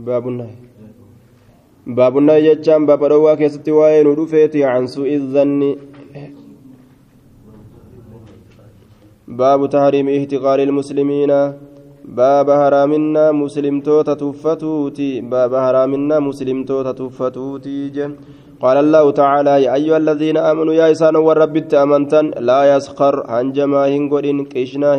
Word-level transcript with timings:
باب 0.00 0.28
النهي. 2.18 2.54
جتان 2.54 2.86
باب 2.86 3.04
روا 3.04 3.34
كيستي 3.34 3.70
وين 3.70 4.06
ودفيتي 4.06 4.64
عن 4.64 4.86
سوء 4.86 5.14
الظن. 5.14 5.76
باب 9.28 9.60
تحريم 9.70 10.08
احتقار 10.08 10.58
المسلمين. 10.58 11.32
باب 12.04 12.50
هرامنا 12.50 13.32
مسلم 13.32 13.80
توتا 13.80 14.14
تفتوتي 14.14 15.20
باب 15.20 15.52
هرامنا 15.54 16.18
مسلم 16.20 16.64
توتا 16.64 16.92
تفتوتي 16.92 18.08
قال 18.60 18.76
الله 18.76 19.10
تعالى 19.10 19.62
يا 19.62 19.74
أيها 19.74 19.96
الذين 19.96 20.36
آمنوا 20.36 20.74
يا 20.74 20.90
إسان 20.92 21.16
والرب 21.16 21.56
أمنتن 21.74 22.30
لا 22.48 22.76
يسخر 22.76 23.14
هنجما 23.28 23.82
هنقودين 23.88 24.44
كيشنا 24.44 24.94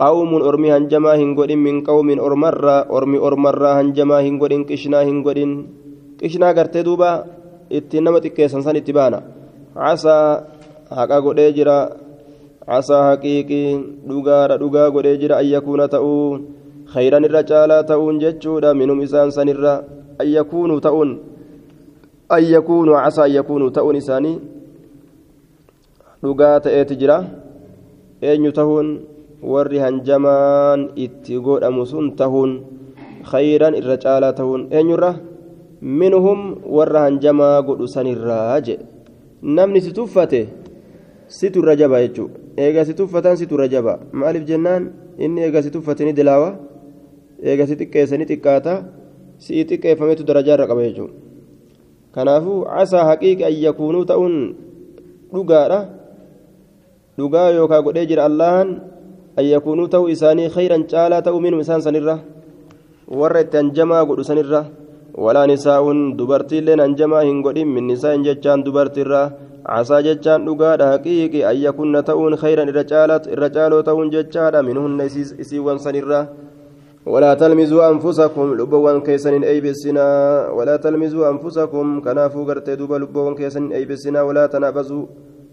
هنقودين 0.00 0.30
قوم 0.30 0.42
أرمي 0.42 0.72
هنجما 0.72 1.12
هنقودين 1.14 1.58
من 1.58 1.76
قوم 1.84 2.08
أرمرا 2.20 2.76
أرمي 2.96 3.18
أرمرا 3.18 3.80
هنجما 3.80 4.20
هنقودين 4.20 4.64
كيشنا 4.64 5.02
هنقودين 5.02 5.50
كيشنا 6.18 6.48
قرتي 6.56 6.82
دوبا 6.82 7.24
اتنما 7.72 8.18
تكيسن 8.18 8.60
سن 8.64 8.76
اتبانا 8.76 9.20
عسى 9.76 10.16
حقا 10.90 11.16
قودي 11.20 11.52
جرا 11.52 11.78
عسى 12.68 12.96
حقيقي 13.08 13.64
dhugaadha 14.08 14.58
dhugaa 14.62 14.90
godhee 14.90 15.20
jira 15.20 15.36
an 15.36 15.46
yakuuna 15.46 15.84
ta'uu 15.94 16.40
khayran 16.92 17.24
irra 17.28 17.42
caalaa 17.50 17.82
ta'uun 17.90 18.16
jechuudha 18.24 18.74
minum 18.80 18.98
isaan 19.04 19.30
sanirra 19.36 19.74
an 20.20 20.28
yakuunuu 20.36 20.80
ta'uun 20.86 21.10
an 22.36 22.42
yakuunuu 22.54 22.96
casaa 22.96 23.28
an 23.28 23.32
yakuunuu 23.38 23.70
ta'uun 23.76 23.96
isaanii 24.02 24.36
dhugaa 26.22 26.56
ta'eeti 26.64 26.98
jira 27.00 27.16
eenyu 28.28 28.52
tahuun 28.58 28.88
warri 29.42 29.78
hanjamaan 29.80 30.92
itti 30.96 31.40
godhamu 31.40 31.88
sun 31.88 32.12
tahuun 32.16 32.60
khayran 33.24 33.74
irra 33.80 33.96
caalaa 33.96 34.36
tahuun 34.36 34.68
eenyurra 34.70 35.16
minhum 35.80 36.60
warra 36.76 37.08
hanjamaa 37.08 37.64
godhu 37.64 37.88
sanirraa 37.88 38.60
jedhe 38.60 38.84
namni 39.42 39.80
si 39.80 39.92
tuffate 39.96 40.48
situ 41.28 41.64
irra 41.64 41.76
jaba 41.80 42.04
jechuudha 42.04 42.36
eega 42.56 42.84
si 42.84 42.92
tuffatan 42.94 43.36
situ 43.40 43.56
irra 43.56 43.68
jaba 43.74 43.94
maaliif 44.12 44.44
jennaan 44.50 44.92
inni 45.16 45.40
eega 45.46 45.62
si 45.64 45.70
tuffate 45.72 46.04
ni 46.04 46.12
dilaawa 46.12 46.50
eega 47.40 47.64
si 47.68 47.74
xiqqeesse 47.80 48.14
ni 48.20 48.28
xiqqaata 48.30 48.74
si'i 49.40 49.64
xiqqeeffametu 49.64 50.22
darajaa 50.28 50.54
irra 50.56 50.68
qaba 50.70 50.84
jechuudha 50.88 51.16
kanaafuu 52.14 52.66
casaa 52.68 53.08
haqiiqi 53.10 53.44
an 53.48 54.06
ta'uun 54.10 54.36
dhugaadha 55.32 55.80
dhugaa 57.16 57.48
yookaan 57.56 57.84
godhee 57.86 58.06
jira 58.10 58.26
allahan 58.28 58.68
an 59.36 59.44
yakuunuu 59.44 59.88
ta'uu 59.94 60.08
isaanii 60.14 60.48
khayran 60.56 60.84
caalaa 60.92 61.22
ta'uu 61.22 61.40
minum 61.40 61.60
isaan 61.60 61.82
sanirra 61.86 62.18
warra 63.20 63.40
itti 63.44 63.56
hanjamaa 63.60 64.04
godhu 64.08 64.24
sanirra 64.30 64.64
walaa 65.24 65.46
nisaa'uun 65.52 66.00
dubartiilleen 66.18 66.80
hanjamaa 66.84 67.22
hin 67.28 67.40
godhin 67.46 67.68
min 67.76 67.86
nisaa'in 67.92 68.26
jechaan 68.28 68.64
dubartiirraa 68.66 69.26
casaa 69.70 70.02
jechaan 70.02 70.46
dhugaadha 70.46 70.90
haqiiqi 70.92 71.44
an 71.50 71.56
yakunna 71.66 72.02
ta'uun 72.02 72.36
khayran 72.42 72.70
irra 72.72 72.84
caaloo 73.56 73.82
ta'uun 73.88 74.12
jechaadha 74.14 74.62
minhunna 74.68 75.10
isiiwwan 75.44 75.82
sanirra 75.86 76.22
ولا 77.06 77.34
تلمزوا 77.34 77.90
أنفسكم 77.90 78.54
لبوان 78.60 79.00
كيسن 79.00 79.42
أي 79.42 79.60
بسنا 79.60 80.06
ولا 80.52 80.76
تلمزوا 80.76 81.30
أنفسكم 81.32 82.00
كنافو 82.04 82.44
قرتي 82.44 82.76
دوبا 82.76 82.96
لبوان 83.02 83.34
كيسن 83.34 83.72
أي 83.72 83.84
بسنا 83.84 84.22
ولا 84.22 84.46
تنابزوا 84.46 85.04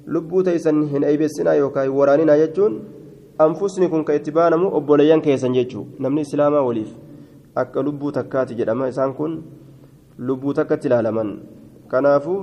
لبو 0.07 0.41
تيسن 0.41 1.03
أي 1.03 1.17
بسنا 1.17 1.53
يوكاي 1.53 1.87
وراننا 1.87 2.35
يجون 2.35 2.73
anfusnikum 3.45 4.03
ka 4.03 4.13
itti 4.17 4.31
baanamu 4.31 4.67
obboleeyyan 4.77 5.21
keessan 5.21 5.53
jechuu. 5.53 5.85
Namni 5.99 6.21
islaamaa 6.25 6.61
waliif 6.67 6.91
akka 7.55 7.81
lubbuu 7.85 8.11
takkaati 8.11 8.55
jedhama 8.59 8.87
isaan 8.89 9.13
kun 9.13 9.43
lubbuu 10.17 10.53
takkatti 10.53 10.87
ilaalaman. 10.89 11.29
Kanaafu 11.91 12.35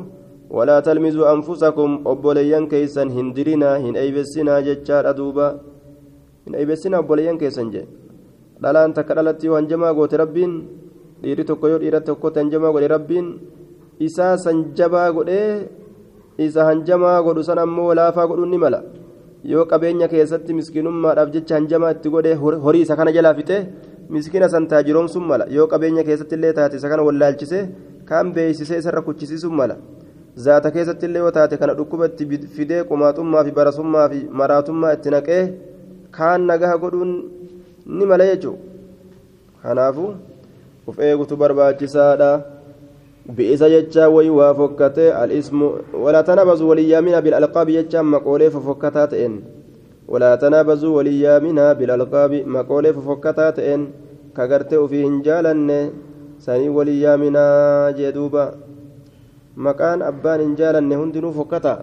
walaa 0.50 0.82
talmizuu 0.82 1.26
anfusakum 1.26 2.00
obboleeyyan 2.12 2.68
keessan 2.72 3.10
hin 3.10 3.34
dirinaa 3.36 3.76
hin 3.84 3.96
eeybesinaa 3.96 4.60
jechaadha 4.62 5.12
duuba. 5.18 5.46
Hin 6.46 6.54
eeybesinaa 6.54 7.00
obboleeyyan 7.02 7.38
keessan 7.38 7.70
jee. 7.74 7.86
Dhalaan 8.62 8.94
takka 8.94 9.14
dhalatti 9.18 9.46
yoo 9.46 9.56
hanjamaa 9.58 9.94
goote 9.94 10.16
rabbiin 10.16 10.52
dhiirri 11.22 11.44
tokko 11.44 11.68
yoo 11.68 11.78
dhiira 11.82 12.00
tokkotti 12.00 12.38
hanjamaa 12.40 12.72
godhe 12.72 12.88
rabbiin 12.88 13.26
isaa 14.06 14.36
san 14.38 14.64
jabaa 14.78 15.08
godhee 15.16 15.68
isa 16.46 16.64
hanjamaa 16.68 17.22
godhu 17.26 17.42
san 17.48 17.58
ammoo 17.58 17.94
laafaa 17.98 18.26
godhu 18.30 18.46
ni 18.46 18.58
mala. 18.58 18.82
Yoo 19.52 19.64
qabeenya 19.70 20.06
keessatti 20.12 20.52
miskiinummaadhaaf 20.58 21.30
jecha 21.34 21.54
hanjamaa 21.58 21.90
itti 21.96 22.08
godhe 22.14 22.32
horii 22.66 22.82
isa 22.86 22.96
kana 23.00 23.12
jalaa 23.16 23.34
fixee 23.38 23.60
miskiina 24.14 24.48
san 24.48 24.66
taajiroomsuun 24.70 25.26
mala. 25.30 25.44
Yoo 25.56 25.66
qabeenya 25.72 26.04
keessatti 26.08 26.34
illee 26.38 26.52
taate 26.58 26.76
isa 26.80 26.88
kana 26.92 27.02
wallaalchise 27.08 27.58
kaan 28.08 28.32
beeksisee 28.36 28.78
isarra 28.82 29.02
kuchisiisuun 29.08 29.54
mala. 29.60 29.76
Zaata 30.44 30.70
keessatti 30.76 31.06
illee 31.08 31.22
yoo 31.24 31.30
taate 31.38 31.56
kana 31.62 31.74
dhukkuba 31.78 32.06
itti 32.10 32.48
fidee 32.56 32.82
qumaaxummaa 32.90 33.44
fi 33.46 33.52
barasummaa 33.58 34.08
fi 34.12 34.20
maraatummaa 34.40 34.92
itti 34.98 35.10
naqee 35.16 35.42
kaan 36.18 36.40
nagaha 36.50 36.76
godhuun 36.84 37.12
ni 37.98 38.04
mala 38.12 38.24
jechuudha. 38.30 38.60
Kanaafuu 39.62 40.10
uf 40.88 40.96
eegutu 41.08 41.36
barbaachisaadha 41.42 42.30
bi'isa 43.26 43.68
jechaa 43.68 44.08
wayii 44.08 44.30
waa 44.30 44.54
fokkatee 44.54 45.12
al-ismu 45.12 45.72
walaa 45.92 46.22
tanabazu 46.22 46.68
waliyyaamina 46.68 47.22
bil-alqaabi 47.22 47.72
jechaan 47.72 48.06
maqoolee 48.06 48.50
fofokkataa 48.50 49.06
ta'een. 49.06 49.36
ولا 50.08 50.36
تنابزوا 50.36 50.96
وليامنا 50.96 51.72
بالألقاب 51.72 52.32
مقولة 52.44 52.92
ففكتا 52.92 53.50
تئن 53.56 53.88
كغرتي 54.36 54.76
وفي 54.76 55.00
هنجالن 55.00 55.90
سني 56.44 56.68
وليامنا 56.68 57.44
جدوبا. 57.96 58.54
مكان 59.56 60.02
أبان 60.02 60.40
هنجالن 60.40 60.92
هندنو 60.92 61.32
فكتا. 61.32 61.74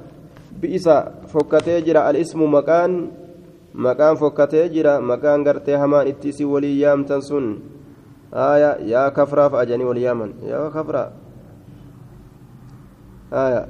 بئسا 0.61 0.97
فكتي 1.33 1.81
جرى 1.81 2.09
الإسم 2.09 2.45
مكان. 2.55 2.91
مكان 3.73 4.15
فكتي 4.21 4.69
جرى 4.69 5.01
مكان 5.01 5.47
غرتي 5.47 5.75
همان 5.75 6.07
اتسي 6.07 6.45
وليام 6.45 7.03
تنسون 7.09 7.59
آية 8.33 8.85
يا 8.85 9.09
كفرا 9.09 9.49
فأجني 9.49 9.85
ولياما 9.85 10.45
يا 10.45 10.69
كفرا. 10.69 11.20
آية. 13.33 13.67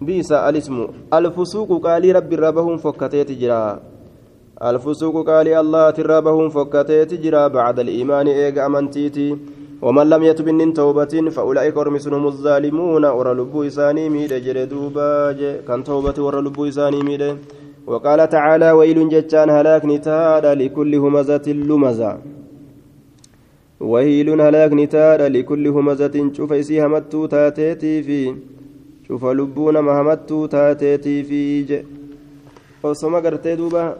بئس 0.00 0.32
الاسم. 0.32 0.86
الفسوق 1.14 1.86
قال 1.86 2.16
رب 2.16 2.32
ربهم 2.32 2.76
فكتيت 2.76 3.32
جرا. 3.32 3.80
الفسوق 4.62 5.16
قال 5.30 5.48
الله 5.48 5.90
تربهم 5.90 6.48
فكتيت 6.48 7.14
جرا. 7.14 7.48
بعد 7.48 7.78
الإيمان 7.78 8.26
إيج 8.28 8.58
أمنتيتي. 8.58 9.36
ومن 9.82 10.06
لم 10.10 10.22
يتب 10.22 10.48
من 10.48 10.72
توبة 10.72 11.30
فأولئك 11.30 11.76
هم 11.78 12.26
الظالمون. 12.26 13.04
ورى 13.04 13.32
لبو 13.34 13.62
إساني 13.62 14.08
ميد 14.08 14.32
جردوبا 14.32 15.32
كان 15.68 15.84
توبة 15.84 16.16
ورى 16.24 16.40
لبو 16.40 16.68
إساني 16.68 17.02
ميد. 17.02 17.36
وقال 17.86 18.28
تعالى 18.28 18.70
ويل 18.72 19.08
جتان 19.08 19.50
هلاك 19.50 19.84
نتاد 19.84 20.46
لكل 20.46 20.94
همزة 20.94 21.46
لمزة. 21.46 22.18
wahiiluun 23.80 24.40
halaakni 24.40 24.86
taadha 24.86 25.28
likulli 25.28 25.68
humazatiin 25.68 26.30
cufa 26.36 26.56
isii 26.56 26.78
hamattuu 26.78 27.28
taateetii 27.28 28.02
fi 28.02 28.18
cufa 29.08 29.34
lubbuu 29.34 29.72
nama 29.72 29.94
hamattuu 29.94 30.48
taateetii 30.48 31.22
fi 31.24 31.64
je. 31.68 31.84
Osoma 32.82 33.20
gartee 33.20 33.56
duuba 33.56 33.96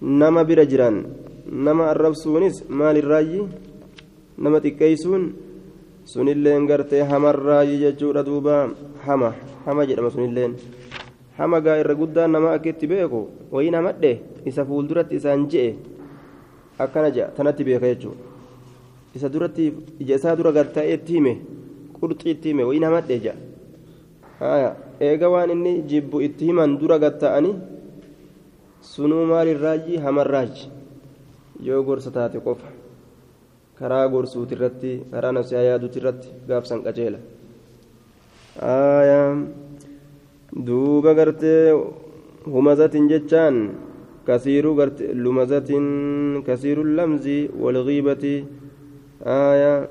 nama 0.00 0.44
bira 0.44 0.64
jiran 0.66 1.04
nama 1.68 1.90
arrabsuunis 1.90 2.64
maalirraayyi 2.68 3.46
nama 4.38 4.60
xiqqeeysuun 4.64 5.24
sunilleen 6.04 6.66
gartee 6.66 7.02
hamarraayyi 7.02 7.78
jechuudha 7.84 8.22
duuba. 8.26 8.68
Hama 9.06 9.34
hama 9.66 9.86
jedhama 9.86 10.10
sunilleen. 10.10 10.54
Hama 11.38 11.60
gaa 11.60 11.78
irra 11.82 11.94
guddaan 11.94 12.30
nama 12.32 12.52
akka 12.54 12.68
itti 12.70 12.86
beeku 12.90 13.28
wayiin 13.52 13.74
hamadhe 13.74 14.12
isa 14.44 14.64
fuulduratti 14.64 15.16
isaan 15.16 15.46
je'e 15.50 15.74
akkana 16.78 17.10
je'a 17.10 17.30
tanatti 17.36 17.64
beeka 17.64 17.86
jechuudha. 17.94 18.27
Isa 19.18 19.28
duratti 19.34 19.64
ija 20.02 20.14
isaa 20.20 20.36
dura 20.38 20.52
gartaa'ee 20.58 20.94
itti 20.98 21.12
hime 21.18 21.34
qurxii 21.98 22.30
itti 22.36 22.48
hime 22.52 22.64
wayin 22.68 22.84
hamadhe 22.88 23.16
je'a 23.24 23.34
haya 24.40 24.70
eega 25.10 25.28
waan 25.34 25.50
inni 25.54 25.72
jibbu 25.90 26.20
itti 26.28 26.44
himan 26.50 26.78
dura 26.80 26.98
gatta'ani 27.04 27.52
sunuu 28.92 29.24
maalirraaji 29.32 29.96
hamarraaji 30.04 30.64
yoo 31.66 31.82
gorsa 31.82 32.10
taate 32.10 32.38
qofa. 32.46 32.68
Karaa 33.78 34.06
gorsuuti 34.12 34.54
irratti 34.56 34.90
karaa 35.10 35.32
nafsiyaa 35.36 35.62
yaaduuti 35.68 35.98
irratti 36.00 36.28
gaafsan 36.48 36.80
qaceela 36.86 37.18
duuba 40.66 41.14
gartee 41.14 41.74
humazatin 42.54 43.08
jechaan 43.12 43.56
kasiiruu 44.26 44.74
garte 44.74 45.04
lumazatin 45.14 45.86
kasiiru 46.46 46.84
lamzi 46.84 47.38
walghiibati 47.62 48.34
haya 49.24 49.88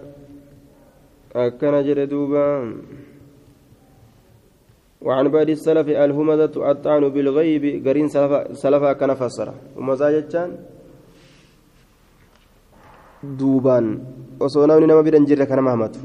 akkana 1.36 1.84
jedhe 1.84 2.08
duuba 2.08 2.44
وعن 5.08 5.28
بعض 5.30 5.50
السلف 5.50 5.88
الهمزة 5.94 6.54
الطعن 6.72 7.04
بالغيب 7.14 7.64
قرين 7.86 8.08
سلفا 8.64 8.92
كان 9.00 9.14
فسر 9.14 9.48
ومزا 9.78 10.08
جتان 10.16 10.50
duubaan 13.38 13.86
osoo 14.40 14.66
namni 14.70 14.88
nama 14.90 15.02
bira 15.06 15.18
hin 15.18 15.26
jirre 15.30 15.46
ka 15.50 15.56
nama 15.56 15.72
hamatu 15.74 16.00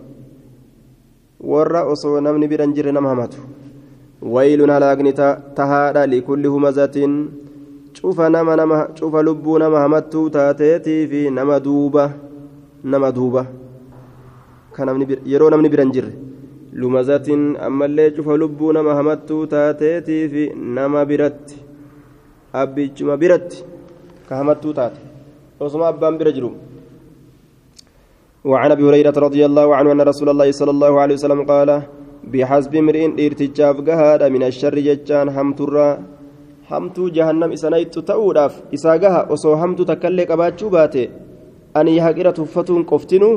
warra 1.52 1.84
osoo 1.92 2.20
namni 2.20 2.48
bira 2.52 2.64
hin 2.64 2.74
jirre 2.76 2.92
nama 2.92 3.08
hamatu 3.12 3.40
waylun 4.34 4.70
halaagni 4.74 5.12
tahaadha 5.58 6.06
likulli 6.12 6.48
humazatin 6.54 7.12
cufa 7.96 8.28
nama 8.32 8.56
nama 8.60 8.78
cufa 8.98 9.22
lubbuu 9.28 9.58
nama 9.60 9.80
hamattuu 9.84 10.30
taateetii 10.36 11.06
fi 11.12 11.20
nama 11.30 11.60
duuba 11.60 12.04
nama 12.84 13.12
duuba 13.12 13.46
yeroo 15.32 15.50
namni 15.50 15.68
bira 15.68 15.84
hin 15.84 15.92
jirre 15.96 16.12
lumazatin 16.72 17.56
ammallee 17.68 18.10
cufa 18.16 18.36
lubbuu 18.42 18.72
nama 18.72 18.94
hamattuu 18.98 19.46
taateetii 19.54 20.28
fi 20.32 20.42
nama 20.78 21.04
biratti 21.10 21.62
abbichuma 22.62 23.16
biratti 23.22 23.64
ka 24.28 24.36
hamattuu 24.40 24.74
taate 24.78 25.00
osuma 25.60 25.88
abbaan 25.92 26.18
bira 26.18 26.32
jiru 26.38 26.52
وعن 28.44 28.70
ابي 28.74 28.82
هريره 28.88 29.16
رضي 29.26 29.42
الله 29.46 29.76
عنه 29.76 29.92
ان 29.92 30.00
رسول 30.00 30.28
الله 30.28 30.50
صلى 30.50 30.70
الله 30.74 30.92
عليه 31.00 31.14
وسلم 31.14 31.42
قال 31.46 31.70
بحسب 32.32 32.74
امرئ 32.74 33.04
ارتجاف 33.26 33.76
جهاد 33.88 34.22
من 34.34 34.42
الشر 34.42 34.76
ججان 34.78 35.28
همترا 35.36 35.88
همتو 36.70 37.08
جهنم 37.16 37.50
اسنيت 37.52 37.98
تؤداف 37.98 38.52
اساغها 38.74 39.20
وسو 39.30 39.54
همتو 39.54 39.82
تكلي 39.90 40.24
قباچو 40.30 40.66
باته 40.74 41.06
أن 41.76 41.88
يحقر 41.88 42.30
تفتون 42.30 42.82
قفتنو 42.82 43.30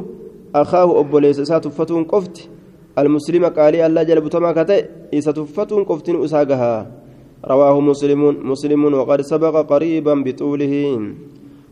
أخاه 0.55 0.99
أبوليس 0.99 1.39
ساتفتون 1.41 2.03
قفت 2.03 2.49
المسلم 2.99 3.43
قال 3.45 3.75
الله 3.75 4.03
جل 4.03 4.19
بتما 4.21 4.51
كته 4.51 4.77
اساتفتون 5.13 5.83
قفتنو 5.83 6.25
اساغها 6.25 6.73
رواه 7.51 7.79
مسلم 7.79 8.21
مسلم 8.51 8.81
وقد 8.93 9.21
سبق 9.21 9.55
قريبا 9.71 10.13
بطوله. 10.25 10.73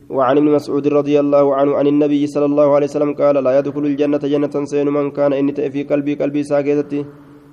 وعن 0.10 0.38
ابن 0.38 0.48
مسعود 0.58 0.88
رضي 0.88 1.16
الله 1.20 1.46
عنه 1.56 1.72
عن 1.80 1.88
النبي 1.88 2.28
صلى 2.28 2.46
الله 2.46 2.68
عليه 2.76 2.88
وسلم 2.92 3.12
قال 3.14 3.36
لا 3.44 3.52
يدخل 3.60 3.84
الجنة 3.86 4.24
جنة 4.34 4.54
سين 4.72 4.88
من 4.88 5.12
كان 5.12 5.34
إن 5.34 5.50
في 5.74 5.84
قلبي 5.84 6.14
قلبي 6.22 6.44
ساكتتي. 6.44 7.06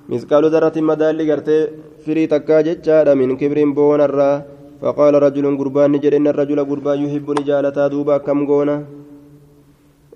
مثقال 0.09 0.43
ذرة 0.53 0.75
مدال 0.89 1.17
قرتي 1.31 1.57
فري 2.05 2.27
تكا 2.27 2.61
جتشاد 2.61 3.07
من 3.09 3.29
كبر 3.39 3.57
بون 3.77 4.01
الرا 4.01 4.31
فقال 4.81 5.13
رجل 5.23 5.45
قربان 5.57 5.91
نجر 5.91 6.13
إن 6.17 6.27
الرجل 6.27 6.59
قربان 6.69 6.97
يحب 7.05 7.27
نجالة 7.39 7.77
دوبا 7.87 8.17
كم 8.17 8.45
قونا. 8.49 8.77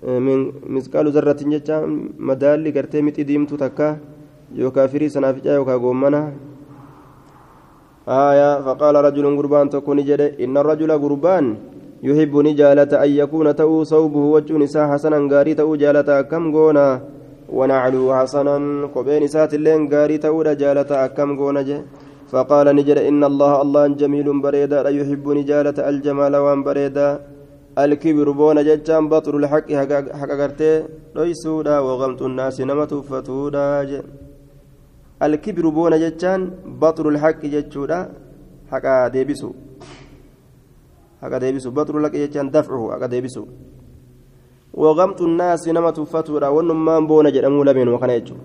مثقال 0.04 1.06
ذرة 1.08 1.40
جتشا 1.52 1.76
مدال 2.18 2.64
قرتي 2.74 3.02
متي 3.02 3.22
ديمتو 3.22 3.56
تكا 3.56 3.88
يوكا 4.54 4.86
فري 4.86 5.08
سنافجا 5.08 5.54
يوكا 5.54 5.74
قومنا 5.76 6.22
آية 8.08 8.60
فقال 8.60 8.94
رجل 8.94 9.26
قربان 9.36 9.66
تكون 9.70 9.98
جد 10.04 10.20
إن 10.44 10.56
الرجل 10.56 10.90
قربان 10.92 11.44
يحب 12.02 12.34
نجالة 12.36 12.92
أن 13.04 13.10
يكون 13.10 13.56
تأو 13.56 13.84
صوبه 13.84 14.24
وجه 14.34 14.52
نساء 14.62 14.84
حسنا 14.92 15.18
غاري 15.32 15.54
تأو 15.54 15.76
جالة 15.76 16.22
كم 16.30 16.44
غونا 16.54 16.86
ونعلو 17.48 18.14
حسنا 18.14 18.56
قبين 18.94 19.26
سات 19.26 19.54
اللين 19.54 19.88
غاري 19.92 20.18
تأو 20.18 20.42
جالة 20.42 21.06
كم 21.16 21.30
غونا 21.40 21.62
جي 21.68 21.78
فقال 22.30 22.66
نجد 22.76 22.98
إن 22.98 23.24
الله 23.24 23.52
الله 23.62 23.86
جميل 23.86 24.28
بريدا 24.44 24.82
لا 24.82 24.90
يحب 24.98 25.24
نجالة 25.38 25.78
الجمال 25.88 26.34
وان 26.36 26.60
بريدا 26.66 27.08
الكبر 27.83 28.27
بون 28.39 28.57
ججان 28.67 29.03
بطر 29.09 29.33
الحق 29.37 29.67
حق 30.19 30.31
غرتي 30.39 30.71
ليسودا 31.15 31.75
وغمت 31.87 32.21
الناس 32.29 32.61
نمت 32.69 32.93
فتودا 32.93 33.65
الكبر 35.25 35.65
بون 35.75 35.93
ججان 36.03 36.41
بطر 36.81 37.05
الحق 37.09 37.41
ججودا 37.53 37.99
حق 38.71 38.85
ديبسو 39.13 39.51
haqa 41.21 41.37
deebisu 41.39 41.69
baxru 41.71 42.01
laqe 42.01 42.17
jechaan 42.17 42.49
dafcuhu 42.49 42.91
haqa 42.93 43.07
deebisu 43.07 43.45
وغمت 44.71 45.21
الناس 45.21 45.67
نما 45.67 45.91
تفتورا 45.91 46.47
ونمان 46.47 47.03
بونا 47.07 47.29
جدمو 47.29 47.63
لمن 47.63 47.87
وكان 47.91 48.09
يجو 48.09 48.35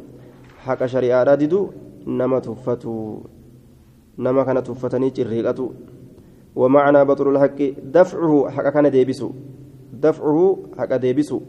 حق 0.66 0.86
شريعة 0.86 1.34
ديدو 1.34 1.70
نما 2.06 2.38
تفتو 2.42 3.22
نما 4.18 4.42
كان 4.42 4.58
تفتني 4.66 5.10
جريقتو 5.14 5.66
ومعنى 6.55 7.05
بطر 7.05 7.29
الحق 7.29 7.59
دفعه 7.83 8.49
حق 8.49 8.67
كان 8.69 8.91
ديبسو. 8.91 9.29
دفعه 9.93 10.57
حق 10.77 10.95
ديبسو. 10.95 11.39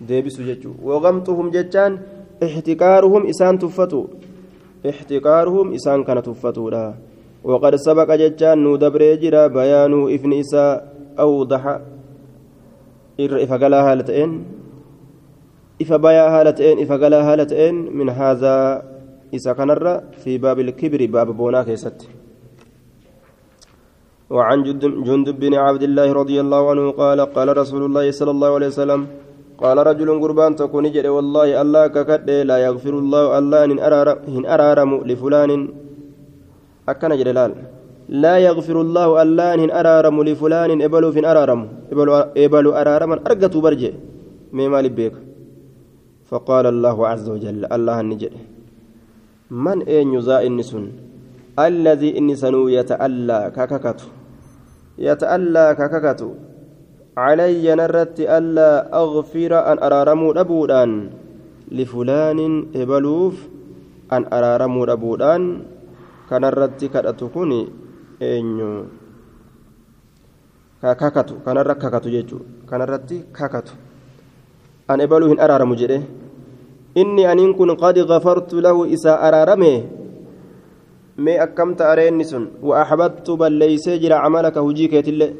ديبسو 0.00 0.42
ججو 0.42 0.72
وغمتهم 0.82 1.50
ججان 1.50 1.98
احتكارهم 2.42 3.26
إسان 3.26 3.58
تفتو. 3.58 4.06
احتكارهم 4.88 5.74
إسان 5.74 6.04
كان 6.04 6.22
تفتو 6.22 6.70
وقد 7.44 7.76
سبق 7.76 8.08
ججان 8.14 8.64
ندبر 8.64 9.02
جرا 9.14 9.46
بيان 9.46 9.92
إفن 10.14 10.32
إساء 10.32 10.74
أوضح 11.18 11.80
إفقلا 13.20 13.92
هالتين 13.92 14.44
إفبيا 15.82 16.26
هالتين 16.28 16.76
إفقلا 16.84 17.32
هالتين 17.32 17.74
من 17.96 18.08
هذا 18.08 18.56
إسا 19.34 19.52
كنر 19.52 20.00
في 20.24 20.38
باب 20.38 20.60
الكبر 20.60 21.06
باب 21.06 21.36
بونا 21.36 21.62
كيست. 21.62 22.19
وعن 24.30 24.58
جندب 25.06 25.34
بن 25.42 25.54
عبد 25.54 25.82
الله 25.82 26.08
رضي 26.20 26.38
الله 26.40 26.62
عنه 26.70 26.84
قال 27.02 27.18
قال 27.36 27.48
رسول 27.62 27.82
الله 27.88 28.10
صلى 28.10 28.30
الله 28.30 28.50
عليه 28.56 28.70
وسلم 28.72 29.00
قال 29.62 29.76
رجل 29.90 30.08
قربان 30.22 30.56
تكون 30.56 30.84
جري 30.94 31.10
والله 31.16 31.62
الله 31.62 31.84
ككد 31.86 32.30
لا 32.50 32.58
يغفر 32.66 32.94
الله 33.02 33.24
الله 33.38 33.60
إن 34.38 34.44
أرارم 34.54 34.90
لفلان. 35.10 35.50
jedhe 36.90 37.32
laal 37.32 37.52
laa 38.08 38.38
yagfiru 38.38 38.82
llaahu 38.82 39.18
allaan 39.22 39.60
hin 39.60 39.70
araaramu 39.70 40.24
lifulaanin 40.28 40.80
ebaluuf 40.86 41.14
hin 41.14 41.26
araaramu 41.32 41.66
ebalu 42.34 42.70
araaraman 42.74 43.20
argatu 43.24 43.60
barje 43.62 43.94
mee 44.52 44.68
maalif 44.68 44.92
beeka 44.92 45.20
فقال 46.30 46.66
الله 46.66 46.96
عز 47.10 47.26
وجل 47.26 47.66
الله 47.66 47.96
نجد 48.06 48.32
من 49.50 49.82
أين 49.82 50.14
يزا 50.14 50.46
إنسون 50.46 50.86
الذي 51.58 52.14
إنسانو 52.18 52.70
يتألى 52.70 53.38
كككتو. 53.50 54.19
يتألى 54.99 55.65
كككتو 55.79 56.31
علي 57.17 57.65
نرت 57.75 58.19
ألا 58.19 58.71
أغفر 59.01 59.51
أن 59.71 59.77
أرارمو 59.79 60.31
أبودان 60.31 60.91
لفلان 61.71 62.39
إبلوف 62.75 63.35
أن 64.13 64.21
أرارمو 64.33 64.83
أبودان 64.83 65.43
kanarratti 66.29 66.89
kadhatu 66.89 67.29
kun 67.29 67.51
eenyu 68.17 68.89
kakatu 70.81 71.41
kanarra 71.45 71.75
kakatu 71.77 72.09
jechuudha 72.09 72.65
kanarratti 72.69 73.17
kakatu 73.29 73.73
an 74.89 75.01
ebaluu 75.05 75.29
hin 75.29 75.39
araaramu 75.41 75.77
jedhe 75.77 76.01
inni 76.97 77.25
aniin 77.29 77.53
kun 77.53 77.73
qad 77.77 77.97
gafartu 78.09 78.61
lahu 78.61 78.89
isaa 78.89 79.21
araarame 79.21 79.73
mee 81.24 81.38
akkamta 81.46 81.90
areenni 81.92 82.24
sun 82.30 82.44
wa 82.68 82.74
axbattu 82.82 83.36
balleeysee 83.40 83.98
jira 84.02 84.22
camalaka 84.24 84.60
hujii 84.66 84.88
keetillee 84.92 85.32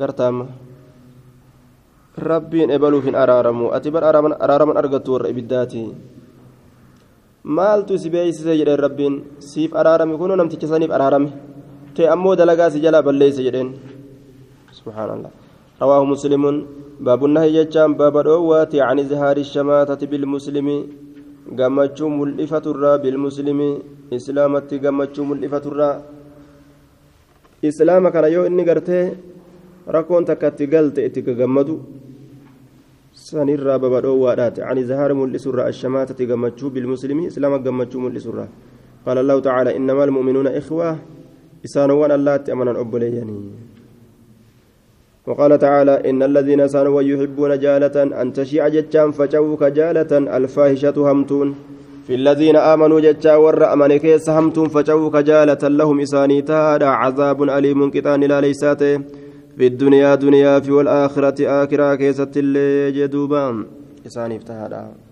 gartaama 0.00 0.46
rabbiin 2.30 2.70
ebaluuf 2.76 3.04
hin 3.08 3.16
araaramu 3.24 3.72
ati 3.76 3.90
bar 3.94 4.04
araaraman 4.10 4.76
argattu 4.82 5.14
warra 5.14 5.32
ibiddaati 5.32 5.82
maaltu 7.58 7.98
si 8.02 8.08
beeksise 8.14 8.52
jedheen 8.60 8.80
rabbiin 8.86 9.14
siif 9.50 9.72
araarame 9.82 10.18
kunoo 10.20 10.36
namticha 10.40 10.68
saniif 10.72 10.92
araarame 10.96 11.30
ta'e 11.94 12.08
ammoo 12.14 12.34
dalagaa 12.40 12.70
si 12.74 12.82
jalaa 12.84 13.02
balleeyse 13.08 13.42
jedheen 13.46 13.70
subhaanallah 14.78 15.32
rawaahu 15.82 16.06
muslimuun 16.12 16.58
baabunnahi 17.06 17.54
jechaan 17.56 17.96
baaba 18.00 18.22
dhoowwaati 18.28 18.82
can 18.84 18.98
izhaari 19.04 19.44
shamaatati 19.54 20.10
bilmuslimi 20.12 20.76
gammachuu 21.48 22.10
mul'ifaturraa 22.18 22.98
bilmuslimi 22.98 23.68
islaamatti 24.10 24.78
gammachuu 24.78 25.24
mul'ifaturraa 25.24 26.02
islaama 27.62 28.10
kana 28.10 28.28
yoo 28.28 28.44
inni 28.46 28.64
gartee 28.64 29.04
rakkoon 29.86 30.24
takka 30.24 30.48
itti 30.52 30.66
galte 30.66 31.00
itti 31.08 31.22
gammadu 31.22 31.80
sanirraa 33.12 33.78
babadhoowwaadhaati 33.78 34.60
can 34.60 34.78
izhaari 34.78 35.14
mul'isurraa 35.14 35.66
ashamaatati 35.72 36.26
gammachuu 36.26 36.70
bilmuslimi 36.70 37.26
islaama 37.30 37.58
gammachuu 37.58 38.00
mul'isurraa 38.04 38.48
qaala 39.04 39.20
allahu 39.24 39.40
tacaala 39.46 39.74
innamaa 39.78 40.04
almu'minuuna 40.08 40.56
ikhwaa 40.60 40.94
isaanowwan 41.66 42.10
allaatti 42.18 42.52
amanan 42.52 42.76
obboleeyyanii 42.76 43.42
وقال 45.30 45.58
تعالى 45.58 46.10
إن 46.10 46.22
الذين 46.22 46.68
سانوا 46.68 47.02
يحبون 47.02 47.58
جالة 47.58 47.96
أن 48.22 48.32
تشيع 48.32 48.68
جتان 48.68 49.10
فجوك 49.10 49.64
جالة 49.64 50.12
الفاحشة 50.36 50.96
همتون. 51.10 51.54
في 52.06 52.14
الذين 52.14 52.56
آمنوا 52.56 53.00
جتا 53.00 53.36
ور 53.36 53.72
أمن 53.72 53.96
كيس 53.96 54.30
همتون 54.30 54.68
فجوك 54.68 55.16
جالة 55.16 55.62
لهم 55.68 56.00
إساني 56.00 56.42
تهدى 56.42 56.84
عذاب 56.84 57.42
أليم 57.42 57.90
كتان 57.90 58.20
لا 58.24 58.40
ليساته. 58.40 59.00
في 59.56 59.66
الدنيا 59.66 60.14
دنيا 60.14 60.60
في 60.60 60.72
والآخرة 60.72 61.64
آخرة 61.64 61.94
كيست 61.94 62.36
اللي 62.36 62.92
جدوبا 62.92 63.66
إساني 64.06 64.38
تهدى 64.38 65.09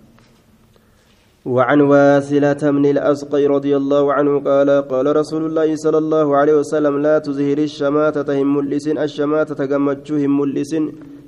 وعن 1.48 1.80
واسلة 1.80 2.62
من 2.76 2.86
الأسقي 2.86 3.46
رضي 3.46 3.72
الله 3.76 4.12
عنه 4.12 4.32
قال 4.48 4.68
قال 4.92 5.16
رسول 5.16 5.42
الله 5.46 5.68
صلى 5.76 5.98
الله 5.98 6.36
عليه 6.36 6.54
وسلم 6.60 6.94
لا 6.98 7.18
تزهر 7.18 7.58
الشماتة 7.58 8.28
هم 8.40 8.56
ملسن 8.56 8.98
الشماتة 8.98 9.60
قمتشو 9.72 10.16
هم 10.16 10.40
ملسن 10.40 10.84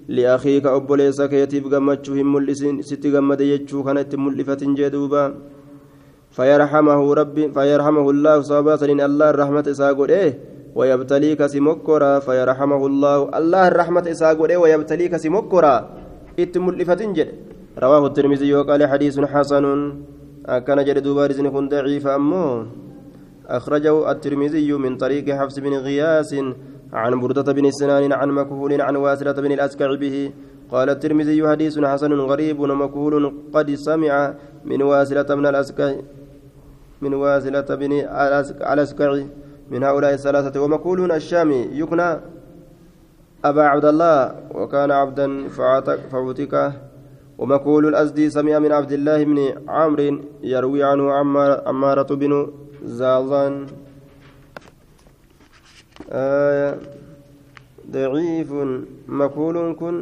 لأخيك 0.09 0.67
أبوليس 0.67 1.23
كيتيف 1.33 1.65
قمتشو 1.73 2.13
هم 2.21 2.33
ملسين 2.37 2.83
ست 2.83 3.05
قمد 3.15 3.43
كانت 3.87 4.11
ملفة 4.15 4.63
جدوبا. 4.79 5.25
فيرحمه 6.37 7.01
ربي 7.21 7.45
فيرحمه 7.57 8.07
الله 8.11 8.35
صابات 8.41 8.83
الله 8.83 9.29
الرحمة 9.31 9.67
إساقود 9.73 10.11
إيه؟ 10.11 10.31
ويبتليك 10.77 11.41
سمكرا. 11.47 12.13
فيرحمه 12.27 12.83
الله 12.87 13.19
الله 13.39 13.63
الرحمة 13.69 14.05
إساقود 14.11 14.51
إيه؟ 14.51 14.61
ويبتليك 14.65 15.17
سمكرا. 15.17 15.75
إتم 16.39 16.67
ملفة 16.67 17.01
جد. 17.17 17.31
رواه 17.79 18.07
الترمذي 18.07 18.55
وقال 18.55 18.87
حديث 18.87 19.21
حسن. 19.21 19.65
كان 20.41 20.85
جد 20.85 20.99
دوبار 20.99 21.33
كن 21.33 21.69
ضعيف 21.69 22.07
أمه 22.07 22.67
أخرجه 23.47 24.11
الترمذي 24.11 24.73
من 24.73 24.97
طريق 24.97 25.31
حفص 25.31 25.59
بن 25.59 25.75
غياس 25.75 26.35
عن 26.93 27.21
بردة 27.21 27.53
بن 27.53 27.71
سنان 27.71 28.13
عن 28.13 28.29
مكهول 28.29 28.81
عن 28.81 28.97
واسلة 28.97 29.33
بن 29.33 29.53
الأسكع 29.53 29.95
به. 29.95 30.33
قال 30.71 30.91
الترمذي 30.91 31.49
حديث 31.49 31.79
حسن 31.79 32.13
غريب 32.13 32.61
ومكهول 32.61 33.35
قد 33.55 33.75
سمع 33.75 34.35
من 34.65 34.83
واسلة 34.83 35.23
بن 35.23 35.47
الأسكع 35.47 35.95
من 37.03 37.15
واسلة 37.15 37.69
بن 37.75 37.93
الأسكع 38.73 39.11
من 39.71 39.85
هؤلاء 39.85 40.13
الثلاثة 40.15 40.61
ومكهول 40.63 41.13
الشامي. 41.13 41.69
يكنى 41.73 42.21
أبا 43.45 43.63
عبد 43.63 43.85
الله 43.85 44.35
وكان 44.55 44.91
عبدا 44.91 45.49
فعتك 45.49 46.73
ومكهول 47.41 47.87
الأزدي 47.97 48.31
سمع 48.31 48.59
من 48.59 48.73
عبد 48.73 48.93
الله 48.93 49.25
بن 49.25 49.39
عمرو 49.69 50.21
يروي 50.45 50.85
عنه 50.85 51.05
عمارة 51.67 52.11
بن 52.15 52.33
زازان. 52.85 53.67
آية. 56.13 56.79
ضعيف. 57.91 58.51
مقول 59.09 59.57
كن 59.81 59.95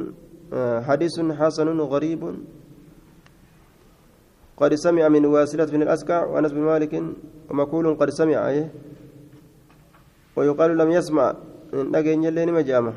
آه 0.52 0.80
حديث 0.83 1.21
حسن 1.21 1.68
غريب. 1.80 2.23
قد 4.57 4.75
سمع 4.75 5.09
من 5.09 5.25
واسلة 5.26 5.64
بن 5.64 5.83
الأسكع 5.83 6.25
وأنس 6.26 6.52
بن 6.52 6.61
مالك. 6.61 6.95
ومقول 7.50 7.95
قد 7.95 8.11
سمع 8.11 8.49
أيه. 8.49 8.66
ويقال 10.37 10.71
لم 10.78 10.90
يسمع. 10.90 11.35
نجين 11.75 12.25
يلين 12.25 12.52
مجامة 12.52 12.92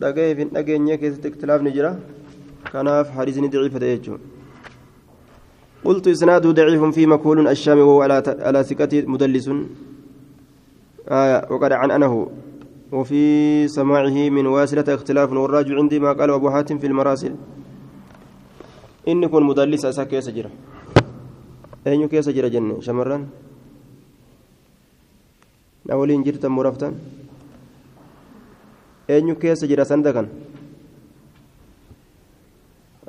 dhaga'ee 0.00 0.34
fi 0.36 0.44
dhageenyee 0.56 0.98
keessatti 0.98 1.28
ikhtilaafni 1.32 1.74
jira. 1.76 1.96
Kanaaf 2.72 3.10
hadiisni 3.16 3.48
daciifate 3.48 3.90
jechuudha 3.96 4.34
قلت 5.84 6.08
إسناده 6.08 6.50
ضعيف 6.50 6.84
في 6.96 7.06
مكهول 7.06 7.48
الشام 7.48 7.78
وهو 7.78 8.02
على 8.48 8.64
ثقة 8.64 8.92
مدلس 9.04 9.46
آية 11.08 11.38
وقد 11.52 11.72
عن 11.72 11.90
أنه 11.90 12.14
وفي 12.92 13.22
سماعه 13.68 14.16
من 14.36 14.46
واسلة 14.46 14.88
اختلاف 14.94 15.32
والراجع 15.32 15.76
عندي 15.76 15.98
ما 16.00 16.12
قال 16.12 16.30
أبو 16.30 16.50
حاتم 16.50 16.78
في 16.78 16.86
المراسل 16.86 17.34
إن 19.08 19.26
كن 19.26 19.42
مدلس 19.42 19.84
أسا 19.84 20.04
كيس 20.04 20.28
جرى 20.28 20.50
أين 21.86 22.08
كيس 22.08 22.28
جرى 22.28 22.48
جنة 22.50 22.80
شمران 22.80 23.28
أولين 25.92 26.22
جرتا 26.22 26.48
مرفتان 26.48 26.94
eenyu 29.08 29.34
keessa 29.36 29.66
jira 29.70 29.84
sanda 29.84 30.12
kan 30.12 30.28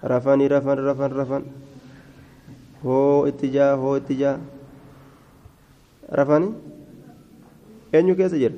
rafanii 0.03 0.47
rafan 0.51 0.77
rafan 0.87 1.11
rafan 1.19 1.43
hoo 2.83 3.25
itti 3.31 3.49
jaa 3.55 3.75
hoo 3.79 3.95
itti 3.97 4.15
jaa 4.21 4.37
rafanii 6.19 6.51
eenyu 7.93 8.15
keessa 8.19 8.37
jira 8.37 8.55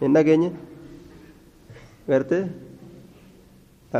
hin 0.00 0.14
dhageenye 0.16 0.50
gartee 2.08 2.44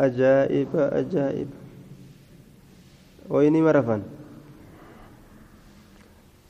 ajaa'iba 0.03 0.83
ajaa'iba 1.03 1.57
hoynima 3.35 3.73
rafan 3.79 4.03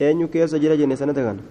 eenyu 0.01 0.29
keessa 0.29 0.59
jira 0.63 0.77
jenne 0.81 0.97
sanata 0.97 1.23
kana 1.25 1.43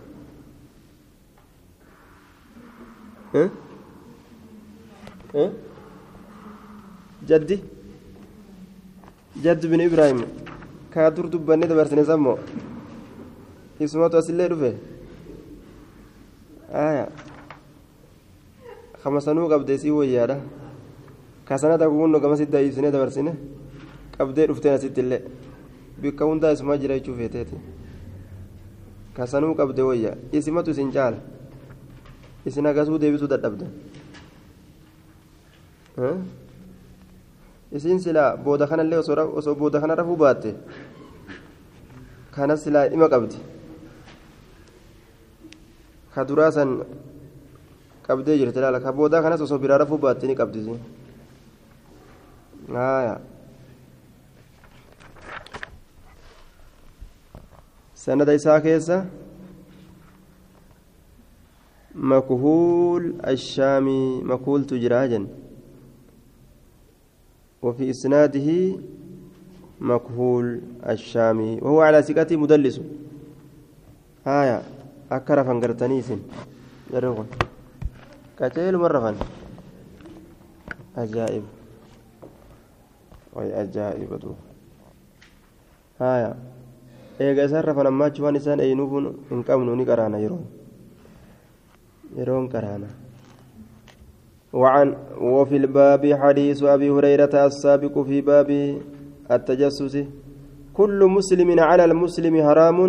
jaddi 7.30 7.58
jaddi 9.44 9.68
bin 9.72 9.80
ibraahim 9.80 10.22
kaa 10.94 11.10
dur 11.16 11.26
dubbanne 11.32 11.66
dabarsine 11.70 12.04
sammoo 12.06 12.38
isumatu 13.80 14.18
asillee 14.18 14.48
dhufe 14.52 14.72
aya 16.74 17.06
kamasanuu 19.04 19.48
qabdee 19.54 19.78
sii 19.78 19.92
wayyaadha 20.00 20.38
kasanata 21.48 21.86
kuunno 21.90 22.20
gamasit 22.20 22.50
da'iibsine 22.54 22.92
dabarsine 22.92 23.32
qabdee 24.18 24.48
dhufteen 24.50 24.74
asitti 24.74 25.02
illee 25.02 25.22
bikka 26.02 26.26
hundaa 26.26 26.52
isumaa 26.56 26.78
jira 26.82 26.96
jechuu 27.00 27.16
feeteeti 27.20 27.56
kasanuu 29.18 29.54
qabde 29.60 29.82
wayya 29.90 30.12
isimatu 30.32 30.72
isin 30.72 30.92
caala 30.92 31.18
isin 32.46 32.66
agasuu 32.66 32.98
deebisuu 33.00 33.28
dadhabde 33.28 33.68
isin 37.72 38.00
silaa 38.00 38.38
booda 38.38 38.68
kanallee 38.68 39.00
osoo 39.00 39.56
booda 39.56 39.80
kana 39.82 39.96
rafuu 39.96 40.16
baatte 40.18 40.56
kana 42.32 42.58
silaa 42.58 42.88
dhima 42.90 43.10
qabdi 43.10 43.38
ka 46.14 46.26
duraa 46.26 46.52
san 46.52 46.70
qabdee 48.08 48.38
jirti 48.38 48.60
laala 48.60 48.80
ka 48.82 48.92
boodaa 48.92 49.22
kanas 49.22 49.42
osoo 49.42 49.60
biraa 49.62 49.78
rafuu 49.78 49.98
baatte 49.98 50.28
ni 50.28 50.36
haya 52.74 53.20
sanada 57.94 58.34
isaa 58.34 58.60
keessa 58.62 59.06
مكهول 62.00 63.20
الشامي 63.28 64.24
مكهول 64.24 64.66
تجراجا 64.66 65.28
وفي 67.62 67.90
إسناده 67.90 68.50
مكهول 69.82 70.62
الشامي. 70.90 71.60
وهو 71.62 71.82
على 71.82 72.02
ثقة 72.02 72.36
مدلس. 72.36 72.80
آية 74.28 74.62
أكرا 75.12 75.44
فانقرتنيس 75.44 76.10
جرغن 76.92 77.26
كتيل 78.40 78.78
مرة 78.78 79.00
فن 79.00 79.16
أجائب. 80.98 81.44
وي 83.36 83.62
أجائب 83.62 84.20
دو. 84.20 84.34
آية 86.02 86.36
isaan 87.20 87.64
rafan 87.68 87.88
ammaa 87.92 88.16
waan 88.24 88.36
isaan 88.40 88.64
eenyuuf 88.64 88.92
hin 89.28 89.44
qabnu 89.44 89.76
ni 89.76 89.84
qaraana 89.84 90.24
yeroo 90.24 90.59
يرون 92.18 92.48
كرانا. 92.48 92.88
وعن 94.54 94.88
وفي 95.22 95.56
الباب 95.58 96.14
حديث 96.22 96.64
أبي 96.64 96.90
هريرة 96.90 97.34
السابق 97.46 97.96
في 98.00 98.22
باب 98.22 98.50
التجسس. 99.32 99.96
كل 100.74 101.00
مسلم 101.06 101.60
على 101.60 101.86
المسلم 101.86 102.36
حرام. 102.48 102.80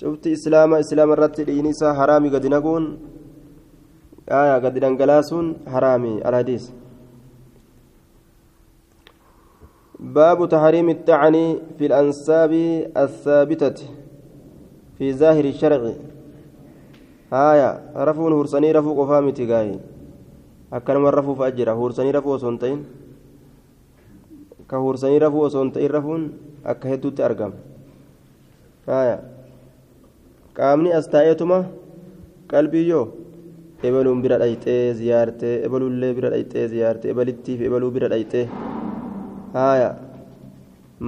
شفت 0.00 0.26
إسلام 0.26 0.74
إسلام 0.74 1.12
الرت 1.12 1.40
دينيسا 1.40 1.94
حرامي 1.94 2.28
قد 2.28 2.46
نقول. 2.46 2.98
آية 4.30 4.54
قد 4.64 4.84
ننقلاسون 4.84 5.56
حرامي 5.66 6.28
الحديث. 6.28 6.70
باب 10.00 10.48
تحريم 10.48 10.88
الطعن 10.88 11.36
في 11.78 11.86
الأنساب 11.86 12.52
الثابتة 12.96 13.78
في 14.98 15.12
ظاهر 15.12 15.44
الشرع. 15.44 16.11
Haya 17.32 17.68
rafuun 18.08 18.32
hursanii 18.38 18.72
rafuu 18.76 18.94
qofaa 19.00 19.20
miti 19.26 19.46
gaayi. 19.50 19.76
Akkanuma 20.76 21.10
rafuuf 21.18 21.40
ajjira 21.46 21.72
hursanii 21.80 22.12
rafuu 22.16 22.34
osoo 22.36 22.50
hin 22.50 22.58
ta'in. 22.64 22.80
Ka 24.70 24.76
hursanii 24.84 25.18
rafuu 25.24 25.44
osoo 25.48 25.62
hin 25.64 25.72
ta'in 25.76 25.90
rafuun 25.96 26.22
akka 26.74 26.88
hedduutti 26.92 27.22
argama. 27.28 27.56
Haya 28.86 29.16
qaamni 30.58 30.92
as 30.98 31.08
taa'eetuma 31.16 31.58
qalbiyyoo 32.52 33.04
ebaluun 33.88 34.22
bira 34.24 34.38
dhayxee 34.42 34.94
ziyaartee 35.00 35.54
ebaluullee 35.66 36.12
bira 36.18 36.30
dhayxee 36.34 36.66
ziyaartee 36.74 37.10
ebalittiif 37.14 37.60
ebaluu 37.68 37.90
bira 37.96 38.08
dhayxee. 38.14 38.46
Haya 39.56 39.90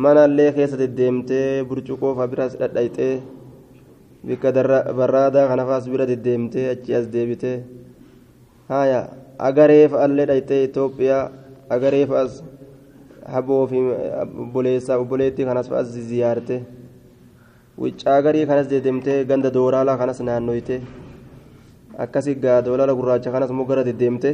manallee 0.07 0.51
keessa 0.57 0.79
deddeemtee 0.83 1.65
burcuqoo 1.69 2.15
faa 2.19 2.27
biras 2.33 2.57
dhadhayxee 2.61 3.13
bikka 4.27 4.49
barraadaa 4.99 5.47
kanafaas 5.51 5.85
bira 5.93 6.07
deddeemtee 6.13 6.67
achi 6.75 6.95
as 6.99 7.07
deebitee 7.15 7.57
haya 8.73 9.01
agaree 9.49 9.89
fa'allee 9.93 10.27
dhayxee 10.31 10.61
Itoophiyaa 10.69 11.23
agaree 11.75 12.07
fa'as 12.13 12.33
haboo 13.35 13.63
fi 13.71 13.79
obboleessaa 14.45 14.97
obboleettii 15.03 15.47
kanas 15.51 15.69
fa'as 15.73 15.89
ziyaarte 16.11 16.57
wiccaa 17.83 18.19
garii 18.27 18.47
kanas 18.51 18.67
deddeemtee 18.73 19.19
ganda 19.31 19.51
dooraalaa 19.57 19.97
kanas 20.03 20.21
naannoyte. 20.29 20.77
Akkasi 22.05 22.35
gaa 22.45 22.61
doolala 22.67 22.95
gurraacha 22.99 23.31
kanas 23.35 23.51
immoo 23.51 23.67
gara 23.71 23.83
deddeemte. 23.89 24.31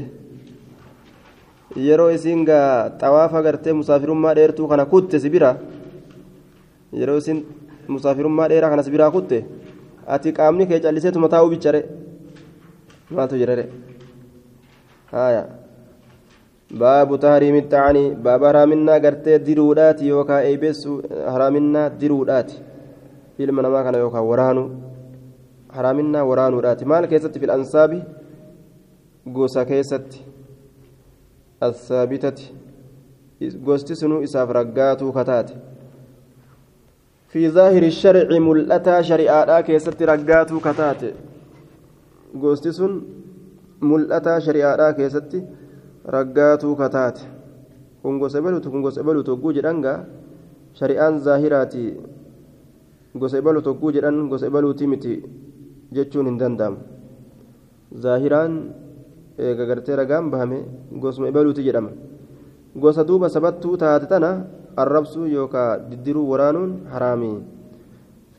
Yeroo 1.87 2.11
isiin 2.17 2.45
gaa 2.49 2.91
xawaafa 3.01 3.43
gartee 3.47 3.73
musaafirummaa 3.81 4.35
dheertuu 4.39 4.69
kana 4.69 4.85
kutte 4.93 5.19
si 5.21 5.29
bira? 5.31 5.51
Yeroo 7.01 7.17
isiin 7.23 7.41
musaafirummaa 7.89 8.49
dheeraa 8.49 8.71
kana 8.71 8.83
si 8.83 8.91
biraa 8.91 9.11
kutte 9.17 9.39
ati 10.07 10.33
qaamni 10.33 10.67
kee 10.67 10.81
calliseetuma 10.81 11.29
taa'uu 11.29 11.51
bichare 11.51 11.81
maaltu 13.11 13.39
jirare 13.39 13.65
haya 15.13 15.43
baabu 16.83 17.19
tahriimi 17.19 17.63
ta'anii 17.63 18.15
baaba 18.25 18.47
haraaminaa 18.47 18.99
gartee 19.01 19.39
diruudhaati 19.47 20.09
yookaan 20.09 20.45
eebeessu 20.51 21.03
haraaminaa 21.33 21.91
diruudhaati. 22.01 22.63
Ilma 23.39 23.63
namaa 23.63 23.83
kana 23.85 23.99
yookaan 23.99 24.27
waraanu 24.27 24.63
haraaminaa 25.69 26.25
waraanuudhaati. 26.25 26.85
Maal 26.85 27.07
keessatti 27.07 27.41
fil 27.41 27.51
ansaabi? 27.51 28.03
Gosa 29.33 29.65
keessatti. 29.65 30.25
Assaabitati. 31.61 32.55
Gosti 33.65 33.97
sunuu 33.97 34.23
isaaf 34.23 34.51
raggaatuu 34.51 35.13
kataate 35.13 35.55
في 37.31 37.49
ظاهر 37.57 37.83
الشرع 37.93 38.29
ملأتا 38.39 38.97
شريعة 39.11 39.61
كيست 39.67 40.03
رقاتو 40.03 40.57
كتات 40.67 41.01
قوستسون 42.43 42.93
ملأتا 43.91 44.35
شريعة 44.47 44.91
كيست 44.99 45.33
رقاتو 46.15 46.71
كتات 46.81 47.19
kun 48.03 48.17
gosa 48.17 48.41
ebaluutu 48.41 48.73
kun 48.73 48.81
gosa 48.81 49.05
ebaluutu 49.05 49.37
hogguu 49.37 49.53
jedhan 49.53 49.85
gaa 49.85 50.09
shari'aan 50.73 51.21
zaahiraati 51.21 51.85
gosa 53.13 53.37
ebalu 53.43 53.61
hogguu 53.61 53.93
jedhan 53.93 54.17
gosa 54.33 54.49
ebaluuti 54.49 54.89
miti 54.89 55.15
jechuun 55.93 56.27
hin 56.31 56.39
danda'amu 56.41 56.79
zaahiraan 58.05 58.53
eega 59.37 59.65
gartee 59.71 59.97
ragaan 60.01 60.33
bahame 60.33 60.59
gosuma 61.03 61.29
ebaluuti 61.29 61.61
jedhama 61.69 61.93
gosa 62.85 63.05
duuba 63.05 63.29
sabattuu 63.29 63.77
taate 63.77 64.07
tana 64.09 64.31
arrabsuu 64.77 65.27
yookaan 65.27 65.89
diddiruu 65.91 66.29
waraanuun 66.31 66.87
haraami. 66.93 67.33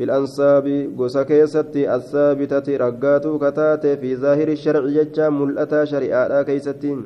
في 0.01 0.05
الأنصاب 0.09 0.65
قوسا 0.97 1.23
كيستي 1.23 1.95
الثابتة 1.95 2.67
رقاتو 2.77 3.37
كتاتي 3.37 3.97
في 4.01 4.15
ظاهر 4.15 4.47
الشرع 4.47 4.81
ججا 4.97 5.29
ملأتا 5.29 5.85
شريعة 5.85 6.41
كيستين 6.41 6.99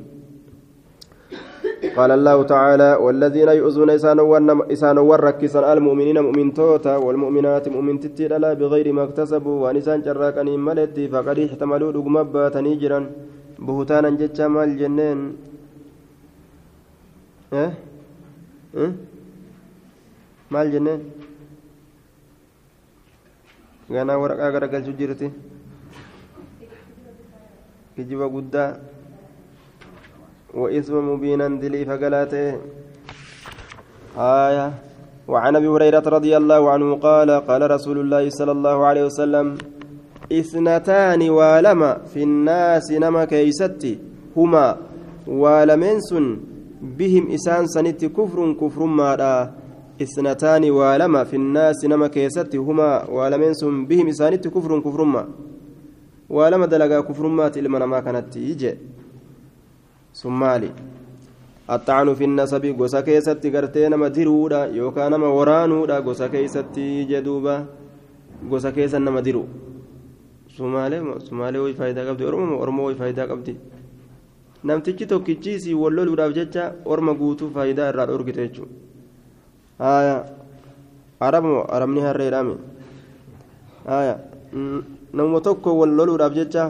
قال 1.96 2.10
الله 2.10 2.42
تعالى 2.42 2.90
والذين 3.04 3.48
يؤذون 3.48 3.90
إسان 4.74 4.98
وركسا 4.98 5.72
المؤمنين 5.72 6.18
مؤمن 6.26 6.54
توتا 6.54 6.96
والمؤمنات 6.96 7.68
مؤمن 7.68 8.00
تتلا 8.00 8.52
بغير 8.60 8.92
ما 8.92 9.02
اكتسبوا 9.04 9.56
ونسان 9.68 10.00
جراكني 10.06 10.56
ملتي 10.56 11.08
فقد 11.12 11.38
احتملوا 11.38 11.92
لقمبا 11.92 12.48
تنيجرا 12.48 13.00
بهتانا 13.66 14.10
ججا 14.20 14.46
مال 14.48 14.70
جنين 14.80 15.20
آه 17.52 17.72
آه 18.76 18.92
maal 20.50 20.70
jenneen 20.74 21.00
ganaa 23.90 24.18
waraqaa 24.22 24.52
garagalchu 24.54 24.92
jirti. 24.98 25.30
Kijiba 27.96 28.28
guddaa 28.28 28.70
وإثم 30.56 30.96
مبينا 31.12 31.48
دلي 31.48 31.84
فقلاته 31.84 32.56
آية 34.18 34.66
وعن 35.28 35.56
أبي 35.56 35.68
هريرة 35.68 36.06
رضي 36.16 36.36
الله 36.36 36.70
عنه 36.70 36.94
قال 36.96 37.30
قال 37.30 37.70
رسول 37.70 37.98
الله 38.00 38.30
صلى 38.30 38.52
الله 38.52 38.86
عليه 38.86 39.04
وسلم 39.04 39.46
اثنتان 40.32 41.30
ولما 41.30 41.92
في 42.14 42.22
الناس 42.22 42.92
نما 42.92 43.24
كيستي 43.24 43.98
هما 44.36 44.76
ولمنس 45.26 46.10
بهم 46.98 47.24
إسان 47.36 47.66
سنت 47.66 48.04
كفر 48.04 48.52
كفر 48.60 48.82
ما 48.84 49.10
اثنتان 50.02 50.70
ولما 50.70 51.24
في 51.24 51.36
الناس 51.36 51.84
نما 51.84 52.06
كيستي 52.08 52.56
هما 52.58 53.10
ولمنس 53.10 53.64
بهم 53.64 54.06
إسانت 54.08 54.48
كفر 54.48 54.80
كفر 54.80 55.04
ما 55.04 55.22
ولما 56.30 56.66
دلقا 56.66 57.00
كفر 57.00 57.26
ما 57.26 57.48
تلمنا 57.48 57.86
ما 57.86 58.00
كانت 58.00 58.36
يجي 58.36 58.72
summaali 60.16 60.70
الطعن 61.70 62.14
في 62.14 62.24
النسب 62.24 62.64
keessatti 63.04 63.50
gartee 63.50 63.88
nama 63.88 64.08
diruudha 64.08 64.66
yookaan 64.72 65.10
nama 65.10 65.28
waraanuudha 65.28 66.00
gosa 66.00 66.28
keessatti 66.28 67.06
jedhuuba 67.10 67.66
gosa 68.48 68.72
keessa 68.72 68.98
nama 68.98 69.20
diru 69.20 69.44
sumaalee 70.56 71.20
sumaalee 71.28 71.60
way 71.60 71.74
faayidaa 71.74 72.06
qabdi 72.08 72.24
oromoo 72.24 72.60
oromoo 72.62 72.86
way 72.86 72.94
faayidaa 72.94 73.26
qabdi 73.26 73.56
namtichi 74.64 75.06
tokkichiisii 75.06 75.74
walloluudhaaf 75.74 76.32
jecha 76.32 76.72
orma 76.84 77.14
guutuu 77.14 77.50
faayidaa 77.50 77.88
irraa 77.92 78.06
dhorgite 78.06 78.50
haaya 79.78 80.16
aramoo 81.20 81.60
arabni 81.78 82.00
harreedhaame 82.06 82.54
haaya 83.90 84.14
namuma 85.12 85.40
tokko 85.40 85.78
walloluudhaaf 85.80 86.34
jecha 86.38 86.64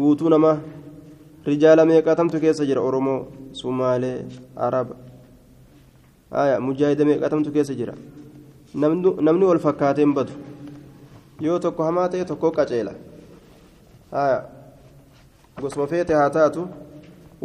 guutuu 0.00 0.28
nama. 0.34 0.52
rijaala 1.48 1.82
meeqatamtu 1.88 2.36
keessa 2.40 2.64
jira 2.68 2.80
oromoo 2.88 3.18
sumaalee 3.58 4.16
araba 4.66 4.94
aya 6.40 6.56
mujaahida 6.66 7.04
meeqatamtu 7.08 7.50
keessa 7.54 7.74
jira 7.78 7.94
namni 9.26 9.44
wal 9.50 9.60
fakkaatee 9.66 10.04
hin 10.04 10.12
badu 10.18 10.32
yoo 11.46 11.58
tokko 11.66 11.82
hamaa 11.88 12.08
ta'e 12.14 12.24
tokko 12.30 12.50
qaceela 12.58 12.92
aya 14.24 14.38
gosuma 15.62 15.86
feete 15.92 16.14
haa 16.20 16.30
taatu 16.36 16.62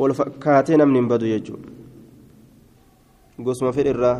wal 0.01 0.13
fakkaatee 0.19 0.77
namni 0.83 0.99
hin 1.01 1.07
badu 1.13 1.25
jechuudha 1.33 1.67
gosuma 3.49 3.71
fedhe 3.77 3.89
irraa 3.95 4.17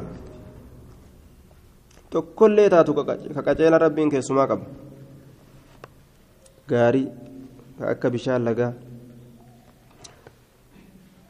tokkollee 2.13 2.69
taatu 2.75 2.95
ka 2.95 3.43
qaceela 3.47 3.79
rabbiin 3.85 4.11
keessumaa 4.11 4.51
qaba 4.51 4.67
gaarii 6.69 7.09
ka 7.79 7.91
akka 7.95 8.11
bishaan 8.11 8.45
lagaa 8.51 8.73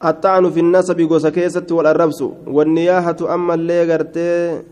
الطعن 0.04 0.50
في 0.50 0.60
النسب 0.60 1.00
غوسا 1.00 1.30
كيست 1.30 1.72
والربس 1.72 2.22
والنياحة 2.46 3.34
أما 3.34 3.54
اللي 3.54 3.84
غرتي 3.90 4.62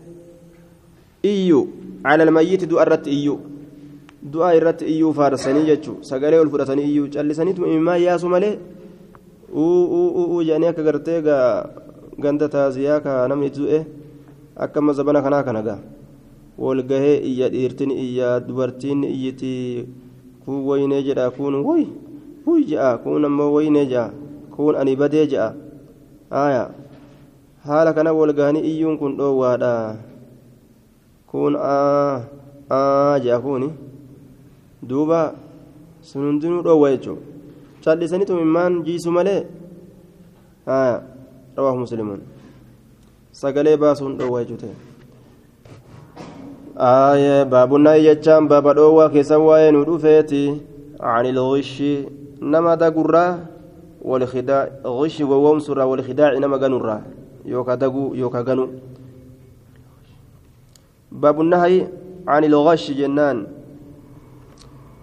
إيو 1.25 1.67
على 2.05 2.23
الميت 2.23 2.63
دو 2.63 2.79
أرت 2.79 3.07
إيو 3.07 3.39
دعاء 4.23 4.57
إرت 4.57 4.83
إيو 4.83 5.11
فارسني 5.11 5.65
جتشو 5.67 5.93
سقالي 6.01 6.39
والفرسني 6.39 6.83
إيو 6.83 7.07
جلسني 7.07 7.51
ما 7.87 7.97
ياسو 7.97 8.27
مالي 8.27 8.59
أو 9.53 9.65
أو 9.95 10.03
أو 10.17 10.23
أو 10.31 10.41
جاني 10.47 10.69
أكا 10.69 10.81
غرتي 10.81 11.15
غندا 12.23 12.47
تازيا 12.47 12.97
كا 13.03 13.27
نمني 13.27 13.49
تزوئه 13.49 13.83
أكما 14.57 14.93
زبنا 14.93 15.19
كنا 15.21 15.41
كنا 15.41 15.79
والغهي 16.58 17.18
إيا 17.18 17.48
ديرتين 17.48 17.90
إيا 17.90 18.38
دبرتين 18.38 19.04
إيتي 19.04 19.86
كو 20.46 20.52
ويني 20.52 21.02
جدا 21.02 21.28
كون 21.28 21.54
وي 21.54 21.86
وي 22.46 22.62
جاء 22.64 22.96
كون 22.96 23.24
أما 23.24 23.44
ويني 23.44 23.84
جاء 23.84 24.22
kun 24.52 24.76
ani 24.76 24.92
badee 24.96 25.26
je'a 25.32 25.48
haya 26.30 26.64
haala 27.64 27.92
kana 27.96 28.12
walgahanii 28.12 28.60
iyyuun 28.70 28.98
kun 29.00 29.16
dhoowwaadha 29.16 29.72
kun 31.32 31.56
aa 31.56 33.16
je'a 33.24 33.40
kuni 33.40 33.72
duuba 34.84 35.20
sun 36.10 36.22
hundinuu 36.28 36.62
dhoowwa 36.68 36.92
jechuu 36.94 37.18
callisanitu 37.84 38.36
immaan 38.44 38.84
jiisu 38.86 39.10
malee 39.16 39.40
haya 40.68 40.96
rawaahu 41.56 41.78
muslimuun 41.84 42.20
sagalee 43.42 43.76
baasuun 43.84 44.18
dhoowwa 44.20 44.44
jechuu 44.44 44.60
ta'e 44.62 44.91
آية 46.76 47.42
باب 47.42 47.76
النهي 47.76 48.14
جتان 48.14 48.48
باب 48.48 48.68
دوا 48.74 49.08
كيسا 49.08 49.36
وين 49.36 49.76
ودفيتي 49.76 50.60
عن 51.00 51.26
الغش 51.26 51.82
نما 52.42 52.74
دغرا 52.74 53.46
والخداع 54.02 54.68
غش 54.86 55.20
ووم 55.20 55.58
سرا 55.58 55.84
والخداع 55.84 56.38
نما 56.38 56.56
غنورا 56.56 57.02
يوكا 57.44 57.74
دغو 57.74 58.14
يوكا 58.14 58.40
غنو 58.40 58.68
باب 61.12 61.40
النهي 61.40 61.88
عن 62.28 62.44
الغش 62.44 62.90
جنان 62.90 63.46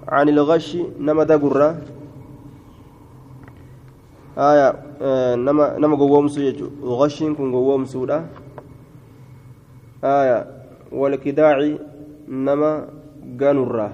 عن 0.07 0.29
الغش 0.29 0.77
نما 0.99 1.23
دغرا 1.23 1.77
آية 4.37 4.67
نما 5.35 5.77
نما 5.77 5.95
غووم 5.97 6.27
سو 6.27 6.41
يجو 6.41 6.67
غش 6.83 7.23
كن 7.23 7.51
غووم 7.53 7.85
سودا 7.85 8.25
آية 10.03 10.58
والخداع 10.91 11.57
نما 12.27 12.71
غنورا 13.41 13.89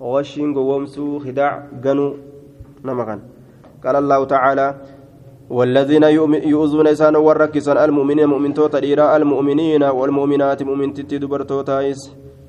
غش 0.00 0.38
غووم 0.38 0.86
سو 0.86 1.18
خداع 1.18 1.52
غنو 1.84 2.14
نمغان 2.84 3.20
قال 3.84 3.96
الله 3.96 4.24
تعالى 4.24 4.74
والذين 5.50 6.02
يؤذون 6.54 6.86
إسان 6.86 7.16
وركسا 7.16 7.84
المؤمنين 7.84 8.26
مؤمن 8.26 8.54
توتا 8.54 9.16
المؤمنين 9.16 9.82
والمؤمنات 9.82 10.62
مؤمن 10.62 10.94
تتي 10.94 11.18
دبر 11.18 11.42
توتايس 11.42 12.00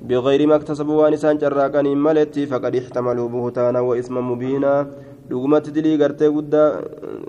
بغير 0.08 0.46
ما 0.46 0.56
اكتسبوا 0.56 1.02
وانسان 1.02 1.38
جراكان 1.38 1.86
ملتي 1.96 2.46
فقد 2.46 2.76
احتملوا 2.76 3.28
بهتانا 3.28 3.80
وإثما 3.80 4.20
مبينا. 4.20 4.86
Dhugumatti 5.28 5.74
dilii 5.76 5.96
gartee 6.02 6.30
guddaa 6.36 6.68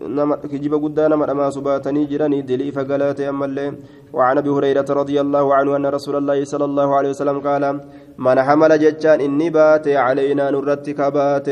nama 0.07 0.37
kijiba 0.37 0.77
guddaa 0.77 1.09
nama 1.09 1.27
dhamaasu 1.29 1.61
baatanii 1.61 2.07
jiranii 2.11 2.43
dilii 2.49 2.71
fagalaate 2.71 3.27
ammallee. 3.27 3.71
وعن 4.15 4.37
ابي 4.37 4.49
هريره 4.49 4.85
رضي 4.89 5.21
الله 5.21 5.55
عنه 5.55 5.75
ان 5.75 5.85
رسول 5.85 6.15
الله 6.15 6.43
صلى 6.43 6.65
الله 6.65 6.95
عليه 6.95 7.09
وسلم 7.09 7.39
قال 7.39 7.63
من 8.17 8.41
حمل 8.41 8.79
ججان 8.79 9.19
اني 9.21 9.49
بات 9.49 9.87
علينا 9.87 10.51
نرتك 10.51 11.01
بات 11.01 11.47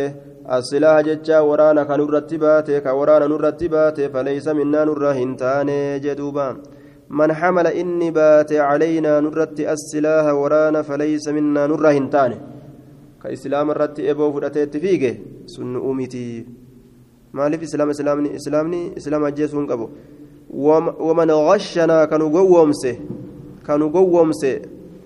السلاح 0.51 1.01
ججا 1.01 1.39
ورانا 1.39 1.83
كنرتبات 1.83 2.71
كورانا 2.71 3.27
نرتبات 3.27 3.97
فليس 4.13 4.47
منا 4.47 4.81
نرهنتان 4.85 5.69
جدوبا 6.05 6.47
من 7.09 7.33
حمل 7.33 7.67
إني 7.67 8.11
بات 8.11 8.51
علينا 8.53 9.19
نرت 9.19 9.59
السلاح 9.59 10.25
ورانا 10.41 10.81
فليس 10.81 11.27
منا 11.27 11.67
نرهنتان 13.23 13.31
كإسلام 13.31 13.71
الرت 13.71 13.99
إبو 13.99 14.31
فرأتت 14.31 14.77
فيك 14.77 15.19
سن 15.45 15.75
أمتي 15.75 16.45
maaliif 17.33 17.63
islaam 17.63 17.89
islaamni 17.89 18.29
islaamni 18.39 18.93
islaam 18.95 19.23
ajjeesuun 19.23 19.65
qabu 19.67 19.89
waman 21.07 21.27
ghashana 21.27 22.07
kanu 22.07 22.29
gowwoomse 22.29 22.91
kanu 23.65 23.89
gowwoomse 23.89 24.61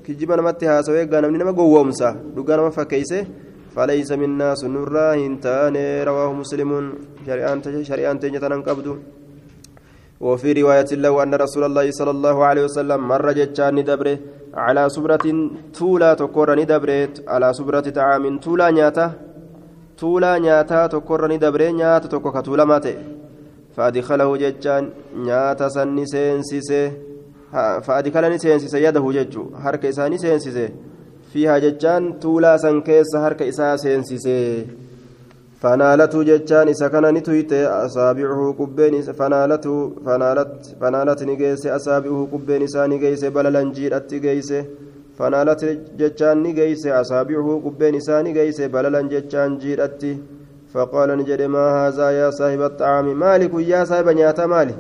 kijiba 0.06 0.36
namatti 0.36 0.66
haasawee 0.66 1.04
egaa 1.08 1.22
namni 1.22 1.38
nama 1.38 1.54
gowwoomsa 1.54 2.16
dhugaa 2.36 2.58
nama 2.58 2.72
fakkeeyse 2.72 3.28
فليس 3.78 4.12
منا 4.12 4.56
سنرا 4.56 5.14
هنتان 5.22 5.78
رواه 6.10 6.34
مسلم 6.34 6.72
شريان 7.90 8.20
تنجتنا 8.20 8.58
قبض 8.66 8.88
وفي 10.22 10.54
رواية 10.54 10.92
له 10.98 11.24
أن 11.24 11.34
رسول 11.36 11.64
الله 11.70 11.92
صلى 11.92 12.12
الله 12.12 12.38
عليه 12.46 12.64
وسلم 12.66 13.00
مر 13.08 13.32
جتان 13.32 13.76
ندبره 13.78 14.18
على 14.58 14.90
صبرة 14.90 15.26
تولا 15.74 16.14
تكور 16.14 16.50
ندبرت 16.60 17.24
على 17.28 17.54
صبرة 17.54 17.88
طعام 17.98 18.38
تولا 18.38 18.72
نياتا 18.72 19.12
تولا 19.98 20.38
نياتا 20.38 20.88
تكور 20.88 21.22
ندبره 21.32 21.70
نياتا 21.70 22.08
تكو 22.08 22.32
كتولا 22.32 22.66
ماتي. 22.66 22.96
فأدخله 23.76 24.38
جتان 24.38 24.84
نياتا 25.16 25.68
سن 25.70 26.06
سينسيسه 26.06 26.92
فأدخلني 27.86 28.38
سينسيسه 28.38 28.78
يده 28.78 29.06
جتو 29.12 29.44
حركة 29.64 29.90
إساني 29.90 30.18
سينسيسه 30.18 30.70
fiihaa 31.32 31.60
jechaan 31.60 32.06
tuulaa 32.24 32.58
san 32.58 32.78
keessa 32.88 33.20
harka 33.20 33.46
isaa 33.46 33.76
asaabicuhu 37.82 38.54
qubbeen 38.60 38.96
fanaalatu 39.20 39.76
fanaalat 40.06 41.22
ni 41.30 41.36
geesse 41.36 41.72
asaabicuhu 41.72 42.28
qubbeen 42.34 42.62
isaa 42.62 42.88
ni 42.88 43.00
geeyse 43.00 43.30
balalan 43.30 43.72
jiidhatti 43.78 44.20
geeyse 44.20 44.60
fanaalat 45.18 45.64
jechaan 46.00 46.44
ni 46.44 46.54
geeyse 46.54 46.94
asaabicuhu 47.02 47.62
qubbeen 47.66 47.96
isaa 48.02 48.22
ni 48.24 48.34
geeyse 48.34 48.70
balalan 48.70 49.10
jechaan 49.10 49.58
jiidhatti 49.64 50.18
فقال 50.74 51.10
نجد 51.18 51.42
ما 51.42 51.66
هذا 51.88 52.08
يا 52.12 52.30
صاحب 52.30 52.62
الطعام 52.62 53.20
مالك 53.20 53.54
يا 53.54 53.84
صاحب 53.84 54.08
نياتا 54.10 54.46
مالي 54.46 54.76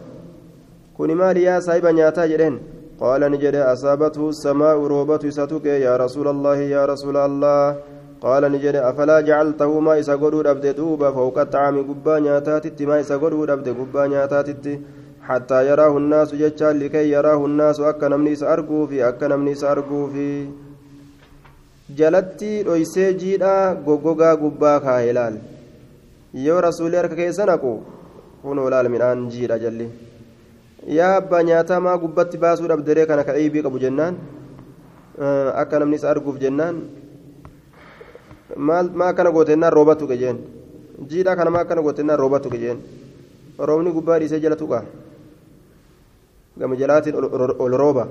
كوني 0.97 1.15
مالي 1.15 1.43
يا 1.43 1.59
صاحب 1.59 1.85
نياتا 1.85 2.25
جدين 2.25 2.55
قال 2.99 3.21
نجد 3.31 3.55
أصابته 3.55 4.29
السماء 4.29 4.77
روبة 4.93 5.23
ستك 5.29 5.65
يا 5.65 5.97
رسول 5.97 6.27
الله 6.27 6.57
يا 6.75 6.85
رسول 6.85 7.17
الله 7.17 7.75
قال 8.22 8.42
نجد 8.52 8.76
أفلا 8.76 9.20
جعلته 9.20 9.80
ما 9.80 9.98
إسا 10.00 10.14
قدود 10.14 10.46
أبد 10.46 10.66
دوبا 10.76 11.10
فوق 11.10 11.38
الطعام 11.38 11.76
قبا 11.88 12.18
نياتاتت 12.18 12.82
ما 12.82 13.00
إسا 13.00 13.16
قدود 13.16 13.50
أبد 13.50 13.68
قبا 13.68 14.06
نياتاتت 14.06 14.66
حتى 15.28 15.58
يراه 15.68 15.96
الناس 16.02 16.34
جتشا 16.34 16.72
لكي 16.72 17.10
يراه 17.10 17.40
الناس 17.46 17.80
أكا 17.80 18.08
نمني 18.08 18.34
سأرقو 18.34 18.86
في 18.86 19.08
أكا 19.08 19.26
نمني 19.28 19.54
سأرقو 19.54 20.06
في 20.06 20.26
jalatti 21.98 22.64
dhoysee 22.66 23.14
jiidha 23.20 23.74
goggogaa 23.86 24.36
gubbaa 24.42 24.76
kaa'e 24.84 25.12
laal 25.18 25.34
yoo 26.44 26.60
rasuulli 26.66 26.96
harka 26.96 27.16
keessa 27.20 27.46
naqu 27.50 27.72
kunoo 28.42 28.68
laal 28.74 28.88
midhaan 28.94 29.26
jiidha 29.32 29.58
jalli 29.64 29.88
yaa 30.98 31.10
abbaa 31.20 31.42
nyaataa 31.48 31.80
maa 31.86 31.96
gubbatti 32.04 32.40
baasuu 32.44 32.70
dhabderee 32.72 33.06
kana 33.10 33.26
ka 33.28 33.36
eebii 33.40 33.64
qabu 33.66 33.82
jennaan 33.84 34.16
akka 35.62 35.82
namni 35.82 36.00
isa 36.00 36.10
arguuf 36.14 36.38
jennaan 36.44 36.78
jeen 40.17 40.37
jiidhaa 41.09 41.35
kana 41.35 41.49
maa 41.51 41.61
akkana 41.65 41.81
gootennaan 41.81 42.19
rooba 42.19 42.39
tuqe 42.39 42.57
jeen 42.57 42.79
roobni 43.59 43.91
gubbaa 43.91 44.19
dhiisee 44.19 44.39
jala 44.39 44.55
tuqa 44.55 44.83
gama 46.59 46.75
jalaatiin 46.75 47.15
ol 47.59 47.77
rooba 47.83 48.07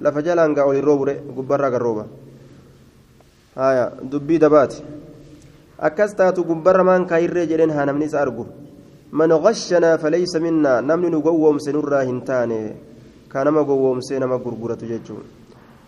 lafa 0.00 0.22
jalaan 0.22 0.54
gaa 0.54 0.64
olin 0.64 0.84
roobure 0.84 1.14
gubbarraa 1.36 1.70
kan 1.70 1.80
rooba 1.80 2.04
haya 3.56 3.92
dubbii 4.10 4.38
dabaati 4.38 4.82
akkas 5.78 6.16
taatu 6.16 6.44
gubbarra 6.44 6.84
maan 6.84 7.06
kaayirree 7.06 7.46
jedheen 7.46 7.70
haa 7.70 7.86
namni 7.86 8.04
isa 8.10 8.20
argu 8.20 8.46
من 9.20 9.32
غشنا 9.32 9.96
فليس 10.02 10.34
منا 10.44 10.80
نمن 10.90 11.10
نقوم 11.14 11.58
سنرا 11.66 12.02
هنتاني 12.08 12.62
كانما 13.32 13.62
قوم 13.62 14.00
سينما 14.08 14.36
غرغرة 14.44 14.82
ججون 14.90 15.24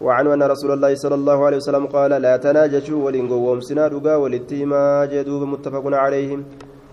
وعنه 0.00 0.34
أن 0.34 0.42
رسول 0.42 0.70
الله 0.72 0.94
صلى 0.94 1.14
الله 1.14 1.38
عليه 1.46 1.56
وسلم 1.56 1.86
قال 1.86 2.10
لا 2.10 2.36
تناجشوا 2.36 3.04
ولن 3.04 3.28
قوم 3.28 3.60
سنا 3.60 3.86
رقا 3.88 4.16
ولتيما 4.16 5.04
جدوب 5.12 5.42
متفق 5.42 5.84
عليهم. 5.86 6.44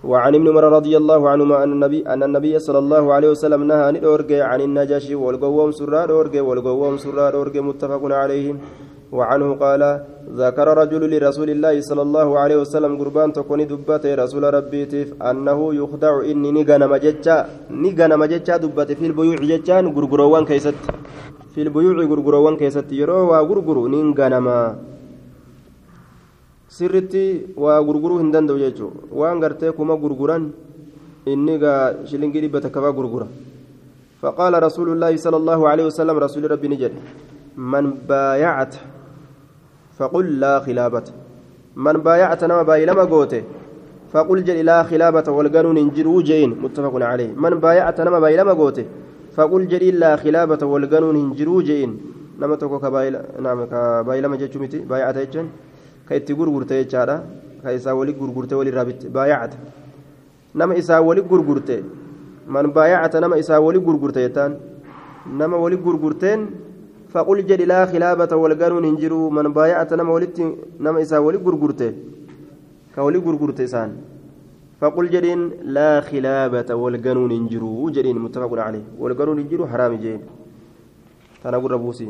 وعن 0.04 0.36
ابن 0.36 0.48
عمر 0.48 0.64
رضي 0.64 0.98
الله 0.98 1.30
عنهما 1.30 1.64
أن 1.64 1.72
النبي 1.72 2.04
أن 2.08 2.24
النبي 2.24 2.60
صلى 2.60 2.80
الله 2.80 3.14
عليه 3.14 3.30
وسلم 3.30 3.64
نهى 3.64 3.84
عن 3.88 3.96
عن 4.32 4.62
النجاشي 4.62 5.16
والقوم 5.16 5.72
سرا 5.72 6.12
أورجي 6.12 6.42
والقوم 6.42 6.98
سرا 6.98 7.32
أورجي 7.32 7.62
متفق 7.62 8.04
عليهم. 8.04 8.58
وعنه 9.12 9.56
قال 9.64 9.82
ذكر 10.42 10.68
رجل 10.82 11.02
لرسول 11.14 11.50
الله 11.50 11.82
صلى 11.82 12.02
الله 12.02 12.28
عليه 12.40 12.58
وسلم 12.64 12.92
قربان 13.00 13.34
تكوني 13.34 13.66
دبته 13.66 14.16
رسول 14.16 14.44
ربي 14.54 14.86
تف 14.86 15.10
أنه 15.22 15.60
يخدع 15.76 16.14
إني 16.32 16.52
نجنا 16.52 16.88
مجتشا 16.88 17.36
نجنا 17.70 18.16
مجتشا 18.16 18.58
دبته 18.58 18.96
في 18.96 19.06
البيوع 19.06 19.36
جتشان 19.36 19.86
غرغروان 19.96 20.46
كيست. 20.46 20.76
في 21.54 21.62
البيوع 21.62 21.98
غرغروان 22.10 22.56
كيست 22.58 22.90
يرو 22.92 23.30
وغرغرو 23.32 23.88
نجنا 23.88 24.40
ما 24.40 24.58
sirritti 26.74 27.54
waa 27.64 27.78
gurguruu 27.86 28.18
hin 28.18 28.32
danda'u 28.34 28.58
jechuudha. 28.58 29.06
Waan 29.14 29.38
gartee 29.40 29.72
kuma 29.78 29.94
gurguran 30.04 30.50
inni 31.32 31.60
gaa 31.62 31.94
shilingii 32.10 32.42
dhibba 32.42 32.62
takkafaa 32.66 32.98
gurgura. 32.98 33.28
فقال 34.24 34.54
رسول 34.64 34.88
الله 34.96 35.20
صلى 35.20 35.38
الله 35.38 35.60
عليه 35.70 35.86
وسلم 35.92 36.16
رسول 36.16 36.52
ربي 36.52 36.68
نجد 36.68 36.94
من 37.60 38.08
بايعت 38.08 38.76
فقل 40.00 40.40
لا 40.40 40.64
خلابة 40.64 41.04
من 41.76 41.96
بايعت 42.08 42.44
نما 42.44 42.64
باي 42.64 42.86
لما 42.86 43.04
قوته 43.04 43.44
فقل 44.14 44.44
جل 44.48 44.66
لا 44.66 44.84
خلابة 44.84 45.28
والقانون 45.28 45.78
انجروا 45.78 46.22
جين 46.22 46.50
متفق 46.64 46.94
عليه 47.12 47.36
من 47.36 47.54
بايعت 47.60 47.98
نما 48.02 48.20
باي 48.24 48.38
لما 48.40 48.54
قوته 48.54 48.86
فقل 49.36 49.68
جل 49.68 49.86
لا 50.00 50.16
خلابة 50.16 50.62
والقانون 50.66 51.16
انجروا 51.16 51.62
جين 51.62 51.92
نما 52.40 52.56
توكو 52.56 52.80
كباي 52.80 53.10
نعم 53.46 53.60
كباي 53.72 54.22
لما 54.22 54.36
جتشو 54.42 54.60
متي 54.60 54.80
بايعت 54.90 55.18
يجن؟ 55.18 55.48
كايتي 56.10 56.34
غرغرتة 56.34 56.76
يجارا 56.76 57.16
كايسا 57.64 57.92
ولي 57.92 58.14
غرغرتة 58.20 58.58
ولي 58.58 58.70
رابط. 58.70 59.06
بايعت 59.16 59.54
نما 60.56 60.78
إسا 60.78 61.00
ولي 61.00 61.22
غرغرتة. 61.32 61.78
من 62.48 62.66
بايعت 62.78 63.14
نما 63.24 63.40
إسا 63.40 63.58
ولي 63.58 63.80
غرغرتة 63.88 64.22
يتان. 64.22 64.52
نما 65.40 65.58
ولي 65.58 65.76
غرغرتين 65.86 66.40
فقل 67.14 67.38
جد 67.50 67.62
لا 67.62 67.86
خلابة 67.86 68.32
والقانون 68.36 68.86
هنجروا 68.86 69.32
من 69.38 69.54
بايعت 69.54 69.94
نما 69.94 70.12
ولدت 70.16 70.40
نما 70.80 71.02
إسا 71.02 71.18
ولي 71.18 71.38
غرغرتة. 71.46 71.90
كولي 72.96 73.18
غرغرتة 73.26 73.66
سان 73.66 73.90
فقل 74.84 75.06
جدين 75.16 75.40
لا 75.76 76.02
خلابة 76.04 76.70
والقانون 76.76 77.32
هنجروا 77.32 77.92
جدين 77.96 78.18
متفق 78.20 78.52
عليه. 78.68 79.00
والقانون 79.00 79.40
هنجروا 79.40 79.68
حرام 79.72 79.94
جين 80.04 80.22
تنقل 81.44 81.72
ربوسي 81.72 82.08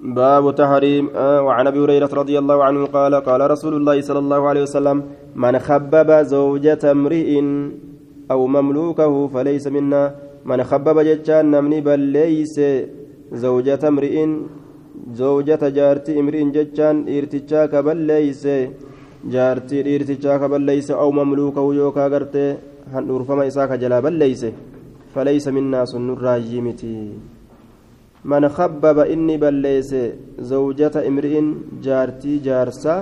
باب 0.00 0.44
تحريم 0.54 1.04
آه 1.14 1.42
وعن 1.42 1.66
أبي 1.66 1.78
هريرة 1.84 2.08
رضي 2.20 2.38
الله 2.38 2.64
عنه 2.64 2.80
قال 2.96 3.14
قال 3.14 3.40
رسول 3.50 3.74
الله 3.76 4.00
صلى 4.00 4.18
الله 4.18 4.48
عليه 4.48 4.62
وسلم 4.62 4.98
من 5.36 5.58
خبب 5.58 6.08
زوجة 6.22 6.82
امرئ 6.96 7.30
أو 8.30 8.40
مملوكه 8.46 9.12
فليس 9.28 9.66
منا. 9.66 10.14
من 10.44 10.64
خبب 10.64 10.96
جتان 11.00 11.50
نمني 11.50 11.80
بل 11.80 12.00
ليس 12.00 12.56
زوجة 13.32 13.82
امرئ 13.88 14.16
زوجة 15.12 15.62
جارتي 15.68 16.20
امرئ 16.20 16.40
جتان 16.56 16.96
ارتجا 17.16 17.66
كبل 17.66 17.96
ليس. 17.96 18.44
jaartii 19.34 19.82
dhiirtichaa 19.86 20.38
ka 20.38 20.48
balleeyse 20.48 20.92
aw 20.94 21.10
mamluukahu 21.18 21.72
yookaa 21.80 22.08
gartee 22.14 22.50
handhuurfama 22.92 23.46
isaa 23.50 23.66
ka 23.70 23.76
jalaa 23.82 24.02
balleeyse 24.06 24.52
faleeysa 25.14 25.52
minnaa 25.52 25.86
sun 25.90 26.06
nurraayyii 26.08 26.60
miti 26.66 26.92
man 28.24 28.44
khabbaba 28.56 29.06
inni 29.14 29.38
balleeyse 29.38 30.02
zawjata 30.50 31.04
imri'in 31.10 31.48
jaartii 31.86 32.38
jaarsaa 32.46 33.00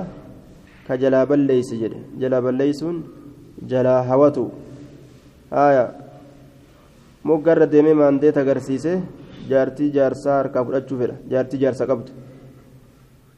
ka 0.87 0.97
jalaa 1.03 1.27
balleeyse 1.27 1.75
jedhe. 1.83 1.99
Jalaa 2.21 2.41
balleeysuun 2.47 2.97
jalaa 3.71 4.03
hawatu. 4.09 4.45
Haya 5.51 5.85
moggarra 7.25 7.67
deeme 7.73 7.93
maandee 8.01 8.33
tagarsiise 8.33 8.93
jaartii 9.51 9.91
jaarsaa 9.97 10.37
harkaa 10.39 10.65
fudhachuu 10.65 10.99
fedha. 11.01 11.17
Jaartii 11.33 11.59
jaarsa 11.65 11.87
qabdu. 11.91 12.13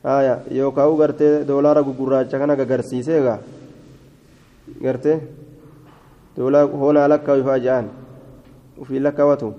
Haya 0.04 0.34
yookaan 0.50 0.96
gartee 0.96 1.44
doolaara 1.48 1.82
gugurraacha 1.82 2.38
kana 2.38 2.56
gagarsiisee 2.56 3.18
egaa 3.20 3.38
gartee 4.82 5.16
doolaa 6.36 6.66
hoonaa 6.66 7.08
lakkaa'u 7.08 7.40
ifaa 7.40 7.58
ja'an. 7.58 7.86
Ofii 8.82 9.00
lakkaawatu 9.02 9.54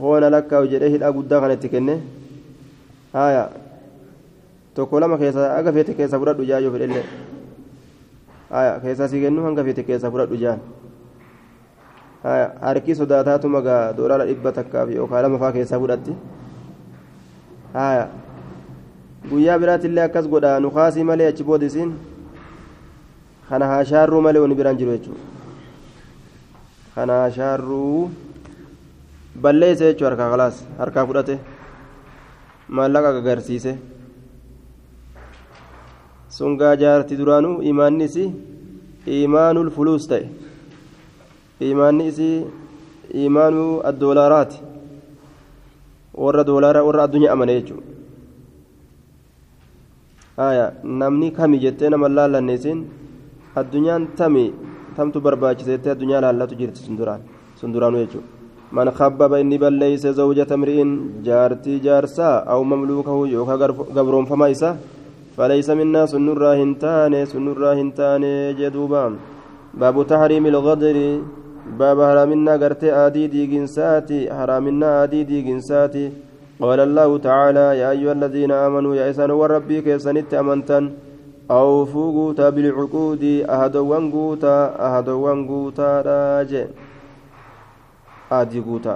hoona 0.00 0.30
lakkaa'u 0.30 0.66
jedhee 0.72 0.90
hidhaa 0.94 1.12
guddaa 1.12 1.40
kana 1.40 1.54
itti 1.58 1.68
kenne. 1.68 1.98
Haya 3.12 3.48
tokko 4.74 5.00
lama 5.00 5.18
keessa 5.18 5.56
aga 5.56 5.72
feete 5.72 5.94
keessa 5.94 6.18
fudhadhu 6.18 6.46
jaayoo 6.46 6.70
fedhellee 6.72 7.04
haya 8.50 8.78
keessaa 8.82 9.08
si 9.08 9.20
kennu 9.20 9.42
hanga 9.42 9.64
feete 9.64 9.82
keessa 9.82 10.10
fudhadhu 10.10 10.36
jaan. 10.38 10.60
Haya 12.22 12.46
harki 12.60 12.94
sodaataatu 12.94 13.48
magaa 13.48 13.92
doolaara 13.96 14.26
dhibba 14.30 14.52
takkaaf 14.52 14.90
yookaan 14.94 15.22
lama 15.26 15.38
faa 15.42 15.52
keessaa 15.52 15.78
fudhatti. 15.82 16.14
Haya 17.74 18.08
guyyaa 19.28 19.58
biraatillee 19.58 20.04
akkas 20.04 20.28
godha. 20.28 20.60
Nukaasii 20.60 21.04
malee 21.04 21.26
achi 21.28 21.44
boodisiin 21.44 21.92
kana 23.48 23.66
haashaarruu 23.66 24.20
malee 24.20 24.40
wani 24.40 24.54
biraan 24.54 24.78
jiru 24.78 24.90
jechuudha. 24.96 25.20
Kana 26.94 27.12
haashaarruu 27.20 28.10
balleessa 29.42 29.84
jechuudha 29.84 30.10
harkaa 30.10 30.30
kalaas 30.30 30.64
harkaa 30.78 31.06
fudhate 31.06 31.38
maallaqa 32.68 33.12
gagarsiise. 33.12 33.78
Sun 36.28 36.56
gaa 36.56 36.76
jaarti 36.76 37.16
duraanuu 37.16 37.62
imaanni 37.62 38.08
imaanul 39.06 39.70
fuluus 39.70 40.08
ta'e. 40.08 40.28
Imaanni 41.60 42.10
imaanuu 43.14 43.80
addoolaaraati 43.84 44.58
warra 46.14 46.44
doolaaraa 46.44 46.84
warra 46.88 47.02
addunyaa 47.02 47.32
amane 47.32 47.54
jechuudha 47.60 47.99
namni 51.02 51.30
kami 51.38 51.58
jettee 51.64 51.90
nama 51.94 52.08
laallanne 52.18 52.54
isin 52.58 52.78
addunyaan 53.60 54.04
tami 54.18 54.44
tamtu 54.96 55.18
barbaachise 55.26 55.70
jettee 55.74 55.92
addunyaa 55.96 56.20
laallatu 56.26 56.54
jirti 56.60 56.80
sun 56.86 56.96
duraan 57.00 57.22
sun 57.60 57.72
duraanuu 57.74 58.04
jechuudha 58.04 58.28
man 58.76 58.88
khabbaba 58.98 59.42
inni 59.42 59.58
balleeyse 59.64 60.10
zawjata 60.20 60.60
mri'in 60.62 60.90
jaartii 61.28 61.82
jaarsaa 61.86 62.36
aw 62.52 62.60
mamluukahu 62.72 63.26
yookaa 63.34 63.58
gabroonfamaa 63.96 64.50
isaa 64.56 64.76
فليس 65.36 65.68
منا 65.80 66.02
سن 66.12 66.26
الراهنتان 66.36 67.14
سن 67.32 67.46
الراهنتان 67.54 68.24
جدوبا 68.60 69.04
باب 69.80 69.96
تحريم 70.12 70.44
الغدر 70.52 70.96
باب 71.80 71.98
حرامنا 72.08 72.52
قرت 72.62 72.82
آدي 73.04 73.24
دي 73.32 73.42
جنساتي 73.52 74.20
حرامنا 74.36 74.88
آدي 75.02 75.20
دي 75.30 75.38
جنساتي 75.48 76.04
قال 76.60 76.80
الله 76.80 77.18
تعالى 77.18 77.66
يا 77.80 77.90
أيها 77.90 78.12
الذين 78.12 78.52
آمنوا 78.52 78.94
يا 78.94 79.10
إسان 79.10 79.30
وربي 79.30 79.80
كيسنت 79.80 80.34
أمنتن 80.34 80.84
أوفوا 81.50 82.08
قوتا 82.12 82.50
بالعقود 82.50 83.24
أهدوان 83.48 84.04
قوتا 84.12 84.56
أهدوان 84.86 85.38
قوتا 85.48 85.90
راجع. 86.06 86.64
آدي 88.32 88.60
قوتا. 88.60 88.94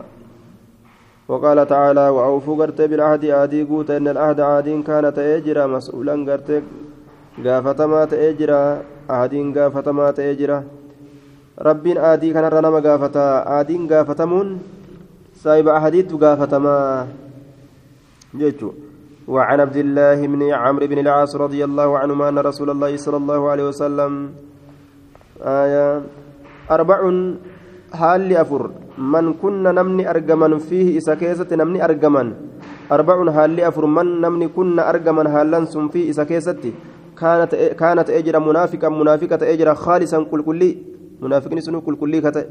وقال 1.29 1.59
تعالى 1.67 2.09
وأوفوا 2.09 2.57
قرت 2.61 2.81
بالعهد 2.81 3.25
آدي 3.25 3.63
قوتا 3.65 3.97
إن 3.97 4.09
العهد 4.09 4.41
عاد 4.41 4.69
كان 4.87 5.15
تأجرا 5.15 5.67
مسؤولا 5.67 6.15
قرت 6.29 6.63
قافتما 7.45 8.05
تأجرا 8.05 8.63
عاد 9.11 9.35
قافتما 9.57 10.11
تأجرا 10.11 10.59
ربين 11.59 11.99
آدي 11.99 12.33
كان 12.33 12.45
رنما 12.45 12.79
قافتا 12.87 13.27
آدين 13.61 13.89
قافتمون 13.89 14.49
سايب 15.43 15.69
أحاديث 15.69 16.15
قافتما 16.15 16.77
جيتشو 18.39 18.71
وعن 19.29 19.59
عبد 19.65 19.79
الله 19.85 20.19
بن 20.33 20.43
عمرو 20.63 20.87
بن 20.87 20.99
العاص 21.05 21.33
رضي 21.45 21.65
الله 21.69 21.89
عنهما 21.99 22.29
أن 22.29 22.39
رسول 22.39 22.69
الله 22.75 22.93
صلى 23.05 23.17
الله 23.23 23.41
عليه 23.53 23.65
وسلم 23.71 24.13
آية 25.41 26.03
أربع 26.71 27.01
حال 28.01 28.31
أفر 28.37 28.63
من 28.99 29.25
كنا 29.43 29.71
نمني 29.79 30.11
أرجمن 30.11 30.53
فيه 30.59 30.99
إسا 30.99 31.15
نمني 31.61 31.85
أرجمن. 31.85 32.29
أربع 32.93 33.17
حال 33.37 33.61
أفر 33.61 33.85
من 33.87 34.21
نمني 34.21 34.49
كنا 34.57 34.83
أرجمن 34.91 35.27
حالا 35.35 35.65
سم 35.65 35.89
فيه 35.89 36.11
إسا 36.11 36.25
كانت 37.21 37.53
كانت 37.81 38.09
أجر 38.11 38.35
منافقا 38.49 38.89
منافقة 38.89 39.41
أجر 39.53 39.69
خالصا 39.75 40.19
كل 40.31 40.43
كلي 40.43 40.71
منافقين 41.23 41.61
سنو 41.61 41.81
كل 41.81 41.97
كلي 41.97 42.21
كتئ 42.21 42.47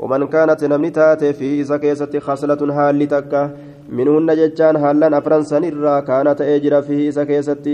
ومن 0.00 0.26
كانت 0.34 0.60
نمني 0.64 0.90
تاتي 0.90 1.32
فيه 1.38 1.62
إسا 1.62 1.76
كيسة 1.76 2.12
خصلة 2.26 2.60
حال 2.76 3.00
تكا 3.08 3.42
منهن 3.96 4.28
جتان 4.40 4.74
حالا 4.82 5.18
أفران 5.18 5.42
سنرا 5.50 6.00
كانت 6.08 6.40
أجر 6.54 6.74
فيه 6.86 7.08
إسا 7.08 7.24
كيسة 7.30 7.66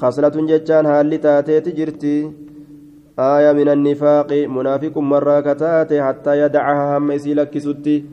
خصلة 0.00 0.36
جتان 0.50 0.84
حال 0.92 1.10
تاتي 1.24 1.60
تجرتي. 1.66 2.16
آية 3.18 3.52
من 3.52 3.68
النفاق 3.68 4.32
منافق 4.32 4.98
مرة 4.98 5.40
كتاتي 5.40 6.02
حتى 6.02 6.32
يدعها 6.40 6.98
هم 6.98 7.10
يسيلك 7.10 7.58
ستي 7.58 8.04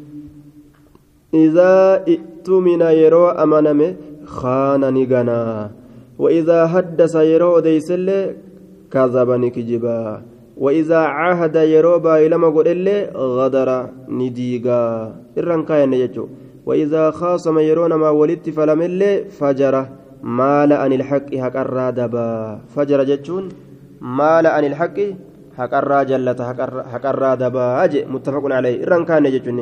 إذا 1.34 2.04
ائتمن 2.08 2.82
يرو 2.82 3.28
أمنمه 3.30 3.96
خان 4.26 4.94
نغنا 4.94 5.72
وإذا 6.20 6.68
حدث 6.68 7.16
يرو 7.16 7.60
ديسل 7.60 8.36
كذب 8.92 9.30
نكجبا 9.30 10.22
وإذا 10.64 11.02
عهد 11.18 11.56
يرو 11.56 12.00
بايلما 12.06 12.48
قل 12.56 12.68
غدر 13.38 13.70
نديغا 14.20 14.84
إران 15.38 15.62
كاين 15.70 15.94
يجو. 15.94 16.26
وإذا 16.68 17.04
خاصم 17.12 17.60
يرون 17.60 17.94
ما 17.94 18.10
ولدت 18.10 18.50
فلم 18.58 18.82
فجر. 19.40 19.76
مال 20.24 20.72
عن 20.82 20.92
الحق 20.94 21.30
حق 21.44 21.56
الرادبا 21.66 22.30
فجر 22.76 23.00
جتشون. 23.10 23.46
مال 24.02 24.46
عن 24.56 24.64
الحق 24.70 24.98
حق 25.58 25.74
الراجلة 25.82 26.40
حق 26.92 27.06
الرادبا 27.14 27.66
أجي 27.84 28.00
متفق 28.14 28.44
عليه. 28.58 28.76
إران 28.86 29.02
كان 29.10 29.26
يجتشون. 29.26 29.60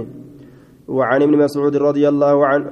وعن 0.90 1.22
ابن 1.22 1.38
مسعود 1.38 1.76
رضي 1.78 2.10
الله 2.10 2.36
عنه 2.46 2.66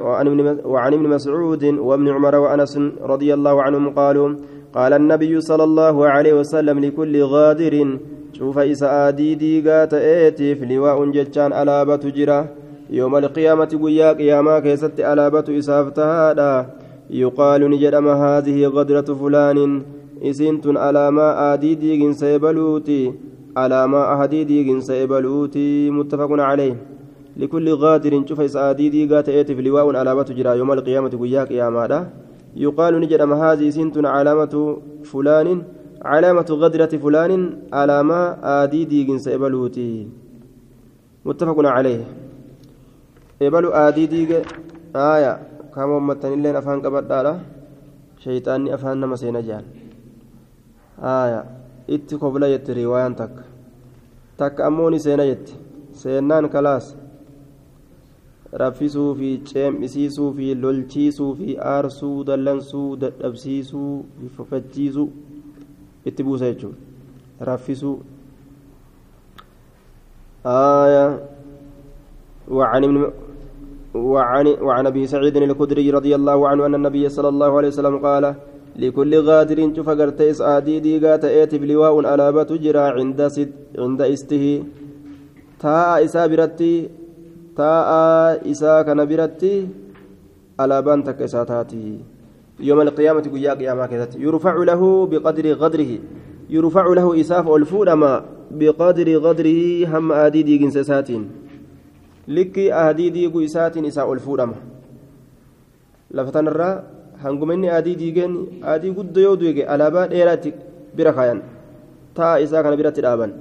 وعن 0.65 0.93
ابن 0.93 1.07
مسعود 1.15 1.63
وابن 1.63 2.07
عمر 2.15 2.35
وأنس 2.35 2.77
رضي 3.01 3.29
الله 3.33 3.55
عنهم 3.61 3.89
قالوا 3.99 4.29
قال 4.73 4.93
النبي 4.93 5.41
صلى 5.41 5.63
الله 5.63 6.07
عليه 6.07 6.33
وسلم 6.33 6.79
لكل 6.79 7.23
غادر 7.23 7.99
شوف 8.33 8.57
إساء 8.57 9.11
ديدي 9.11 9.69
قات 9.69 9.93
إيتيف 9.93 10.63
لواء 10.63 11.05
جتشان 11.11 11.53
ألابة 11.53 12.03
جرا 12.17 12.47
يوم 12.89 13.15
القيامة 13.15 13.71
قيا 13.83 14.13
قياما 14.13 14.59
كيست 14.59 14.99
ألابة 14.99 15.47
إسافتها 15.59 16.69
يقال 17.09 17.69
نجدم 17.71 18.07
هذه 18.07 18.65
غدرة 18.65 19.13
فلان 19.13 19.81
إسنت 20.23 20.65
ألاما 20.67 21.53
آديدي 21.53 21.97
جنس 21.97 22.23
بلوتي 22.23 23.13
ألاما 23.57 24.01
أهديدي 24.13 24.63
جنس 24.63 24.91
بلوتي 24.91 25.89
متفق 25.89 26.31
عليه 26.31 26.75
لكل 27.37 27.69
غادر 27.73 28.23
شوف 28.29 28.39
إساديدي 28.41 29.05
قات 29.05 29.29
إيتف 29.29 29.59
لواء 29.59 29.95
علامة 29.95 30.29
جرا 30.37 30.53
يوم 30.53 30.71
القيامة 30.71 31.09
قيا 31.09 31.43
قياما 31.43 32.09
يقال 32.55 32.99
نجد 33.01 33.21
هذه 33.21 33.69
سنت 33.69 34.05
علامة 34.05 34.77
فلان 35.03 35.63
علامة 36.05 36.45
غدرة 36.49 36.93
فلان 37.03 37.31
علامة 37.73 38.19
آديدي 38.43 39.03
جنس 39.03 39.27
إبلوتي 39.27 40.07
متفق 41.25 41.57
عليه 41.65 42.03
إبلو 43.41 43.69
آديدي 43.69 44.41
آية 44.95 45.33
كما 45.75 45.97
أمتن 45.97 46.33
اللين 46.33 46.55
أفهان 46.55 46.81
قبضالا 46.81 47.33
شيطاني 48.23 48.73
أفهان 48.73 48.97
نما 49.01 49.15
سينجان 49.15 49.63
آية 51.01 51.57
jette 51.87 52.73
riwaayaan 52.75 53.15
takka 53.15 53.43
takka 54.37 54.65
ammoo 54.67 54.89
ni 54.91 54.99
seena 54.99 55.23
jette 55.23 55.53
seennaan 56.01 56.49
kalaas 56.49 56.95
raffisuu 58.61 59.15
fi 59.19 59.29
ceem'isiisuu 59.51 60.33
fi 60.37 60.47
lolchiisuu 60.63 61.31
fi 61.39 61.55
aarsuu 61.73 62.23
dallansuu 62.27 62.89
dadhabsiisuu 63.03 63.93
fi 64.19 64.27
fofachiisuu 64.35 65.07
itti 66.07 66.23
buusa 66.23 66.51
jechuudha. 66.51 66.77
Raffisuu 67.49 67.97
آية 70.47 71.19
وعن 72.47 72.83
ابن 72.83 73.11
وعن 74.61 74.85
ابي 74.87 75.07
سعيد 75.07 75.37
الخدري 75.37 75.91
رضي 75.91 76.15
الله 76.15 76.47
عنه 76.47 76.65
ان 76.65 76.75
النبي 76.75 77.09
صلى 77.09 77.29
الله 77.29 77.57
عليه 77.57 77.67
وسلم 77.67 77.97
قال 77.97 78.35
لكل 78.75 79.13
غادر 79.27 79.75
شوف 79.75 79.89
قرتيس 79.89 80.41
آديدي 80.41 80.99
قات 81.03 81.25
ايتب 81.25 81.63
لواء 81.63 82.05
على 82.05 82.45
تجرى 82.45 82.79
عند 82.79 83.27
ست 83.27 83.51
عند 83.77 84.01
استه 84.01 84.45
isaa 88.45 88.85
kana 88.85 89.03
biratti 89.09 89.65
alaabaan 90.61 91.01
takka 91.01 91.25
isaa 91.25 91.45
taati. 91.49 92.16
يوم 92.59 92.81
القيامة 92.81 93.21
قيا 93.21 93.53
قياما 93.53 93.85
كذا 93.85 94.07
يرفع 94.17 94.55
له 94.55 95.07
بقدر 95.07 95.53
غدره 95.53 95.91
يرفع 96.49 96.85
له 96.87 97.19
إساف 97.21 97.45
الفودما 97.49 98.25
بقدر 98.51 99.17
غدره 99.17 99.87
هم 99.91 100.11
آدي 100.11 100.43
دي 100.43 100.57
جنساتين 100.57 101.29
likkii 102.27 102.71
ahadii 102.71 103.09
diiguu 103.15 103.41
isaatiin 103.41 103.85
isaa 103.85 104.03
ol 104.05 104.19
fuudhama 104.19 104.55
lafa 106.11 106.31
tanarraa 106.31 106.83
hanguma 107.23 107.53
inni 107.53 107.69
adii 107.69 107.95
diigeen 108.01 108.33
adii 108.73 108.91
guddoo 108.97 109.21
yoo 109.21 109.35
duige 109.39 109.63
alaabaa 109.63 110.07
dheeraatti 110.11 110.51
bira 110.97 111.13
kaayan 111.13 111.39
taa 112.17 112.33
isaa 112.45 112.63
kana 112.63 112.75
biratti 112.81 113.01
dhaaban 113.05 113.31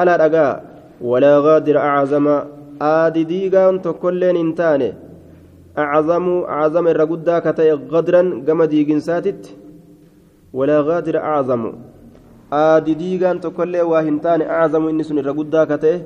alaa 0.00 0.18
dhagaa 0.22 0.60
walaa 1.00 1.40
gaadira 1.46 1.80
acazama 1.88 2.36
guddaa 7.12 7.40
ka 7.40 7.52
ta'e 7.52 7.76
gadran 7.92 8.42
gama 8.44 8.66
diiginsaatitti 8.66 9.56
walaa 10.52 10.82
gaadira 10.82 11.22
acazamu 11.22 11.72
aadi 12.52 12.94
diigaan 12.94 13.40
tokkollee 13.40 13.82
waa 13.82 14.02
hin 14.02 14.20
taane 14.20 14.44
acazamu 14.44 14.90
inni 14.90 15.04
sun 15.04 15.18
irra 15.18 15.32
guddaa 15.32 15.66
ka 15.66 15.78
ta'e 15.78 15.96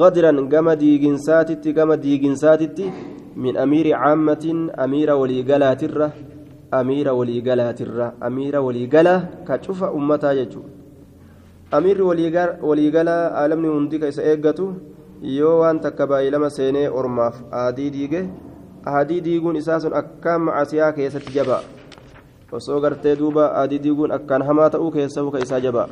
gadran 0.00 0.48
gama 0.48 0.76
diiginsaatitti 0.76 1.72
gama 1.72 1.96
diiginsaatitti 1.96 2.92
min 3.36 3.56
amiiri 3.64 3.92
caammatin 3.92 4.70
amiira 4.84 5.16
waliigalaatirra 5.16 6.12
amiira 6.70 7.12
waliigalaatirra 7.18 8.06
amiira 8.20 8.60
waliigalaa 8.66 9.20
ka 9.46 9.58
cufa 9.58 9.92
ummataa 9.98 10.34
jechuudha 10.34 10.74
amiirri 11.70 12.02
waliigalaa 12.62 13.22
aalamni 13.40 13.68
hundi 13.68 13.98
ka 13.98 14.08
isa 14.08 14.22
eeggatu 14.30 14.66
yoo 15.36 15.54
waan 15.60 15.80
takka 15.80 16.06
baay'ee 16.06 16.30
lama 16.34 16.50
seenee 16.56 16.88
ormaaf 16.88 17.36
aadii 17.60 17.90
diige 17.96 18.20
aadii 18.86 19.20
diiguun 19.20 19.56
isaa 19.56 19.80
sun 19.80 19.94
akkaan 19.94 20.40
macasiyaa 20.40 20.92
keessatti 20.92 21.32
jaba. 21.34 21.60
Osoo 22.52 22.80
gartee 22.80 23.16
duuba 23.18 23.52
aadii 23.60 23.82
diiguun 23.82 24.12
akkaan 24.12 24.42
hamaa 24.42 24.70
ta'uu 24.70 24.90
keessa 24.90 25.30
ka 25.30 25.38
isaa 25.38 25.60
jaba. 25.60 25.88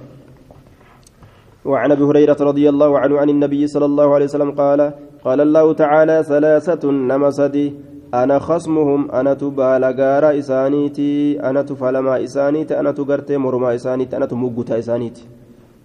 وعن 1.65 1.93
أبي 1.93 2.03
هريرة 2.03 2.37
رضي 2.41 2.69
الله 2.69 2.99
عنه 2.99 3.19
عن 3.19 3.29
النبي 3.31 3.67
صلى 3.67 3.85
الله 3.85 4.15
عليه 4.15 4.25
وسلم 4.25 4.51
قال 4.51 4.93
قال 5.25 5.41
الله 5.41 5.73
تعالى 5.73 6.23
ثلاثة 6.23 6.91
نمسدي 6.91 7.73
أنا 8.15 8.39
خصمهم 8.39 9.11
أنا 9.11 9.35
تبال 9.35 9.85
غارا 9.85 10.39
إسانيتي 10.39 11.41
أنا 11.41 11.63
تفلما 11.63 12.25
إسانيتي 12.25 12.81
أنا 12.81 12.91
تغرتي 12.93 13.37
مرما 13.37 13.75
إسانيتي 13.75 14.17
أنا 14.17 14.27
تموغتا 14.27 14.79
إسانيتي 14.79 15.23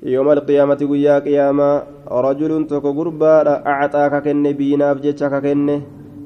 يوم 0.03 0.31
القيامة 0.31 0.77
ويا 0.81 1.19
قيامة 1.19 1.83
رجل 2.11 2.67
تكو 2.67 2.89
غربا 2.89 3.67
أعطاك 3.67 4.23
كن 4.23 4.51
بيناف 4.51 4.97
جتشا 4.97 5.39
كن 5.39 5.81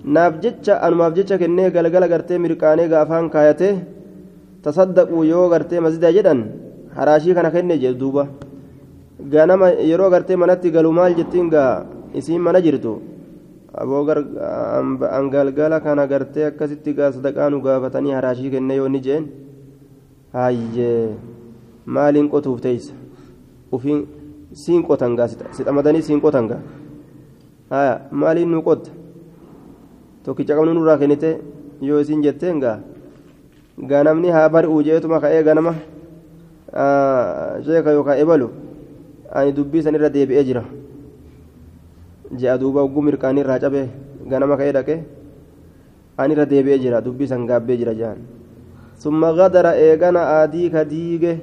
naaf 0.05 0.39
jecha 0.43 0.73
anumaaf 0.85 1.13
jecha 1.17 1.37
kennee 1.37 1.69
galgala 1.71 2.07
gartee 2.13 2.37
mirqaanee 2.43 2.87
gaafaan 2.93 3.29
kaayate 3.29 3.69
tasaddaquu 4.63 5.23
yoo 5.31 5.49
gartee 5.53 5.79
masjida 5.85 6.11
jedhan 6.17 6.39
haraashii 6.97 7.33
kana 7.37 7.51
kenne 7.55 7.75
jee 7.81 7.93
duuba 8.01 8.23
ganama 9.33 9.67
yeroo 9.91 10.09
gartee 10.13 10.35
manatti 10.43 10.71
galu 10.75 10.91
maal 10.99 11.13
jettiin 11.19 11.49
gaa 11.53 11.85
isiin 12.19 12.41
mana 12.41 12.61
jirtu 12.65 12.93
aboo 13.81 14.03
an 15.17 15.25
galgala 15.33 15.79
kana 15.85 16.07
gartee 16.11 16.45
akkasitti 16.49 16.93
gaa 16.97 17.11
sadaqaa 17.15 17.49
nu 17.49 17.61
gaafatanii 17.65 18.11
haraashii 18.17 18.49
kenne 18.55 18.75
yoo 18.79 18.89
ni 18.89 18.99
jeen 19.05 19.23
hayyee 20.33 21.15
maaliin 21.85 22.29
qotuuf 22.33 22.59
teeysa 22.65 22.93
ufiin 23.71 24.01
siin 24.63 24.81
qotan 24.87 25.15
gaa 25.15 25.27
sixamadanii 25.27 26.01
siin 26.07 26.21
qotan 26.25 26.47
gaa 26.51 26.59
maaliin 28.11 28.49
nu 28.51 28.61
qotta 28.69 28.91
tokkicha 30.25 30.55
qabnu 30.55 30.73
nurraa 30.73 30.97
kennite 31.01 31.29
yoo 31.81 31.99
isin 32.03 32.21
jetteen 32.25 32.59
gaa 32.63 32.79
ganamni 33.91 34.29
haa 34.35 34.49
bari'uu 34.49 34.83
jeetuma 34.87 35.19
ka'ee 35.23 35.43
ganama 35.43 35.73
sheeka 37.65 37.91
yookaan 37.91 38.19
ebalu 38.23 38.47
ani 39.33 39.51
dubbii 39.55 39.81
san 39.83 39.95
irra 39.95 40.09
deebi'ee 40.09 40.43
jira 40.43 40.63
je'a 42.39 42.57
duuba 42.57 42.81
ogguu 42.85 43.01
mirqaanii 43.07 43.41
irraa 43.43 43.59
cabee 43.59 43.87
ganama 44.29 44.57
ka'ee 44.57 44.71
dhaqee 44.77 44.99
ani 46.17 46.33
irra 46.35 46.45
deebi'ee 46.45 46.79
jira 46.83 47.01
dubbii 47.05 47.27
san 47.27 47.45
gaabbee 47.49 47.77
jira 47.81 47.93
jehan 47.99 48.17
summa 49.01 49.33
gadara 49.33 49.71
eegana 49.75 50.21
aadii 50.37 50.69
ka 50.69 50.83
diige 50.85 51.33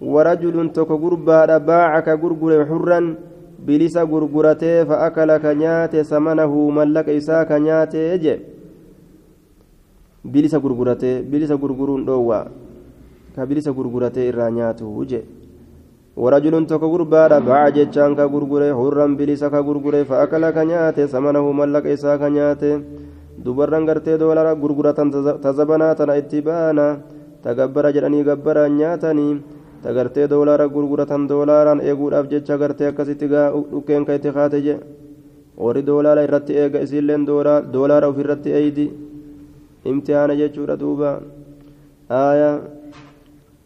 warajulun 0.00 0.70
tokko 0.72 0.96
gurbaadha 0.98 1.58
baaca 1.60 2.02
ka 2.06 2.16
gurgure 2.16 2.64
xurran 2.70 3.16
bilisa 3.68 4.04
gurguratee 4.12 4.76
fa'akala 4.90 5.36
ka 5.44 5.52
nyaate 5.62 6.04
samanahu 6.10 6.68
mallaqa 6.78 7.16
isaa 7.20 7.44
ka 7.50 7.58
nyaatee 7.66 8.12
je 8.24 8.34
bilisa 10.36 10.60
gurguratee 10.66 11.16
bilisa 11.32 11.60
gurguruun 11.64 12.06
dhoowwaa 12.08 12.44
ka 13.36 13.46
bilisa 13.50 13.76
gurguratee 13.80 14.28
irraa 14.32 14.54
nyaatu 14.60 14.94
je 15.12 15.22
ورجل 16.18 16.66
تكو 16.66 16.86
غربا 16.92 17.38
باع 17.46 17.68
جتشان 17.76 18.18
كا 18.18 18.26
غرغره 18.26 18.74
حرا 18.78 19.06
بليسا 19.18 19.48
كا 19.54 19.62
غرغره 19.62 20.02
فاكل 20.10 20.50
كنياته 20.50 21.06
ثمنه 21.06 21.46
ملك 21.52 21.86
إسا 21.94 22.18
كنياته 22.18 22.72
dubarran 23.38 23.86
gartee 23.86 24.18
doolara 24.18 24.54
gurguratan 24.58 25.14
tazabana 25.38 25.94
tana 25.94 26.18
itti 26.18 26.42
baana 26.42 26.98
tagabbara 27.42 27.92
jedhanii 27.94 28.24
gabbara 28.26 28.66
nyaatanii 28.68 29.38
tagartee 29.82 30.26
doolara 30.28 30.66
gurguratan 30.68 31.26
doolaaraan 31.30 31.80
eeguudhaaf 31.80 32.26
jecha 32.32 32.56
gartee 32.58 32.88
akkasitti 32.90 33.28
gaa 33.32 33.50
dhukkeen 33.72 34.04
ka 34.06 34.14
itti 34.18 34.30
kaate 34.36 34.58
je 34.66 34.74
warri 35.56 35.82
doolaara 35.88 36.22
irratti 36.26 36.52
eega 36.62 36.80
isiilleen 36.86 37.26
doolaara 37.26 38.08
ofirratti 38.08 38.50
eeydi. 38.60 38.86
Imtihaana 39.84 40.34
jechuudha 40.40 40.76
duuba. 40.76 41.10
Aayaa 42.10 42.60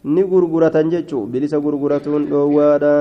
ni 0.04 0.22
gurguratan 0.24 0.90
jechuu? 0.92 1.26
Bilisa 1.26 1.58
gurguratuun 1.60 2.26
dhoowwaadha. 2.30 2.94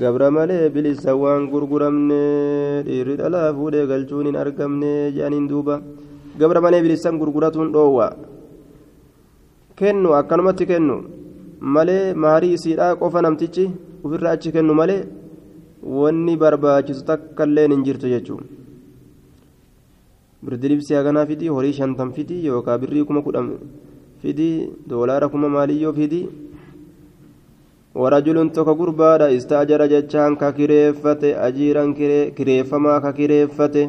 Gabra 0.00 0.30
malee 0.30 0.68
bilisa 0.70 1.16
waan 1.16 1.48
gurguramne 1.52 2.20
dhiirri 2.86 3.16
dhalaa 3.20 3.52
fuudhee 3.56 3.86
galchuun 3.90 4.26
hin 4.28 4.36
argamne 4.36 4.92
jedhaniin 5.16 5.48
duuba. 5.48 5.80
Gabra 6.38 6.60
malee 6.60 6.82
bilisan 6.82 7.18
gurguratuun 7.18 7.72
dhoowwa 7.72 8.08
kennu 9.78 10.12
akkanumatti 10.18 10.66
kennu 10.66 10.96
malee 11.60 12.14
maarii 12.14 12.52
isiidhaa 12.58 12.96
qofa 13.00 13.22
namtichi 13.22 13.64
ofirra 14.04 14.30
achi 14.30 14.52
kennu 14.52 14.74
malee 14.80 15.00
wanni 16.00 16.36
barbaachisu 16.42 17.04
takkailleen 17.10 17.72
hin 17.74 17.84
jirtu 17.86 18.08
jechuun 18.14 18.44
birdilibsii 20.46 20.96
haganaa 20.98 21.26
fidii 21.30 21.48
horii 21.56 21.72
shantan 21.78 22.12
fidii 22.18 22.44
yookaan 22.46 22.80
birrii 22.80 23.04
kuma 23.08 23.22
kudhan 23.22 23.48
fidii 24.22 24.70
doolaara 24.90 25.28
kuma 25.28 25.48
maaliyyoo 25.56 25.92
fidii 26.00 26.28
warajulun 28.02 28.50
tokko 28.56 28.74
gurbaadha 28.80 29.28
istaajara 29.38 29.88
jechaan 29.94 30.36
ka 30.36 30.52
kireeffate 30.52 31.34
ajiiran 31.46 31.94
kireeffamaa 32.36 33.00
ka 33.00 33.12
kireeffate 33.12 33.82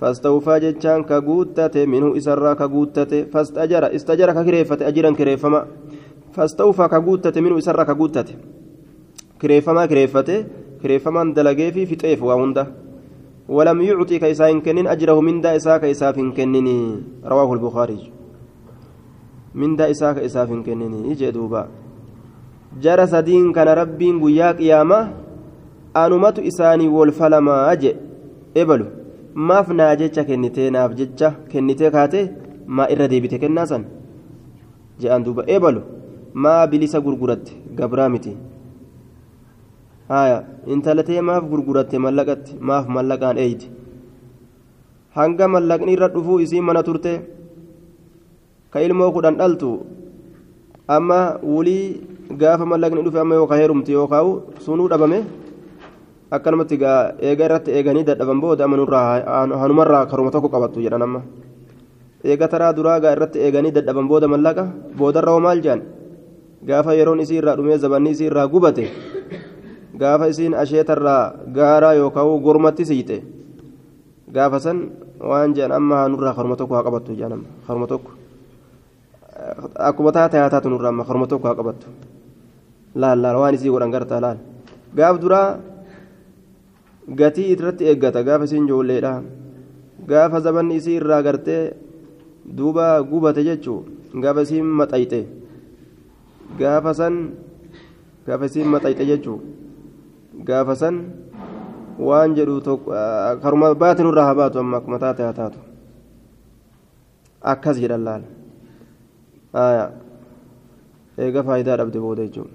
fastawfaa 0.00 0.60
jechaan 0.64 1.04
ka 1.04 1.20
guuttate 1.20 1.86
minhu 1.86 2.14
isarraa 2.20 2.54
ka 2.54 2.68
guuttate 2.68 3.24
fastajara 3.32 3.88
istajara 3.98 4.34
ka 4.34 4.44
kireeffate 4.44 4.84
ajiiran 4.90 5.16
kireeffama 5.16 5.66
minhu 7.44 7.58
isarraa 7.58 7.84
ka 7.84 7.94
guuttate 7.94 8.34
kireeffamaa 9.40 9.88
kireeffate 9.88 10.36
kireeffamaan 10.82 11.34
dalagee 11.34 11.72
fi 11.72 11.86
fixeef 11.86 12.20
waa 12.22 12.38
hunda 12.42 12.66
ولم 13.48 13.80
يعطي 13.80 14.18
كيسا 14.18 14.60
كنن 14.60 14.86
أجره 14.86 15.20
من 15.20 15.40
دا 15.40 15.56
إساك 15.56 15.84
إساف 15.84 16.18
إن 16.18 16.36
كنني 16.36 17.00
رواه 17.24 17.52
البخاري. 17.52 18.12
من 19.54 19.76
دا 19.76 19.90
إساك 19.90 20.18
إساف 20.18 20.52
إن 20.52 20.62
كنني 20.62 21.12
إجي 21.12 21.30
دوبا. 21.30 21.68
جرى 22.82 23.06
سدين 23.06 23.52
كان 23.56 23.68
ربين 23.68 24.20
قيا 24.20 24.52
قيامة. 24.52 25.00
أنمت 25.96 26.38
إساني 26.38 26.88
والفلما 26.88 27.72
أجي. 27.72 27.96
إبلو. 28.56 28.86
ما 29.34 29.62
فنا 29.62 29.94
جتشا 29.94 30.22
كنتي 30.28 30.70
ناف 30.70 30.92
جتشا 30.92 31.48
كنتي 31.52 31.90
كاتي. 31.90 32.22
ما 32.68 32.84
إردي 32.92 33.20
بيتك 33.20 33.44
الناسا 33.44 33.84
جاءن 35.00 35.22
دوبا. 35.24 35.48
maa 36.44 36.66
bilisa 36.70 37.00
gurguratte? 37.00 37.52
Gabraa 37.78 38.08
miti. 38.14 38.32
Haya 40.08 40.38
intalatee 40.74 41.20
maaf 41.20 41.44
gurguratte 41.50 41.96
mallaqatti 42.04 42.56
maaf 42.68 42.86
mallaqaan 42.96 43.36
eeydi 43.44 43.66
hanga 45.18 45.46
mallaqni 45.54 45.92
irra 45.96 46.08
dhufuu 46.14 46.38
isiin 46.44 46.64
mana 46.68 46.82
turte? 46.86 47.12
Ka 48.72 48.80
ilmoo 48.86 49.10
kudhan 49.16 49.36
dhaltu? 49.40 49.70
Amma 50.96 51.18
wulii 51.42 52.00
gaafa 52.40 52.64
mallaqni 52.72 53.04
dhufe 53.04 53.18
amma 53.24 53.34
yookaan 53.40 53.60
heerumti 53.60 53.92
yookaan 53.98 54.32
sunuu 54.64 54.88
dhabame? 54.88 55.20
Akkanumatti 56.30 56.76
eega 57.28 57.44
irratti 57.48 57.70
eeganii 57.76 58.04
dadhaban 58.08 58.40
booda 58.40 58.64
amma 58.64 58.76
nurraa 58.80 59.04
hanumarraa 59.62 60.06
karuma 60.06 60.30
tokko 60.30 60.48
qabattu 60.54 60.80
jedhan 60.86 61.02
amma. 61.02 61.20
Eega 62.24 62.48
taraa 62.48 62.72
duraa 62.72 62.98
irratti 63.12 63.38
eeganii 63.44 63.72
dadhaban 63.76 64.08
booda 64.08 64.28
mallaqa? 64.28 64.64
Boodarra 64.96 65.32
hoo 65.36 65.40
maal 65.40 65.60
jedhan 65.60 65.97
gaafa 66.64 66.94
yeroon 66.94 67.20
isii 67.20 67.38
irraa 67.40 67.56
dhumee 67.56 67.78
zabanni 67.78 68.10
isii 68.10 68.26
irraa 68.30 68.46
gubate 68.48 68.84
gaafa 69.98 70.28
isiin 70.32 70.54
asheetarraa 70.54 71.50
gaaraa 71.58 71.94
yookaan 71.94 72.40
gormatti 72.42 72.84
siite 72.84 73.22
gaafa 74.32 74.60
san 74.60 74.90
waan 75.20 75.54
jedhan 75.54 75.72
amma 75.72 76.08
nurraa 76.08 76.34
karuma 76.34 76.56
tokko 76.56 76.74
haa 76.74 76.86
qabattu 76.86 77.16
jedhan 77.16 77.32
amma 77.32 77.48
karuma 77.66 77.86
tokko 77.86 78.10
akkuma 79.88 80.12
taate 80.12 80.38
haa 80.38 80.60
nurraa 80.68 80.92
amma 80.94 81.04
karuma 81.08 81.26
tokko 81.26 81.48
haa 81.48 81.58
qabattu 81.60 81.86
laal 82.94 83.18
laal 83.22 83.36
waan 83.42 83.54
isii 83.54 83.70
godhan 83.74 83.90
gartaa 83.90 84.20
laal 84.20 84.38
gaaf 84.94 85.20
duraa 85.22 85.48
gatii 87.20 87.50
irratti 87.54 87.84
eeggata 87.90 88.22
gaafa 88.22 88.44
isiin 88.44 88.66
ijoolleedha 88.68 89.12
gaafa 90.10 90.40
zabanni 90.46 90.76
isii 90.80 90.96
irraa 91.00 91.22
gartee 91.22 91.62
duuba 92.56 92.86
gubate 93.10 93.44
jechuu 93.48 93.80
gaafa 94.22 94.42
isiin 94.46 94.66
maxayxe 94.80 95.20
gaafa 96.60 96.92
san 97.00 97.14
gaafa 98.26 98.44
isiin 98.50 98.68
maxayxe 98.74 99.04
jechuu 99.10 99.38
gaafa 100.48 100.74
san 100.82 100.96
waan 102.08 102.34
jedhu 102.38 102.76
karuma 103.42 103.74
baatinurraa 103.82 104.26
haa 104.28 104.34
baatu 104.40 104.58
amma 104.62 104.76
akkuma 104.80 104.98
taate 105.04 105.22
haa 105.26 105.32
taatu. 105.40 105.58
Akkas 107.52 107.76
jedhan 107.82 108.02
laala 108.08 108.26
eega 111.24 111.42
faayidaa 111.48 111.76
dhabde 111.80 111.98
booda 112.04 112.22
jechuudha 112.26 112.52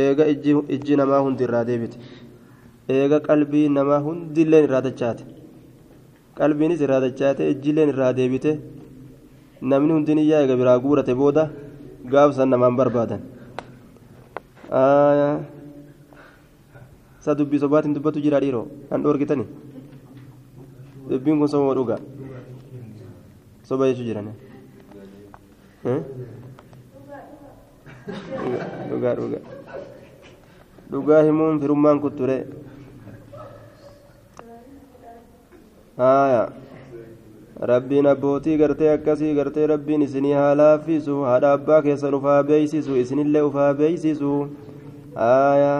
eega 0.00 0.24
ijji 0.74 0.96
namaa 1.00 1.20
hundi 1.24 1.44
irraa 1.46 1.64
deebite. 1.70 1.96
Eega 2.88 3.18
qalbii 3.28 3.68
namaa 3.76 4.00
hundilleen 4.06 4.64
irraa 4.68 4.80
dachaate. 4.86 5.24
Qalbiinis 6.38 6.80
irraa 6.84 7.00
dachaate 7.04 7.42
ijjilleen 7.52 7.88
irraa 7.92 8.12
deebite. 8.18 8.52
Namni 9.70 9.92
hundiniyyaa 9.96 10.40
eega 10.44 10.56
biraa 10.60 10.78
guurate 10.84 11.14
booda 11.20 11.44
gaafsan 12.10 12.48
namaan 12.50 12.76
barbaadan 12.76 13.20
isa 17.20 17.34
dubbii 17.38 17.60
sobaatiin 17.62 17.94
dubbatu 17.94 18.18
jira 18.24 18.40
dhiiroo 18.42 18.66
an 18.90 19.02
dhoorgitani 19.04 19.44
dubbiin 21.10 21.38
kun 21.38 21.48
soba 21.48 21.74
dhugaa 21.78 22.00
soba 23.68 23.86
jechuu 23.90 24.06
jiran 24.08 24.32
dhugaa 28.90 29.14
dhugaa 29.18 29.42
dhugaa 30.90 31.22
himuun 31.26 31.60
firummaan 31.62 32.00
kutture 32.02 32.36
haya 35.96 36.42
rabbiin 37.70 38.06
abbootii 38.10 38.56
gartee 38.58 38.90
akkasii 38.92 39.34
gartee 39.34 39.66
rabbiin 39.70 40.02
isinii 40.02 40.32
haa 40.38 40.54
laaffisu 40.60 41.18
haadha 41.30 41.52
abbaa 41.56 41.82
keessan 41.82 42.14
ufaa 42.18 42.42
beeysisu 42.48 42.96
isinillee 43.02 43.42
ufaa 43.48 43.74
beeysisu 43.80 44.30
haya 45.14 45.74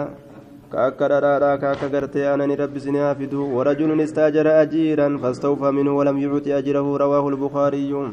ka 0.71 0.85
akka 0.89 1.09
dhadhaadhaa 1.13 1.57
ka 1.63 1.71
akka 1.75 1.89
gartee 1.95 2.23
aanani 2.27 2.55
rabbi 2.61 2.79
isinii 2.83 3.01
haa 3.05 3.15
fidu. 3.15 3.47
Warajulun 3.57 3.99
istaajara 4.05 4.53
ajiiran 4.59 5.19
fastawfa 5.25 5.71
minhu 5.79 5.97
walam 5.97 6.17
yucuti 6.23 6.53
ajirahu 6.59 6.97
rawaahu 7.03 7.31
lbukaariyyu 7.35 8.05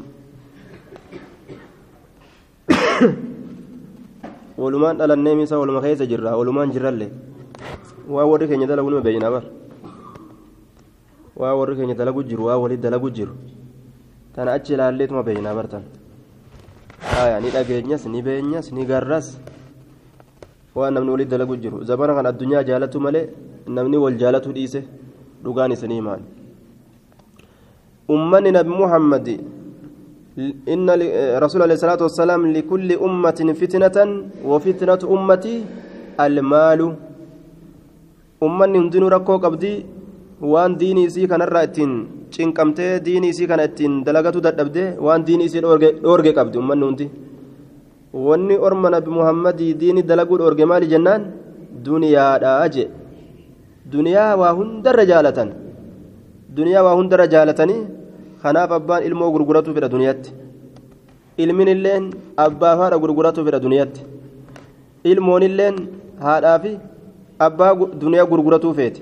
walumaan 4.61 4.97
dhalannee 4.97 5.35
misa 5.35 5.59
waluma 5.63 5.81
keessa 5.87 6.05
jirra 6.11 6.35
walumaan 6.41 6.71
jirralle 6.75 7.07
waa 8.09 8.25
warri 8.33 8.47
keenya 8.51 8.67
dalagu 8.67 8.89
nima 8.91 9.01
beeyna 9.07 9.31
bar 9.31 9.43
waa 11.35 11.55
warri 11.55 11.75
keenya 11.79 11.95
dalagu 11.95 12.23
jiru 12.23 12.45
waa 12.51 12.57
walit 12.61 12.81
dalagu 12.83 13.09
jiru 13.09 13.33
tana 14.35 14.51
achi 14.57 14.73
ilaalleetuma 14.75 15.23
beeynaa 15.27 15.55
bartan 15.59 15.83
aya 17.23 17.39
ni 17.43 17.49
dhageenyas 17.55 18.05
ni 18.13 18.21
beenyas 18.27 18.71
ni 18.75 18.85
garras 18.91 19.27
waan 20.75 20.93
namni 20.95 21.11
walit 21.13 21.29
dalagu 21.33 21.55
jiru 21.63 21.83
zamana 21.89 22.13
kan 22.17 22.25
addunyaa 22.31 22.63
jaalatu 22.69 22.99
malee 23.05 23.25
namni 23.77 23.97
wal 24.03 24.15
jaalatu 24.21 24.49
dhiise 24.57 24.81
dhugaan 25.43 25.71
isinii 25.75 26.01
maal 26.07 26.21
ummanni 28.15 28.51
nabi 28.57 28.71
muhammadi 28.83 29.37
إن 30.73 30.87
رسول 31.43 31.59
عليه 31.67 31.75
الصلاة 31.75 32.01
والسلام 32.07 32.41
لكل 32.55 32.89
أمة 33.07 33.39
فتنة 33.61 33.97
وفتنة 34.49 35.01
أمتي 35.15 35.55
المال 36.25 36.81
أمني 38.45 38.77
هندن 38.79 39.03
ركو 39.15 39.33
قبدي 39.43 39.73
waan 40.41 40.75
diinii 40.79 41.05
isii 41.09 41.27
kanarraa 41.31 41.63
ittiin 41.67 41.91
cinqamtee 42.35 42.99
diinii 43.05 43.29
isii 43.33 43.47
kana 43.51 43.63
ittiin 43.69 43.93
dalagatu 44.05 44.41
dadhabde 44.45 44.83
waan 45.05 45.25
diinii 45.27 45.45
isii 45.49 45.61
dhoorge 46.03 46.31
qabdi 46.37 46.57
ummanni 46.61 46.85
hundi. 46.85 47.05
Wanni 48.27 48.55
orma 48.67 48.89
nabi 48.89 49.09
muhammadii 49.17 49.73
diinii 49.81 50.03
dalaguu 50.11 50.37
dhoorge 50.41 50.65
maali 50.65 50.87
jennaan? 50.93 51.21
Duniyaadhaa 51.85 52.67
je 52.73 52.83
duniyaa 53.91 54.35
waa 54.41 54.53
hundarra 54.57 55.05
jaalatan. 55.11 55.49
Duniyaa 56.55 56.83
waa 56.87 56.95
hundarra 56.99 57.27
jaalatanii 57.33 57.81
kanaaf 58.43 58.71
abbaan 58.77 59.03
ilmoo 59.07 59.31
gurguratu 59.35 59.73
fedha 59.75 59.89
duniyaatti. 59.93 60.31
Ilmin 61.37 61.67
illeen 61.75 62.09
abbaaf 62.45 62.79
haadha 62.81 62.97
gurguratu 63.03 63.45
fedha 63.45 63.59
duniyaatti. 63.65 64.01
Ilmoon 65.11 65.43
illeen 65.43 65.75
haadhaa 66.25 66.59
fi 66.63 66.71
abbaa 67.47 67.71
duniyaa 68.01 68.25
gurguratuu 68.31 68.73
feeti 68.79 69.01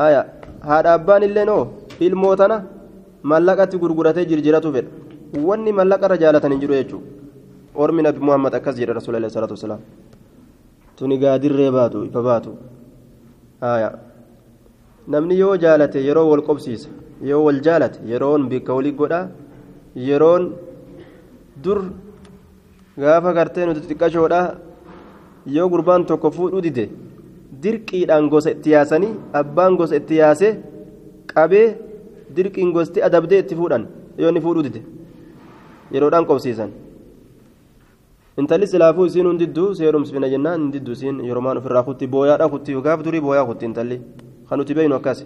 haya 0.00 0.20
haadha 0.70 0.90
abbaan 0.98 1.22
illee 1.28 1.44
noo 1.50 1.62
ilmoo 2.06 2.34
tana 2.40 2.56
mallaqatti 3.30 3.76
gurguratee 3.82 4.24
jirjiratu 4.30 4.68
fedha. 4.74 4.90
Wanni 5.48 5.72
mallaqarra 5.78 6.16
jaalatan 6.22 6.52
hin 6.54 6.60
jiru 6.62 6.74
jechuudha. 6.80 7.06
Ormi 7.82 8.02
nabi 8.06 8.20
muhammad 8.26 8.52
akkas 8.58 8.74
jedha 8.80 8.94
rasuula 8.98 9.18
alayhi 9.20 9.34
salaatu 9.36 9.54
wasalaam 9.58 9.80
tuni 10.96 11.16
gaadirree 11.22 11.70
baatu 11.78 11.98
ifa 12.08 12.20
baatu. 12.28 12.50
Haya 13.64 13.90
namni 15.12 15.34
yoo 15.42 15.56
jaalate 15.64 15.98
yeroo 16.08 16.26
wal 16.32 16.42
qobsiisa 16.48 16.88
yoo 17.30 17.42
wal 17.46 17.60
jaalate 17.66 17.98
yeroon 18.12 18.42
bikka 18.50 18.72
walii 18.78 18.92
godha 19.00 19.20
yeroon 20.08 20.42
dur 21.64 21.78
gaafa 23.02 23.30
gartee 23.38 23.66
nuti 23.66 23.80
xiqqashoodha 23.88 24.40
yoo 25.56 25.68
gurbaan 25.72 26.02
tokko 26.10 26.28
fuudhuu 26.36 26.60
dide 26.66 26.84
dirqiidhaan 27.62 28.28
gosa 28.32 28.50
itti 28.56 28.70
yaasanii 28.76 29.12
abbaan 29.40 29.76
gosa 29.80 29.96
itti 30.00 30.14
yaase 30.22 30.48
qabee 31.34 31.66
dirqiin 32.36 32.72
gosti 32.76 33.02
adabdee 33.08 33.38
itti 33.44 33.54
fuudhan 33.60 33.86
yoo 34.18 34.28
inni 34.30 34.40
fuudhuu 34.46 34.62
dide 34.66 34.80
yeroodhaan 35.94 36.26
qobsiisan 36.30 36.70
intalli 38.40 38.66
silaafuu 38.72 39.06
isiin 39.10 39.26
hundidduu 39.30 39.68
seerumsifina 39.78 40.28
jennaan 40.34 40.60
hundidduu 40.64 40.92
isiin 40.98 41.16
yeromaan 41.28 41.58
ofirraa 41.60 41.82
kutti 41.88 42.06
booyaadha 42.14 42.48
kutti 42.54 42.72
gaaf 42.86 43.00
durii 43.04 43.20
booyaa 43.20 43.44
kutti 43.46 43.64
intalli. 43.66 43.96
Kan 44.48 44.58
nuti 44.58 44.74
beeynu 44.74 44.94
akkas. 44.94 45.24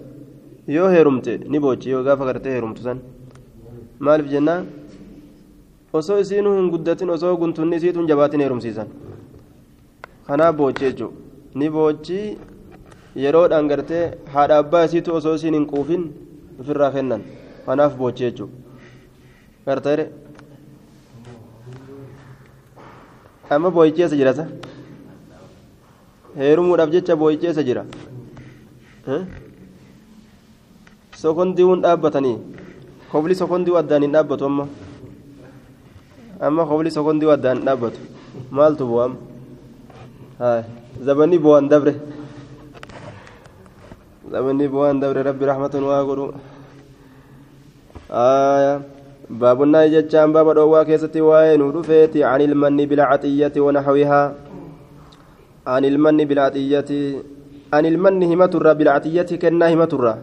Yoo 0.77 0.89
heerumte 0.95 1.33
ni 1.49 1.61
boochi 1.61 1.91
yoo 1.91 2.03
gaafa 2.05 2.25
gartee 2.25 2.53
heerumtu 2.55 2.83
san 2.83 2.99
maaliif 3.99 4.31
jennaan 4.31 4.65
osoo 5.93 6.19
isiinuu 6.23 6.55
hin 6.57 6.71
guddatin 6.71 7.11
osoo 7.11 7.37
guntunni 7.37 7.77
isiituun 7.77 8.07
jabaatin 8.09 8.41
heerumsiisan. 8.41 8.87
Kanaaf 10.27 10.57
boochi 10.57 10.85
jechuudha 10.85 11.15
ni 11.55 11.67
boochi 11.77 12.19
yeroodhaan 13.25 13.69
gartee 13.71 14.05
haadha 14.35 14.59
abbaa 14.63 14.85
isiitu 14.89 15.15
osoo 15.19 15.35
isiin 15.39 15.55
hin 15.59 15.67
quufin 15.73 16.03
ofirraa 16.61 16.91
kennan 16.97 17.23
kanaaf 17.67 17.97
boochi 18.01 18.25
jechuudha 18.25 18.55
gartee 19.67 20.07
amma 23.55 23.71
boo'icheessa 23.77 24.17
jira 24.21 24.33
sa 24.39 24.45
heerumuudhaaf 26.41 26.91
jecha 26.95 27.17
boo'icheessa 27.23 27.63
jira 27.69 27.83
sokondiiwwan 31.23 31.83
dhaabbatanii 31.85 32.37
kobli 33.13 33.35
sokondiiwwan 33.41 33.85
addaan 33.85 34.03
hin 34.07 34.13
dhaabbatu 34.17 34.45
amma 34.51 34.65
amma 36.49 36.63
kobli 36.71 36.91
sokondiiwwan 36.97 37.39
addaan 37.39 37.57
hin 37.61 37.67
dhaabbatu 37.69 38.01
maaltu 38.61 38.85
bu'am 38.93 39.13
zabanni 41.01 41.39
bu'aan 41.41 41.69
dabre 41.73 41.97
zabanni 44.29 44.67
bu'aan 44.69 45.01
dabre 45.01 45.23
rabbi 45.25 45.45
rahmatan 45.49 45.83
waa 45.89 46.05
godhu 46.05 46.27
baabunaa 49.41 49.89
jechaan 49.89 50.33
baaba 50.37 50.53
dhoowwaa 50.59 50.85
keessatti 50.85 51.21
waa'ee 51.25 51.57
nu 51.57 51.73
dhufeeti 51.73 52.25
an 52.25 52.41
ilmanni 52.45 52.85
bilcaxiyyati 52.91 53.61
wanaxwihaa 53.65 54.27
an 55.75 55.85
ilmanni 55.85 56.27
bilcaxiyyati 56.29 57.01
an 57.73 57.85
ilmanni 57.89 58.29
himaturra 58.29 58.75
bilcaxiyyati 58.77 59.39
kennaa 59.41 59.73
himaturra 59.73 60.15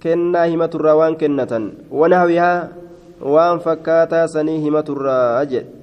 kennaa 0.00 0.46
himaturraa 0.48 0.96
waan 1.00 1.16
kennatan 1.20 1.64
wanaxwihaa 2.00 2.58
waan 3.34 3.60
fakkaataa 3.60 4.26
sanii 4.34 4.58
himaturraa 4.64 5.44
jedhe 5.52 5.81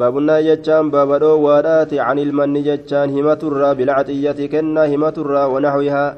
baabunaa 0.00 0.40
jechaan 0.48 0.90
baaba 0.94 1.16
dhoowwaadhaati 1.22 1.96
an 2.10 2.18
ilmanni 2.24 2.60
jechaan 2.68 3.10
himaturraa 3.16 3.74
bilcaxiyyati 3.78 4.44
kennaa 4.54 4.86
himaturraa 4.92 5.46
wanaxwihaa 5.54 6.08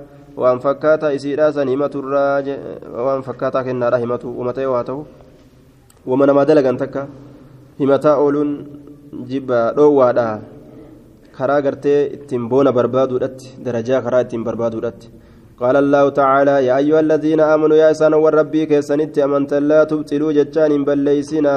waan 0.43 0.59
fakkaataa 0.65 1.13
isiidhaa 1.17 1.53
san 1.57 1.69
himaturraa 1.75 2.43
waan 3.07 3.23
fakkaataa 3.29 3.65
kennaadha 3.69 3.99
himatu 4.05 4.29
umatee 4.43 4.67
waa 4.75 4.85
ta'u 4.89 5.01
wama 6.11 6.27
namaa 6.31 6.45
dalagan 6.51 6.77
takka 6.83 7.03
himataa 7.81 8.17
ooluun 8.25 8.51
jibba 9.31 9.61
dhoowwaadha 9.77 10.27
karaa 11.37 11.61
gartee 11.67 12.01
ittiin 12.17 12.45
boona 12.51 12.73
barbaaduudhatti 12.79 13.47
darajaa 13.67 14.01
karaa 14.07 14.23
ittiin 14.27 14.45
barbaaduudhatti 14.49 15.07
قال 15.63 15.77
الله 15.85 16.05
تعالى 16.21 16.55
يا 16.69 16.75
أيها 16.83 17.01
الذين 17.07 17.41
آمنوا 17.55 17.77
يا 17.83 17.89
إسان 17.95 18.15
والربي 18.25 18.63
كيسنت 18.71 19.15
أمنت 19.27 19.53
لا 19.71 19.81
تبطلوا 19.91 20.33
ججان 20.39 20.73
بليسنا 20.89 21.55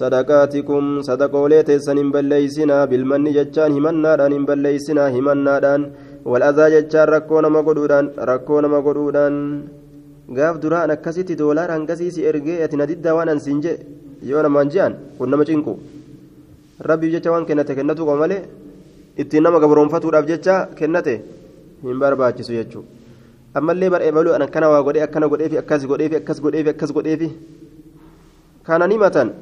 صدقاتكم 0.00 0.82
صدقوا 1.08 1.48
ليتسن 1.52 1.98
بليسنا 2.14 2.76
بالمن 2.90 3.24
ججان 3.36 3.70
همنا 3.76 4.12
دان 4.20 4.32
بليسنا 4.48 5.04
همنا 5.14 5.54
دان 5.64 5.80
والأذى 6.30 6.66
جتشان 6.74 7.06
ركو 7.14 7.36
نما 7.44 7.60
قدودان 7.66 8.04
ركو 8.30 8.54
نما 8.64 8.78
قدودان 8.86 9.34
gaaf 10.36 10.56
duraan 10.62 10.90
akkasitti 10.94 11.38
doolaara 11.40 11.74
hangasii 11.76 12.10
si 12.14 12.20
ergee 12.30 12.58
ati 12.64 12.76
na 12.78 12.88
diddaa 12.90 13.14
waan 13.18 13.30
ansiin 13.34 13.60
jee 13.64 13.76
yoo 14.30 14.42
namaan 14.46 14.72
je'an 14.74 14.92
kun 15.18 15.30
nama 15.30 15.44
cinqu 15.50 15.72
rabbiif 16.88 17.12
jecha 17.14 17.30
waan 17.34 17.46
kennate 17.48 17.72
kennatu 17.78 18.02
qaba 18.08 18.18
malee 18.24 18.42
ittiin 19.22 19.42
nama 19.46 19.62
gabroonfatuudhaaf 19.62 20.26
jecha 20.32 20.54
kennate 20.78 21.14
hin 21.84 21.98
barbaachisu 22.02 22.52
jechuudha 22.58 22.95
ammallee 23.58 23.90
bar'ee 23.94 24.12
baluu 24.16 24.34
akkana 24.46 24.68
waa 24.74 24.82
godhee 24.86 25.04
akkana 25.08 25.28
godheefi 25.32 25.58
akkas 25.62 25.86
godheefi 25.90 26.16
akkas 26.20 26.40
godheefi 26.44 26.70
akkas 26.74 26.92
godheefi 26.96 27.28
kana 28.66 28.86
ni 28.86 28.98
matan 29.04 29.32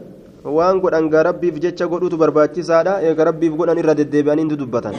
waan 0.45 0.81
godhan 0.81 1.11
gaa 1.12 1.27
rabbiif 1.31 1.61
jecha 1.67 1.91
godhuutu 1.93 2.17
barbaachisaadha 2.23 3.03
eega 3.09 3.29
rabbiif 3.31 3.55
godhan 3.61 3.79
irra 3.83 3.95
deddeebi'anii 4.01 4.57
dubbatan. 4.65 4.97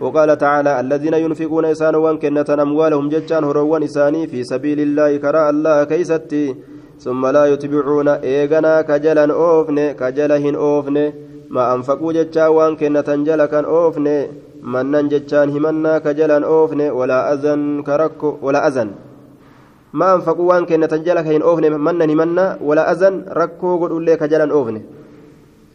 وقال 0.00 0.38
تعالى 0.38 0.80
الذين 0.80 1.14
ينفقون 1.14 1.64
إسان 1.64 1.94
وان 1.94 2.18
كنة 2.18 2.44
أموالهم 2.50 3.08
ججان 3.08 3.44
هروان 3.44 3.82
إساني 3.82 4.26
في 4.26 4.44
سبيل 4.44 4.80
الله 4.80 5.16
كراء 5.16 5.50
الله 5.50 5.84
كيستي 5.84 6.54
ثم 7.00 7.26
لا 7.26 7.46
يتبعون 7.46 8.08
إيغنا 8.08 8.82
كجلا 8.82 9.32
أوفن 9.32 9.92
كجلهن 9.92 10.54
أوفن 10.54 11.12
ما 11.50 11.74
أنفقوا 11.74 12.12
ججان 12.12 12.48
وان 12.48 12.76
كنة 12.76 13.08
جلكا 13.28 13.60
أوفن 13.60 14.06
منن 14.74 15.06
ججان 15.12 15.48
همنا 15.54 15.92
كجلا 16.04 16.38
أوفن 16.52 16.80
ولا 16.98 17.18
أذن 17.32 17.60
كركو 17.86 18.28
ولا 18.46 18.60
أذن 18.68 18.88
ما 19.98 20.06
أنفقوا 20.14 20.48
وان 20.50 20.62
كنة 20.68 20.92
جلكا 21.06 21.32
أوفن 21.48 21.64
منن 21.86 22.10
همنا 22.12 22.46
ولا 22.68 22.82
أذن 22.92 23.14
ركو 23.40 23.70
قل 23.80 23.92
لك 24.06 24.18
كجلا 24.20 24.46
أوفن 24.56 24.76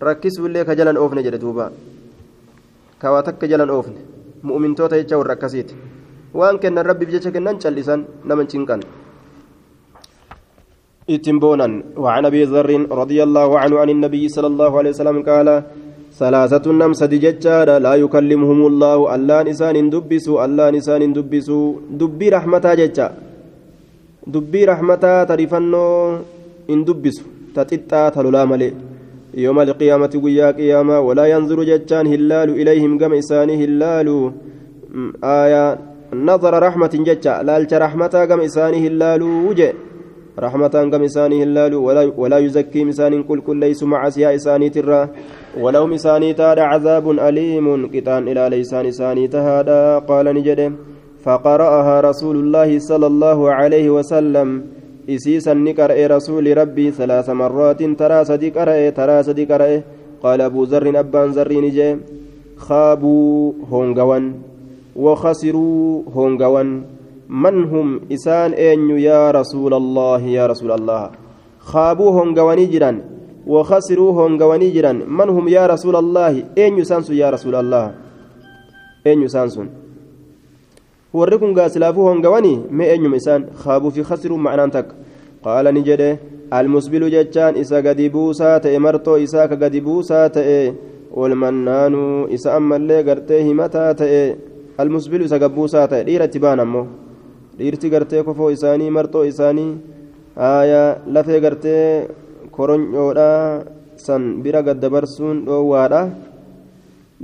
ركسوا 0.07 0.47
لك 0.53 0.65
كجلا 0.67 0.91
أوفن 1.01 1.17
جلدوبا 1.25 1.65
kawaa 3.01 3.25
takka 3.25 3.49
jalan 3.49 3.69
oofne. 3.73 4.01
Mu'mintoota 4.45 4.97
jecha 5.01 5.17
warra 5.17 5.33
akkasiiti. 5.33 5.73
Waan 6.37 6.61
kennan 6.61 6.85
rabbiif 6.85 7.09
jecha 7.17 7.33
kennan 7.33 7.57
callisan 7.57 8.05
nama 8.23 8.45
cinqan. 8.45 8.85
Boonan. 11.41 11.73
وعن 11.97 12.25
ابي 12.29 12.43
ذر 12.45 12.69
رضي 12.87 13.19
الله 13.23 13.49
عنه 13.59 13.75
عن 13.79 13.89
النبي 13.89 14.23
صلى 14.29 14.47
الله 14.47 14.71
عليه 14.79 14.91
وسلم 14.95 15.17
قال 15.25 15.47
ثلاثة 16.21 16.65
نم 16.81 16.93
سدجتشار 17.01 17.67
لا 17.85 17.93
يكلمهم 18.03 18.59
الله. 18.69 18.97
الله 19.15 19.37
نسان 19.49 19.75
دبسوا 19.89 20.37
الله 20.45 20.65
نسان 20.77 21.01
دبسوا 21.17 21.65
دبي 21.99 22.27
رحمتا 22.29 22.71
جتشا 22.79 23.07
دبي 24.33 24.61
رحمتا 24.71 25.13
تريفنو 25.29 25.85
إن 26.73 26.79
دبسوا 26.87 27.27
تتتا 27.55 28.01
تلولا 28.13 28.45
ملئ 28.45 28.73
يوم 29.33 29.59
القيامة 29.59 30.13
ويا 30.23 30.51
قيامة. 30.51 30.99
ولا 30.99 31.25
ينظر 31.25 31.63
جتان 31.63 32.05
هلال 32.07 32.49
إليهم 32.61 32.99
قم 32.99 33.13
إساني 33.13 33.55
هلال. 33.63 34.07
آية. 35.23 35.65
نظر 36.13 36.53
رحمة 36.67 36.93
جتا 37.07 37.43
لالت 37.47 37.73
رحمة 37.73 38.13
قم 38.29 38.39
إساني 38.39 38.77
هلال 38.87 39.21
وجه. 39.23 39.73
رحمة 40.39 40.75
قم 40.91 41.03
إساني 41.03 41.43
هلال. 41.43 41.73
ولا, 41.75 42.11
ولا 42.17 42.37
يزكي 42.37 42.83
مسان 42.83 43.23
كل 43.23 43.39
كل 43.41 43.57
ليس 43.57 43.83
مع 43.83 44.07
إساني 44.07 44.69
ترى. 44.69 45.01
ولهم 45.59 45.93
إساني 45.93 46.33
تاد 46.33 46.59
عذاب 46.59 47.09
أليم 47.11 47.87
كتان 47.87 48.27
إلى 48.27 48.49
ليسان 48.49 48.85
إساني 48.85 49.27
تهادا 49.27 49.99
قال 49.99 50.25
نجد 50.35 50.73
فقرأها 51.23 52.01
رسول 52.01 52.35
الله 52.35 52.79
صلى 52.79 53.07
الله 53.07 53.51
عليه 53.51 53.89
وسلم 53.89 54.63
إسيسا 55.09 55.53
نقرأ 55.53 56.07
رسول 56.07 56.57
ربي 56.57 56.91
ثلاث 56.91 57.29
مرات 57.29 57.83
ترى 57.83 58.25
صديق 58.25 58.57
قرأ 58.57 58.89
ترى 58.89 59.23
صديق 59.23 59.51
قرأ 59.51 59.81
قال 60.23 60.41
أبو 60.41 60.63
ذر 60.63 60.99
أبان 60.99 61.29
ذر 61.31 61.51
نجي 61.65 61.97
خابوا 62.57 63.53
هونغوان 63.71 64.33
وخسروا 64.95 66.01
هونغوان 66.15 66.83
من 67.29 67.55
هم 67.63 67.87
إسان 68.11 68.51
أين 68.53 68.89
يا 68.99 69.31
رسول 69.31 69.73
الله 69.73 70.21
يا 70.21 70.45
رسول 70.47 70.71
الله؟ 70.71 71.09
خابوا 71.59 72.11
هونغواني 72.11 72.65
جران 72.65 72.97
وخسروا 73.47 74.11
هونغواني 74.13 74.69
جران 74.69 74.97
من 75.09 75.29
هم 75.29 75.47
يا 75.47 75.67
رسول 75.67 75.95
الله 75.95 76.43
أين 76.57 76.77
يسانسو 76.77 77.13
يا 77.13 77.29
رسول 77.29 77.55
الله 77.55 77.85
أين 79.07 79.21
يسانسون 79.21 79.69
warri 81.13 81.37
kun 81.39 81.53
gaasilaafuu 81.53 82.05
hongawanii 82.07 82.63
mee 82.71 82.87
eenyuma 82.87 83.17
isaan 83.19 83.43
kaabuu 83.63 83.91
fi 83.91 84.03
khasiruu 84.09 84.37
ma'anaan 84.43 84.71
takka 84.71 84.95
qaala 85.43 85.71
ni 85.75 85.81
jedhe 85.83 86.07
almusbilu 86.57 87.09
jechaan 87.11 87.59
isa 87.63 87.81
gadi 87.81 88.09
buusaa 88.13 88.59
ta'e 88.63 88.79
martoo 88.85 89.17
isaa 89.25 89.47
ka 89.51 89.55
gadi 89.63 89.81
buusaa 89.87 90.29
ta'e 90.37 90.73
walmannaanuu 91.19 92.27
isa 92.37 92.55
ammallee 92.59 93.03
gartee 93.03 93.43
himataa 93.43 93.91
ta'e 94.01 94.23
almusbilu 94.77 95.27
isa 95.27 95.39
gabbuusaa 95.43 95.87
ta'e 95.87 96.03
dhiira 96.07 96.31
itti 96.31 96.39
baan 96.45 96.63
ammoo 96.65 96.87
dhiirti 97.59 97.89
gartee 97.89 98.23
kofoo 98.23 98.49
isaanii 98.55 98.89
martoo 98.99 99.23
isaanii 99.33 99.71
aayaa 100.37 100.87
koronyoodhaa 102.55 103.63
san 103.95 104.41
bira 104.43 104.61
gaddabarsuun 104.67 105.45
dhoowwaadha. 105.45 106.01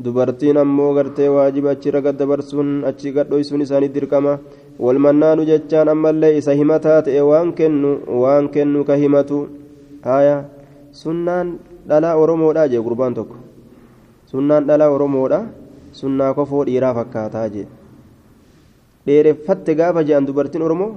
Dubartiin 0.04 0.58
ammoo 0.62 0.94
gartee 0.94 1.30
waajiba 1.36 1.72
achirra 1.76 2.02
gaddabarsuun 2.06 2.70
achi 2.90 3.12
gadhoysuun 3.16 3.62
isaanii 3.66 3.90
dirqama. 3.96 4.40
Walmannaanu 4.80 5.46
jechaan 5.50 5.90
ammallee 5.94 6.38
isa 6.38 6.54
himataa 6.60 7.02
ta'e 7.08 7.22
waan 7.30 7.54
kennu 7.60 7.92
waan 8.22 8.50
kennu 8.50 8.86
ka 8.90 8.96
himatu. 9.04 9.40
Haya 10.08 10.36
sunnaan 10.92 11.58
dhalaa 11.90 12.16
oromoodha 12.24 12.68
jee 12.72 12.82
gurbaan 12.88 13.18
tokko? 13.18 13.38
Sunnaan 14.32 14.68
dhalaa 14.68 14.90
oromoodha 14.96 15.40
sunnaa 15.92 16.34
kofoo 16.34 16.66
dhiiraa 16.70 16.94
fakkaataa 17.00 17.48
jee. 17.56 17.68
Dheereffatte 19.08 19.76
gaafa 19.76 20.04
je'an 20.04 20.28
dubartiin 20.28 20.68
oromoo? 20.68 20.92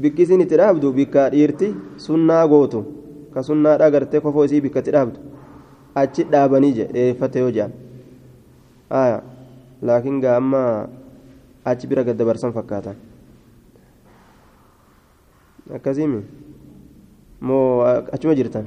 Bikki 0.00 0.22
itti 0.22 0.56
dhaabdu 0.56 0.92
bikka 0.98 1.28
dhiirti 1.32 1.74
sunnaa 2.06 2.46
gootu 2.48 2.99
ka 3.34 3.42
sunnaadha 3.42 3.90
gartee 3.90 4.20
kofoo 4.20 4.44
isii 4.44 4.60
bikka 4.60 4.80
itti 4.80 4.90
dhaabdu. 4.92 5.18
Achi 5.94 6.24
dhaabanii 6.32 6.72
jee 6.74 6.88
dheereffatte 6.94 7.38
yoo 7.42 7.50
je'an 7.50 7.72
aya 8.90 9.22
laakiin 9.82 10.20
gaa 10.22 10.36
amma 10.36 10.88
achi 11.64 11.86
bira 11.86 12.04
gaddabarsan 12.04 12.52
fakkaatan 12.52 12.96
akkasiimi 15.74 16.22
moo 17.40 17.82
achuma 18.12 18.34
jirtan? 18.34 18.66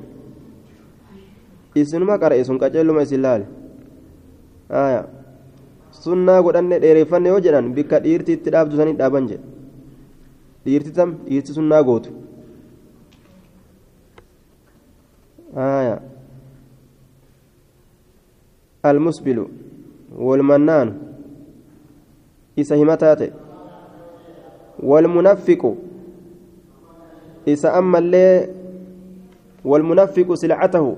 Isinuma 1.76 2.18
qara'e 2.20 2.43
sun 2.45 2.59
qaceelluma 2.59 3.01
isin 3.07 3.22
laale 3.22 3.45
aya 4.70 5.05
sunnaa 6.03 6.41
godhanne 6.41 6.80
dheereeffanne 6.84 7.28
yoo 7.30 7.39
jedhan 7.39 7.74
bikka 7.74 7.99
dhiirti 8.03 8.34
itti 8.38 8.49
dhaabdu 8.53 8.78
sanii 8.78 8.93
dhaaban 8.99 9.28
jedhe 9.28 9.43
dhiirti 10.66 10.91
tam 10.93 11.16
dhiirti 11.28 11.53
sunnaa 11.57 11.84
gootu 11.84 12.09
aya 15.56 16.01
almusbilu 18.84 19.47
والمنان. 20.14 20.93
إسا 22.60 22.76
همتات 22.76 23.34
والمنفق. 24.84 25.76
إسا 27.49 27.80
أما 27.80 27.97
اللي 27.99 28.49
والمنفق 29.66 30.34
سلعته. 30.34 30.95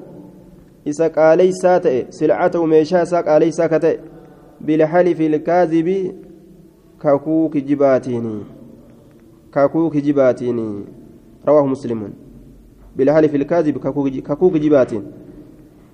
إسا 0.87 1.07
قالي 1.07 1.51
ساتئ. 1.51 2.11
سلعته 2.11 2.65
ميشا 2.65 3.03
سا 3.03 3.21
قالي 3.21 3.51
ساكتئ 3.51 3.99
بالحلف 4.61 5.21
الكاذب 5.21 6.15
كاكوك 7.01 7.57
جباتيني. 7.57 8.43
كاكوك 9.53 9.97
جباتيني. 9.97 10.83
رواه 11.47 11.65
مسلم. 11.65 12.24
بالحلف 12.97 13.35
الكاذب 13.35 13.77
كاكوك 14.27 14.57
جباتين 14.57 15.03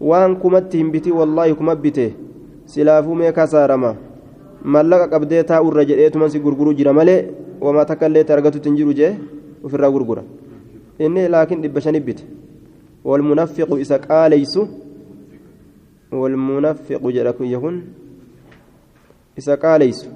وان 0.02 0.36
كمتهم 0.36 0.91
بتي 0.91 1.12
والله 1.12 1.54
كمبته 1.54 2.12
kasaarama 3.36 3.95
mallaqa 4.64 5.08
qabdee 5.14 5.43
taa'urra 5.43 5.86
jedheetuman 5.86 6.30
si 6.30 6.39
gurguruu 6.39 6.74
jira 6.74 6.93
malee 6.93 7.26
wamaa 7.62 7.86
takka 7.86 8.08
illee 8.08 8.26
argatutti 8.36 8.70
hin 8.70 8.78
jiru 8.78 8.93
jee 8.93 9.18
ofirraa 9.66 9.91
gurgura 9.91 10.24
inni 10.99 11.28
laakiin 11.28 11.62
dhibba 11.62 11.82
shani 11.82 11.99
bite 11.99 12.24
walmunaffiqu 13.04 13.78
isa 13.78 13.99
qaaleysu 13.99 14.68
walmunaffiqu 16.12 17.12
jedha 17.12 17.34
kun 17.34 17.47
yahun 17.56 17.84
isa 19.38 19.58
qaaleysu 19.58 20.10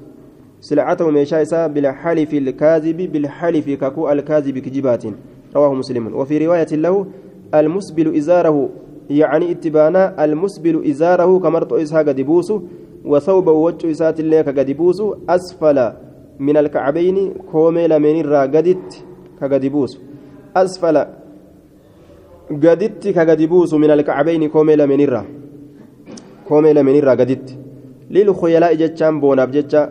سلعته 0.66 1.12
ميشا 1.12 1.68
بالحلف 1.68 2.34
الكاذب 2.34 2.98
بالحلف 3.12 3.70
ككو 3.70 4.12
الكاذب 4.12 4.58
كجبات 4.58 5.04
رواه 5.56 5.74
مسلم. 5.74 6.16
وفي 6.16 6.46
رواية 6.46 6.72
له 6.72 7.06
المسبل 7.54 8.16
إزاره 8.16 8.70
يعني 9.10 9.52
اتبانا 9.52 10.26
المسبل 10.26 10.76
إزاره 10.90 11.40
كمرت 11.40 11.72
إسها 11.74 12.02
قد 12.08 12.22
بوسو 12.22 12.62
وثوب 13.06 13.48
وجه 13.48 13.92
إسات 13.92 14.20
الله 14.20 14.42
كقد 14.42 14.72
بوسو 14.72 15.16
أسفل 15.30 15.78
من 16.40 16.58
الكعبين 16.58 17.18
كومي 17.52 17.88
لمن 17.88 18.16
الرا 18.20 18.42
قدت 18.42 18.90
كقد 19.42 19.66
بوسو 19.66 20.00
أسفل 20.56 20.98
قدت 22.64 23.04
كقد 23.08 23.42
بوسو 23.42 23.78
من 23.78 23.92
الكعبين 23.92 24.50
كومي 24.50 24.76
لمن 24.76 25.02
الرا. 25.02 25.24
كومي 26.48 26.74
لمن 26.74 26.96
الرا 27.00 27.12
قدت. 27.12 27.48
للخيلاء 28.12 28.74
جتشان 28.82 29.14
بوناب 29.22 29.52
جتشا. 29.52 29.82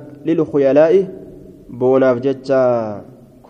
boonaaf 1.70 2.20
jecha 2.20 3.02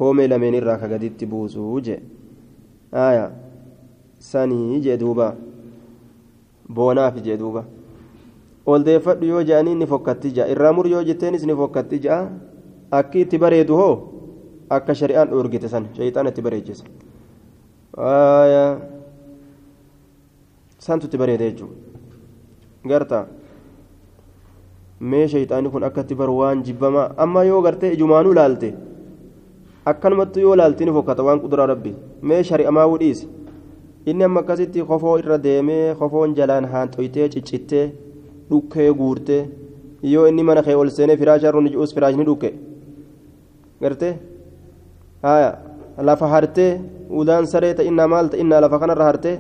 koomee 0.04 0.28
lameen 0.34 0.54
irraa 0.60 0.78
ka 0.84 0.88
gaditti 0.94 1.26
buusuu 1.34 1.80
jee 1.88 2.00
aya 3.08 3.26
sanii 4.30 4.80
jee 4.86 4.96
duuba 5.04 5.28
boonaaf 6.78 7.20
jee 7.28 7.36
duuba 7.44 7.64
ol 8.72 8.84
deeffadhu 8.88 9.26
yoo 9.34 9.42
je'anii 9.50 9.74
ni 9.80 9.86
fokkatti 9.92 10.30
ja'a 10.36 10.48
irraa 10.54 10.72
mur 10.76 10.86
yoo 10.94 11.02
jetteenis 11.08 11.44
ni 11.50 11.54
fokkatti 11.62 11.98
ja'a 12.06 12.20
akki 12.98 13.20
itti 13.24 13.38
bareedu 13.44 13.76
hoo 13.80 13.94
akka 14.76 14.94
shari'aan 15.00 15.28
dhoorgite 15.32 15.68
san 15.72 15.88
shayxaan 15.96 16.26
itti 16.32 16.42
bareechisa 16.46 16.84
aya 18.10 18.62
santu 20.86 21.06
itti 21.10 21.18
bareede 21.22 21.44
jechuudha 21.50 22.88
garta 22.92 23.20
mee 25.12 25.26
shayxaanni 25.34 25.70
kun 25.74 25.84
akkatti 25.88 26.14
bar 26.22 26.30
waan 26.40 26.62
jibbamaa 26.68 27.06
amma 27.26 27.44
yoo 27.50 27.60
gartee 27.66 27.92
ijumaanuu 27.96 28.34
laalte 28.40 28.72
akkanumatti 29.90 30.40
yoo 30.40 30.56
laalti 30.56 30.84
ni 30.84 30.92
fokkata 30.96 31.22
waan 31.26 31.40
quduraa 31.44 31.66
rabbi 31.72 31.92
mee 32.28 32.42
shari'amaa 32.48 32.86
wudhiise 32.92 33.26
inni 34.10 34.24
amma 34.28 34.40
akkasitti 34.44 34.82
kofoo 34.90 35.16
irra 35.22 35.38
deemee 35.46 35.94
kofoon 36.00 36.34
jalaan 36.38 36.64
haanxoytee 36.72 37.28
ciccittee 37.34 37.84
dhukkee 38.50 38.90
guurtee 39.00 39.42
yoo 40.12 40.26
inni 40.30 40.42
mana 40.48 40.62
kee 40.66 40.74
ol 40.82 40.88
seenee 40.98 41.16
firaasha 41.22 41.48
irra 41.50 41.60
nijuus 41.66 41.94
firaashni 41.96 42.24
dhukke 42.28 42.50
gartee 43.82 44.12
lafa 46.08 46.26
hartee 46.34 46.70
udaan 47.22 47.46
saree 47.52 47.74
ta'innaa 47.80 48.08
maal 48.14 48.26
ta'innaa 48.34 48.60
lafa 48.64 48.78
kanarra 48.84 49.04
hartee 49.10 49.36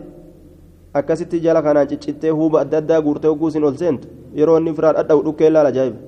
akkasitti 1.00 1.40
jala 1.46 1.62
kanaan 1.62 1.88
ciccittee 1.92 2.30
huuba 2.40 2.60
adda 2.64 2.78
addaa 2.82 3.00
guurtee 3.06 3.32
isin 3.48 3.64
ol 3.70 3.76
seentu 3.84 4.08
yeroo 4.40 4.58
inni 4.60 4.74
firaa 4.80 4.92
dhadha'u 4.98 5.22
dhukkee 5.28 5.50
laala 5.54 5.68
ajaa'iba 5.74 5.98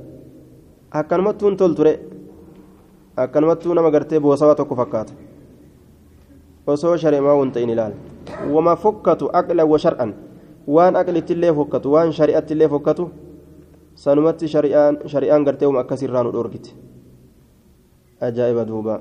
akkanumattuun 1.01 1.57
tolture 1.63 1.93
akkanumattuu 3.17 3.75
nama 3.75 3.91
gartee 3.91 4.21
boosawaa 4.21 4.55
tokko 4.55 4.77
fakkaata 4.77 5.13
osoo 6.67 6.97
shari'amaa 6.97 7.37
hin 7.41 7.53
ta'in 7.53 7.71
ilaala 7.71 7.97
wama 8.55 8.77
fokkatu 8.77 9.31
aqla 9.41 9.65
wa 9.73 9.79
shar'an 9.85 10.15
waan 10.79 10.97
aqlittillee 11.03 11.53
fokkatu 11.59 11.93
waan 11.93 12.13
shari'attillee 12.21 12.69
fokkatu 12.69 13.11
sanumatti 14.07 14.49
shari'aan 14.49 15.45
gartee 15.51 15.69
uma 15.75 15.85
akkasirraa 15.85 16.25
nu 16.27 16.33
dhoorgite 16.39 16.75
ajaa'iba 18.21 18.65
duuba 18.73 19.01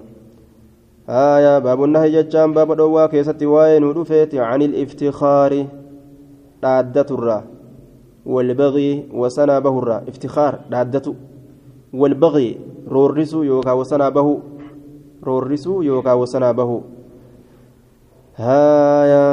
آية 1.10 1.60
باب 1.60 1.84
النهي 1.84 2.22
جتان 2.22 2.54
باب 2.54 2.74
دوا 2.78 3.06
كيستي 3.06 3.46
واين 3.46 3.84
ودفيت 3.84 4.36
عن 4.36 4.62
الافتخار 4.62 5.68
دادة 6.64 7.06
الرا 7.12 7.44
والبغي 8.26 9.10
وسنا 9.14 9.60
به 9.60 9.80
الرا 9.80 10.04
افتخار 10.10 10.60
والبغي 11.94 12.58
رورسو 12.88 13.44
يوكا 13.44 13.72
وسنا 13.72 14.10
به 14.10 14.40
رورسو 15.24 15.82
يوكا 15.82 16.14
وسنا 16.14 16.52
به 16.52 16.82
هايا. 18.36 19.26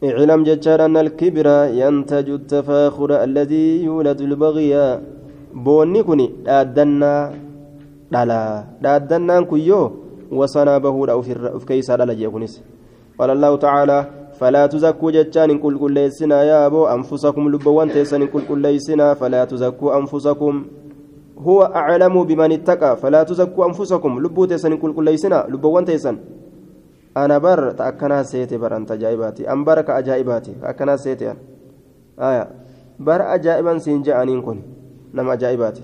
اعلم 0.00 0.40
جتان 0.48 0.80
أن 0.80 0.96
الكبر 0.96 1.46
ينتج 1.80 2.28
التفاخر 2.30 3.10
الذي 3.24 3.84
يولد 3.84 4.20
البغي. 4.20 4.72
بوني 5.54 6.02
كني 6.02 6.26
دادنا. 6.46 7.34
دالا. 8.12 8.64
دادنا 8.82 9.40
كيو 9.50 9.92
وصنا 10.32 10.78
بهود 10.78 11.08
أو 11.10 11.22
في 11.22 11.66
كيس 11.66 11.90
على 11.90 12.04
لجيكونس 12.04 12.62
قال 13.18 13.30
الله 13.30 13.56
تعالى 13.56 13.98
فلا 14.40 14.66
تزكوا 14.66 15.10
جتان 15.10 15.58
كل 15.58 15.74
كل 15.78 15.92
ليسنا 15.92 16.42
يا 16.42 16.66
أبو 16.66 16.86
أنفسكم 16.86 17.42
لبوان 17.52 17.88
تيسن 17.92 18.26
كل 18.32 18.42
كل 18.48 18.58
ليسنا. 18.58 19.14
فلا 19.14 19.44
تزكوا 19.44 19.98
أنفسكم. 20.00 20.64
هو 21.40 21.62
أعلم 21.62 22.24
بمن 22.24 22.52
اتقى 22.52 22.96
فلا 22.96 23.22
تزكوا 23.22 23.66
أنفسكم. 23.66 24.12
لبو 24.20 24.44
تيسن 24.44 24.76
كل 24.76 24.92
كل 24.92 25.04
ليسنا 25.04 25.46
لبوان 25.48 25.84
تيسن. 25.84 26.16
أنا 27.16 27.38
بر 27.38 27.70
تأكنا 27.70 28.22
سيتي 28.22 28.56
بر 28.60 28.76
أنت 28.76 28.92
جايباتي 28.92 29.48
أم 29.52 29.64
برك 29.64 29.90
أجايباتي 29.90 30.54
أكنا 30.62 30.96
سيتي. 30.96 31.34
آية. 32.20 32.44
بر 33.00 33.20
أجائبا 33.34 33.78
سينجا 33.78 34.22
أنين 34.22 34.42
كن 34.42 34.58
نما 35.14 35.32
أجايباتي 35.32 35.82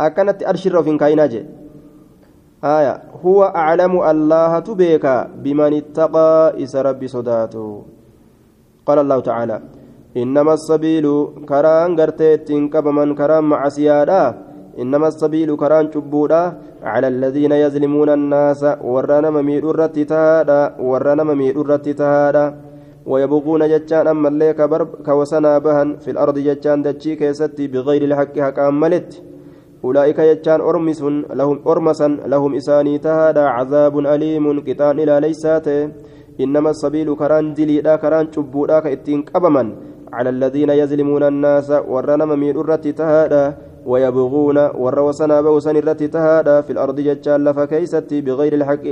أكنت 0.00 0.42
أرشر 0.42 0.82
في 0.82 0.96
كايناجي 0.96 1.42
آية. 2.64 2.94
هو 3.24 3.44
أعلم 3.44 4.00
الله 4.10 4.58
تبيك 4.58 5.06
بمن 5.42 5.72
اتقى 5.74 6.62
إس 6.62 6.76
ربي 6.76 7.08
صداته. 7.08 7.82
قال 8.86 8.98
الله 8.98 9.20
تعالى 9.20 9.60
إنما 10.22 10.54
السبيل 10.58 11.06
كران 11.50 11.90
قرتيت 12.00 12.48
من 12.96 13.08
كران 13.18 13.44
مع 13.44 13.68
سيادا 13.68 14.22
إنما 14.80 15.08
السبيل 15.08 15.56
كران 15.56 15.92
شبودا 15.92 16.42
على 16.82 17.08
الذين 17.08 17.52
يظلمون 17.52 18.08
الناس. 18.18 18.62
ورانا 18.80 19.30
ممير 19.30 19.70
الرتتادا 19.70 20.60
ورانا 20.80 21.22
ممير 21.30 21.60
الرتتادا 21.60 22.44
ويبغون 23.06 23.62
جتان 23.72 24.06
أما 24.06 24.28
اللي 24.28 24.48
كوسنا 25.06 25.58
بهن 25.58 25.88
في 26.02 26.10
الأرض 26.10 26.36
جتان 26.38 26.82
دتشي 26.82 27.16
كيستي 27.20 27.64
بغير 27.72 28.02
الحق 28.08 28.34
حق 28.38 28.58
أملت. 28.58 29.10
أولئك 29.84 30.18
يجان 30.18 30.60
أرمس 30.60 31.00
لهم 31.38 31.56
أرمسا 31.66 32.08
لهم 32.32 32.50
إساني 32.54 32.98
تهادا. 32.98 33.44
عذاب 33.56 33.94
أليم 33.98 34.44
قطان 34.66 34.96
إلى 35.00 35.14
ليسات 35.24 35.68
إنما 36.40 36.70
السبيل 36.70 37.08
كران 37.20 37.54
دليدا 37.54 37.96
كران 38.02 38.26
شبودا 38.32 38.80
كإتين 38.84 39.22
كبما 39.22 39.64
على 40.12 40.30
الذين 40.30 40.70
يظلمون 40.70 41.22
الناس 41.22 41.70
ورنا 41.88 42.24
مميل 42.24 42.60
الرت 42.60 42.88
تهادا 42.88 43.54
ويبغون 43.86 44.58
وروسنا 44.58 45.40
بوسن 45.40 45.76
الرت 45.76 46.02
تهادا 46.02 46.60
في 46.60 46.72
الأرض 46.72 47.00
ججال 47.00 47.54
فكيستي 47.54 48.20
بغير 48.20 48.52
الحق 48.54 48.84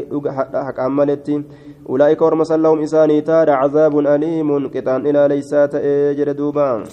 حق 0.54 0.80
عملتي 0.80 1.42
أولئك 1.88 2.22
أرمسا 2.22 2.56
لهم 2.56 2.82
إساني 2.82 3.20
تهادا 3.20 3.52
عذاب 3.52 3.98
أليم 3.98 4.68
قطان 4.68 5.06
إلى 5.06 5.28
ليسات 5.28 5.74
إجر 5.74 6.32
دوبان 6.32 6.84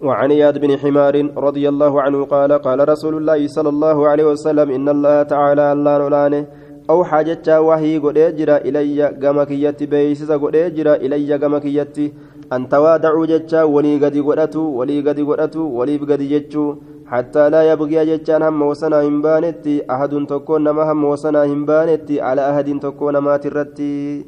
وعن 0.00 0.30
إياد 0.30 0.58
بن 0.58 0.78
حمار 0.78 1.30
رضي 1.36 1.68
الله 1.68 2.02
عنه 2.02 2.24
قال 2.24 2.52
قال 2.52 2.88
رسول 2.88 3.16
الله 3.16 3.46
صلى 3.46 3.68
الله 3.68 4.08
عليه 4.08 4.24
وسلم 4.24 4.70
إن 4.70 4.88
الله 4.88 5.22
تعالى 5.22 5.72
الله 5.72 5.98
نولانه 5.98 6.46
أو 6.90 7.04
حاجة 7.04 7.62
وحي 7.62 7.98
قد 7.98 8.16
يجرى 8.16 8.56
إلي 8.56 9.02
قم 9.22 9.42
كيتي 9.42 9.86
بيسس 9.86 10.30
قد 10.30 10.54
يجرى 10.54 10.92
إلي 10.94 11.34
قم 11.36 11.58
كيتي 11.58 12.12
أن 12.52 12.68
توادعوا 12.68 13.26
جتشا 13.26 13.62
ولي 13.62 13.98
قد 13.98 14.16
قدتو 14.18 14.60
ولي 14.78 15.00
قد 15.00 15.20
قدتو 15.20 15.62
ولي 15.78 15.96
قد 15.96 16.22
جتشو 16.22 16.74
حتى 17.06 17.50
لا 17.50 17.62
يبغي 17.72 17.98
جتشان 18.06 18.42
هم 18.42 18.62
وسنا 18.62 19.02
همبانتي. 19.02 19.90
أحد 19.90 20.26
تكون 20.28 20.64
نما 20.64 20.92
هم 20.92 21.04
وسنا 21.04 21.44
همبانتي. 21.44 22.20
على 22.20 22.50
أحد 22.50 22.68
تكون 22.82 23.18
ما 23.18 23.36
ترتي. 23.36 24.24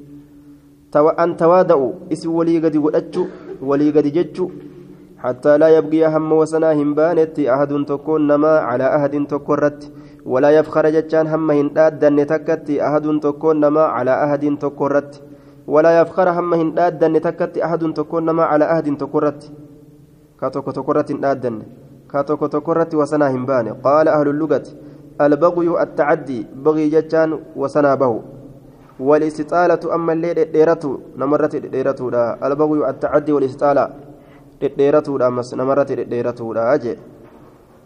أن 0.95 1.37
توادعوا. 1.37 1.93
إس 2.13 2.27
ولي 2.27 2.59
قد 2.59 2.77
قدتشو 2.77 3.25
ولي 3.63 3.91
قد 3.91 4.07
جتشو. 4.07 4.49
حتى 5.19 5.59
لا 5.59 5.69
يبقي 5.69 6.07
هم 6.07 6.33
وسنا 6.33 6.73
همبانت 6.73 7.39
أحد 7.41 7.85
تكون 7.87 8.27
نما 8.27 8.59
على 8.59 8.87
أحد 8.97 9.27
تكرت 9.27 9.91
ولا 10.27 10.51
يفخر 10.51 10.91
جتان 10.91 11.27
هم 11.27 11.51
هنداد 11.51 12.27
تكت 12.27 12.71
أحد 12.71 13.21
تكون 13.23 13.61
نما 13.61 13.81
على 13.81 14.25
أحد 14.25 14.59
تكرت 14.61 15.23
ولا 15.69 16.01
يفخر 16.01 16.29
هم 16.37 16.55
هنداد 16.55 17.21
تكت 17.21 17.59
أحد 17.67 17.83
تكون 17.99 18.23
نما 18.25 18.45
على 18.45 18.65
أحد 18.73 18.97
تكرت. 18.97 19.41
كاتوك 20.41 20.67
تكرت 20.79 21.13
هنداد 21.13 21.45
كاتوك 22.13 22.43
تكرت 22.53 22.95
وسنا 22.95 23.31
همبان 23.31 23.67
قال 23.85 24.09
أهل 24.09 24.29
اللغة 24.29 24.67
البغي 25.21 25.83
التعدي 25.83 26.47
بغي 26.65 26.89
جتان 26.89 27.39
وسنا 27.57 27.95
به. 27.95 28.23
والاستطالة 29.01 29.95
أما 29.95 30.13
الليل 30.13 30.53
ديرته 30.53 30.99
نمرت 31.21 31.57
ديرته 31.57 32.07
البغي 32.47 32.91
التعدي 32.91 33.33
والاستطالة 33.33 33.89
dhedheeratuudha 34.61 36.79
jee 36.83 36.99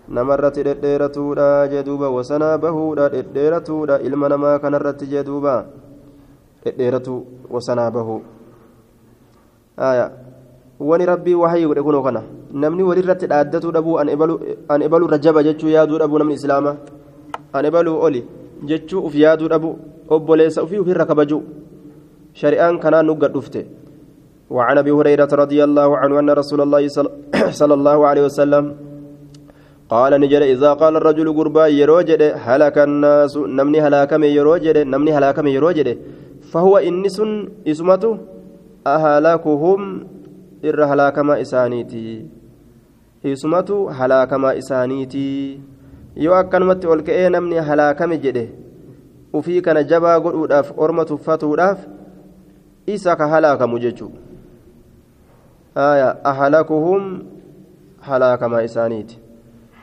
namarratti 0.09 0.63
dhedheeratuudha 0.65 1.69
jee 1.69 1.83
duuba 1.85 2.11
wasanaa 2.11 2.59
bahuudha 2.59 3.09
dhedheeratuudha 3.15 4.01
ilma 4.09 4.29
namaa 4.29 4.59
kanarratti 4.59 5.07
jee 5.07 5.25
duuba 5.25 5.29
dhedheeratu 5.29 5.61
wasanaa 5.61 5.82
bahuu 7.97 8.21
aya 9.77 10.11
wani 10.79 11.07
rabbii 11.07 11.35
wahayii 11.35 11.67
godhe 11.67 11.83
kunoo 11.83 12.03
kana 12.03 12.23
namni 12.53 12.83
walirratti 12.83 13.27
dhaaddatuu 13.27 13.73
dhabuu 13.73 13.99
an 13.99 14.09
ebalu 14.09 15.07
irra 15.07 15.19
jaba 15.19 15.43
jechuu 15.43 15.71
yaaduu 15.77 15.99
dhabuu 15.99 16.19
namni 16.19 16.35
islaama 16.35 16.77
an 17.53 17.65
ebaluu 17.65 17.99
oli 18.07 18.25
jechuu 18.71 19.05
uf 19.07 19.15
yaaduu 19.15 19.49
dhabu 19.49 19.71
obboleessa 20.09 20.63
ufii 20.63 20.83
ufirra 20.85 21.07
kabajuu 21.07 21.43
shari'aan 22.41 22.79
kanaan 22.79 23.07
nugga 23.07 23.29
dhufte 23.29 23.63
وعن 24.57 24.79
ابي 24.79 24.93
هريره 24.93 25.33
رضي 25.33 25.65
الله 25.65 25.89
عنه 25.97 26.15
ان 26.21 26.31
رسول 26.31 26.61
الله 26.61 26.83
صلى 27.61 27.75
الله 27.75 27.99
عليه 28.07 28.25
وسلم 28.29 28.65
قال 29.89 30.13
نجد 30.21 30.43
اذا 30.55 30.71
قال 30.81 30.97
الرجل 31.01 31.29
قربا 31.39 31.67
يروجد 31.67 32.23
هلك 32.47 32.77
الناس 32.89 33.37
نمني 33.59 33.79
هلاكم 33.81 34.23
يروجد 34.39 34.77
نمني 34.93 35.11
هلاكم 35.17 35.47
يروجد 35.57 35.89
فهو 36.53 36.79
انس 36.79 37.19
اسمته 37.67 38.19
اهلاكهم 38.87 39.81
ir 40.63 40.77
halaakama 40.79 41.39
isaaniiti 41.39 42.31
isumatu 43.23 43.87
halaakamaa 43.87 44.53
isaaniitii 44.53 45.61
yoo 46.17 46.35
akkanumatti 46.35 46.87
ol 46.87 47.03
ka'ee 47.03 47.29
namni 47.35 47.57
halaakame 47.69 48.19
jedhe 48.19 48.45
ufii 49.33 49.61
kana 49.67 49.83
jabaa 49.83 50.21
godhuudhaaf 50.21 50.71
orma 50.77 51.05
tuffatuudhaaf 51.05 51.79
isa 52.87 53.17
ka 53.17 53.29
halaakamu 53.35 53.79
jechuudha 53.79 54.19
ahalakuhum 56.25 57.03
halaakamaa 58.01 58.63
isaaniiti 58.71 59.19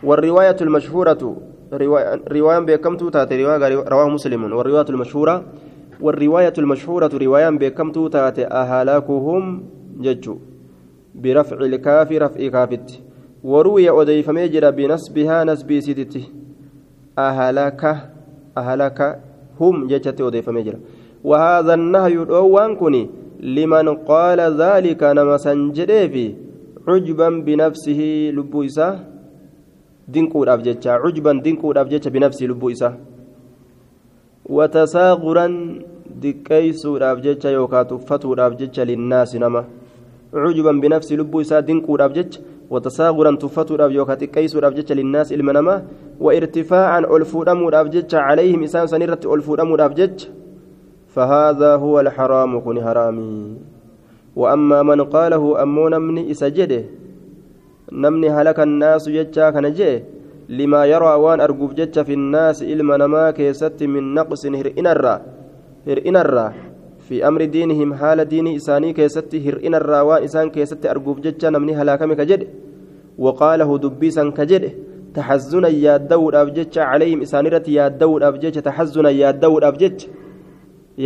والرواية 0.03 0.55
المشهورة 0.61 1.35
رواية 2.31 2.59
بكمتو 2.59 3.09
تاتي 3.09 3.43
رواه 3.93 4.09
مسلم 4.09 4.53
والرواية 4.53 4.89
المشهورة 4.89 5.43
والرواية 6.01 6.53
المشهورة 6.57 7.11
رواية 7.13 7.49
بكمتو 7.49 8.07
تاتي 8.07 8.45
أهلاكهم 8.47 9.43
ججو 9.99 10.35
برفع 11.15 11.57
الكاف 11.57 12.11
رفع 12.11 12.47
كافت. 12.47 12.87
وروي 13.43 13.89
أديف 14.01 14.29
ميجر 14.29 14.69
بنسبها 14.69 15.43
نسبي 15.43 15.81
سيدتي 15.81 16.23
أهلك 17.17 17.83
أهلك 18.57 18.99
هم 19.59 19.87
ججت 19.87 20.21
أديف 20.21 20.49
ميجر. 20.49 20.75
وهذا 21.23 21.73
النهي 21.73 22.13
الأوان 22.13 22.75
كني 22.75 23.09
لمن 23.39 23.87
قال 24.11 24.39
ذلك 24.39 25.03
نما 25.03 25.37
سنجريفي 25.37 26.35
عجبا 26.87 27.29
بنفسه 27.29 28.01
لبو 28.35 28.63
إساه 28.63 28.99
dinquudhaaf 30.09 30.61
jecha 30.65 30.97
cujban 31.03 31.41
dinquudhaaf 31.45 31.89
jecha 31.89 32.09
binafsii 32.09 32.47
lubbuu 32.51 32.71
isaa 32.75 32.93
diqqeeysuudhaaf 36.21 37.21
jecha 37.25 37.49
yookaa 37.51 37.85
tuffatuudhaaf 37.85 38.57
jecha 38.59 38.85
linnaasi 38.85 39.39
nama 39.39 39.63
cujban 40.33 40.81
binafsii 40.81 41.17
lubbuu 41.21 41.41
isaa 41.41 41.61
dinquudhaaf 41.61 42.13
jecha 42.17 42.41
watasaaquran 42.69 43.37
tuffatuudhaaf 43.43 43.91
yookaa 43.97 44.19
xiqqeeysuudhaaf 44.21 44.73
jecha 44.79 44.95
linnaasi 45.01 45.33
ilma 45.39 45.53
namaa 45.53 45.81
وارتفاعا 46.19 46.99
ألفودموداف 46.99 47.87
جتش 47.87 48.15
عليهم 48.15 48.63
إسان 48.63 48.87
سنيرة 48.87 49.19
ألفودموداف 49.35 49.91
جتش 49.93 50.27
فهذا 51.15 51.75
هو 51.75 51.99
الحرام 51.99 52.59
كن 52.59 52.83
حرامي 52.83 53.57
وأما 54.35 54.83
من 54.83 55.01
قاله 55.01 55.43
من 55.99 56.29
إسجده 56.31 56.83
namni 57.91 58.27
halaka 58.29 58.63
annaasu 58.63 59.11
jechaa 59.11 59.51
kana 59.51 59.71
jee 59.71 60.03
limaa 60.49 60.85
yaraa 60.85 61.17
waan 61.17 61.41
arguuf 61.41 61.73
jecha 61.75 62.03
fi 62.03 62.15
nnaasi 62.15 62.65
ilma 62.73 62.97
namaa 62.97 63.33
keessatti 63.39 63.87
min 63.87 64.13
naqsin 64.17 64.55
hir'inarraa 64.57 66.47
fi 67.07 67.21
amri 67.29 67.47
diinihim 67.55 67.91
haala 68.01 68.25
diinii 68.31 68.55
isaanii 68.61 68.93
keessatti 68.99 69.43
hir'inarraa 69.45 70.03
waan 70.09 70.23
isaan 70.23 70.51
keessatti 70.55 70.91
arguuf 70.93 71.21
jecha 71.25 71.51
namni 71.51 71.77
halaakame 71.79 72.15
ka 72.15 72.25
jedhe 72.31 72.47
waqaalahu 73.27 73.79
dubbiisan 73.85 74.33
ka 74.33 74.45
jedhe 74.51 74.73
taxazunan 75.13 75.79
yaaddawuudhaaf 75.85 76.53
jecha 76.57 76.91
calayhim 76.91 77.21
isaanirratti 77.27 77.77
yaaddawuudhaaf 77.79 78.41
jecha 78.43 78.65
taxazunan 78.67 79.17
yaaddawuudhaaf 79.21 79.81
jecha 79.85 80.07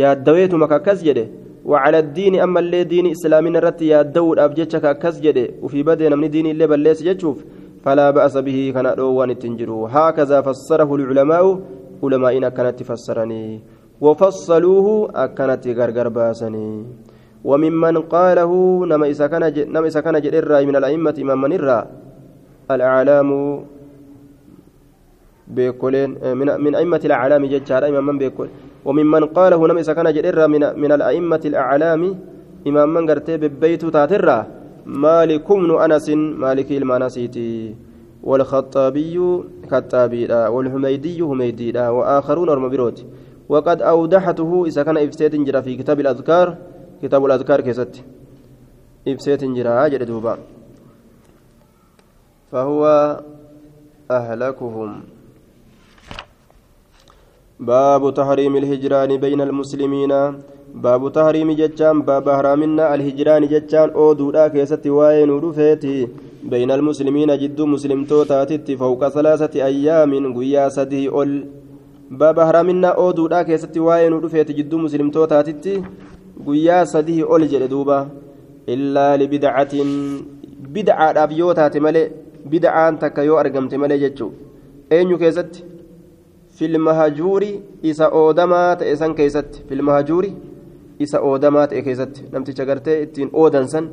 yaaddaweetuma 0.02 0.68
kakkas 0.74 1.04
jedhe 1.08 1.26
وعلى 1.64 1.98
الدين 1.98 2.40
أما 2.40 2.60
اللي 2.60 2.84
دين 2.84 3.06
إسلامنا 3.16 3.58
رت 3.58 3.82
يادود 3.82 4.38
أبجتش 4.38 4.76
كأكس 4.76 5.20
جدي 5.20 5.46
وفي 5.64 5.82
بدء 5.82 6.14
من 6.16 6.30
دين 6.30 6.46
اللي 6.46 6.66
بلس 6.66 7.02
جتشوف 7.02 7.44
فلا 7.84 8.10
بأس 8.10 8.36
به 8.36 8.72
كان 8.74 8.86
روان 8.86 9.30
التنجرو 9.30 9.86
هكذا 9.86 10.40
فسره 10.40 10.90
العلماء 10.94 11.44
علماء 12.02 12.34
كانت 12.56 12.74
تفسرني. 12.80 13.44
وفصلوه 14.00 14.86
أكنت 15.14 15.64
غرغر 15.68 16.08
باسني. 16.08 16.68
وممن 17.44 17.96
قاله 18.08 18.52
نما 18.86 19.06
إذا 19.06 19.26
كان 19.26 19.44
نما 19.68 20.18
جدير 20.18 20.48
من 20.68 20.76
الأئمة 20.76 21.14
إمام 21.20 21.40
من 21.40 21.52
الأعلام 22.70 23.30
بيكولين 25.48 26.10
من 26.40 26.48
من 26.64 26.72
أئمة 26.74 27.02
الأعلام 27.04 27.42
جدار 27.46 27.88
إمام 27.88 28.06
من 28.06 28.18
بيكول 28.18 28.48
وممن 28.84 29.24
قاله 29.36 29.60
نما 29.68 29.80
إذا 29.80 29.92
كان 29.92 30.08
جدير 30.12 30.48
من 30.48 30.62
من 30.82 30.92
الأئمة 30.92 31.42
الأعلام 31.44 32.02
إمام 32.66 32.88
من 32.94 33.10
قرتي 33.10 33.36
ببيت 33.36 33.84
تاترا 33.84 34.63
مالك 34.86 35.52
بن 35.52 35.70
أنس 35.80 36.08
مالك 36.44 36.72
المناسيتي 36.72 37.74
والخطابي 38.22 39.16
خطابي 39.70 40.32
والحميدي 40.32 41.22
حميدي 41.24 41.78
وآخرون 41.78 42.48
أرمبروت 42.48 43.06
وقد 43.48 43.82
أوضحته 43.82 44.64
إذا 44.66 44.82
كان 44.82 44.96
إفسيت 44.96 45.34
جرى 45.36 45.62
في 45.62 45.76
كتاب 45.76 46.00
الأذكار 46.00 46.56
كتاب 47.02 47.24
الأذكار 47.24 47.60
كيست. 47.60 48.04
إفسيت 49.08 49.44
جرى 49.44 49.90
جدوبا 49.90 50.38
فهو 52.52 52.82
أهلكهم. 54.10 54.90
باب 57.60 58.14
تحريم 58.14 58.56
الهجران 58.56 59.16
بين 59.16 59.40
المسلمين. 59.40 60.12
باب 60.74 61.12
تحريم 61.12 61.50
جتان 61.52 62.02
باب 62.02 62.30
حرامنا 62.30 62.94
الهجران 62.94 63.46
جتان 63.46 63.90
أو 63.90 64.12
دودا 64.12 64.48
كيستي 64.48 64.90
واين 64.90 65.30
ودفيتي 65.30 66.08
بين 66.42 66.70
المسلمين 66.70 67.30
جد 67.38 67.60
مسلم 67.60 68.04
توتاتت 68.04 68.70
فوق 68.72 69.08
ثلاثة 69.08 69.54
أيام 69.64 70.12
قيا 70.38 70.68
سدي 70.68 71.08
أول 71.08 71.44
باب 72.10 72.40
حرامنا 72.40 72.88
أو 72.88 73.10
دودا 73.10 73.42
كيستي 73.42 73.80
واين 73.80 74.12
ودفيتي 74.12 74.52
جد 74.52 74.74
مسلم 74.74 75.10
توتاتت 75.10 75.82
قيا 76.46 76.84
سدي 76.84 77.22
أول 77.22 77.48
جلدوبا 77.48 78.08
إلا 78.68 79.16
لبدعة 79.16 79.74
بدعة 80.74 81.24
أبيوتات 81.24 81.76
ملي 81.76 82.10
بدعة 82.46 82.90
تكيو 83.02 83.40
أرقمت 83.40 83.74
ملي 83.74 83.98
جتشو 83.98 84.30
أين 84.92 85.16
كيستي 85.16 85.74
filmahajuuri 86.58 87.48
isa 87.82 88.06
oodamaa 88.14 88.76
ta'e 88.80 88.96
san 88.96 89.14
keessatti. 89.18 89.64
Filmahajuuri 89.68 90.30
isa 90.98 91.20
oodamaa 91.20 91.66
ta'e 91.66 91.82
keessatti 91.82 92.28
namticha 92.32 92.64
gartee 92.64 93.02
ittiin 93.02 93.30
oodan 93.32 93.68
san 93.68 93.90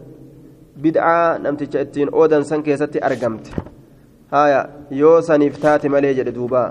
bid'aa 0.83 1.39
namticha 1.39 1.81
ittiin 1.85 2.09
oodan 2.13 2.45
san 2.45 2.63
keessatti 2.63 2.99
argamte 3.09 3.51
haya 4.31 4.69
yoo 5.01 5.21
saniif 5.21 5.59
taate 5.65 5.89
malee 5.89 6.13
jedhe 6.19 6.33
duuba 6.37 6.63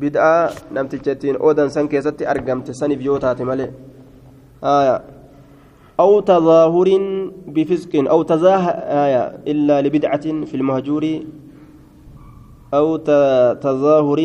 bid'aa 0.00 0.50
namticha 0.70 1.12
ittiin 1.16 1.36
oodan 1.40 1.70
san 1.70 1.88
keessatti 1.88 2.26
argamte 2.26 2.74
saniif 2.74 3.04
yoo 3.08 3.18
taate 3.18 3.44
malee 3.44 3.70
haya 4.62 5.00
أو 6.00 6.20
تظاهر 6.20 6.88
بفسق 7.46 7.92
أو 8.08 8.22
تظاهر 8.22 8.74
إلا 9.52 9.76
لبدعة 9.84 10.26
في 10.48 10.54
المهجور 10.56 11.04
أو 12.72 12.96
تظاهر 13.60 14.20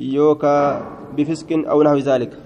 yookaa 0.00 0.80
bifiskin 1.16 1.66
aw 1.68 1.76
nahwi 1.82 2.02
zaalika 2.02 2.36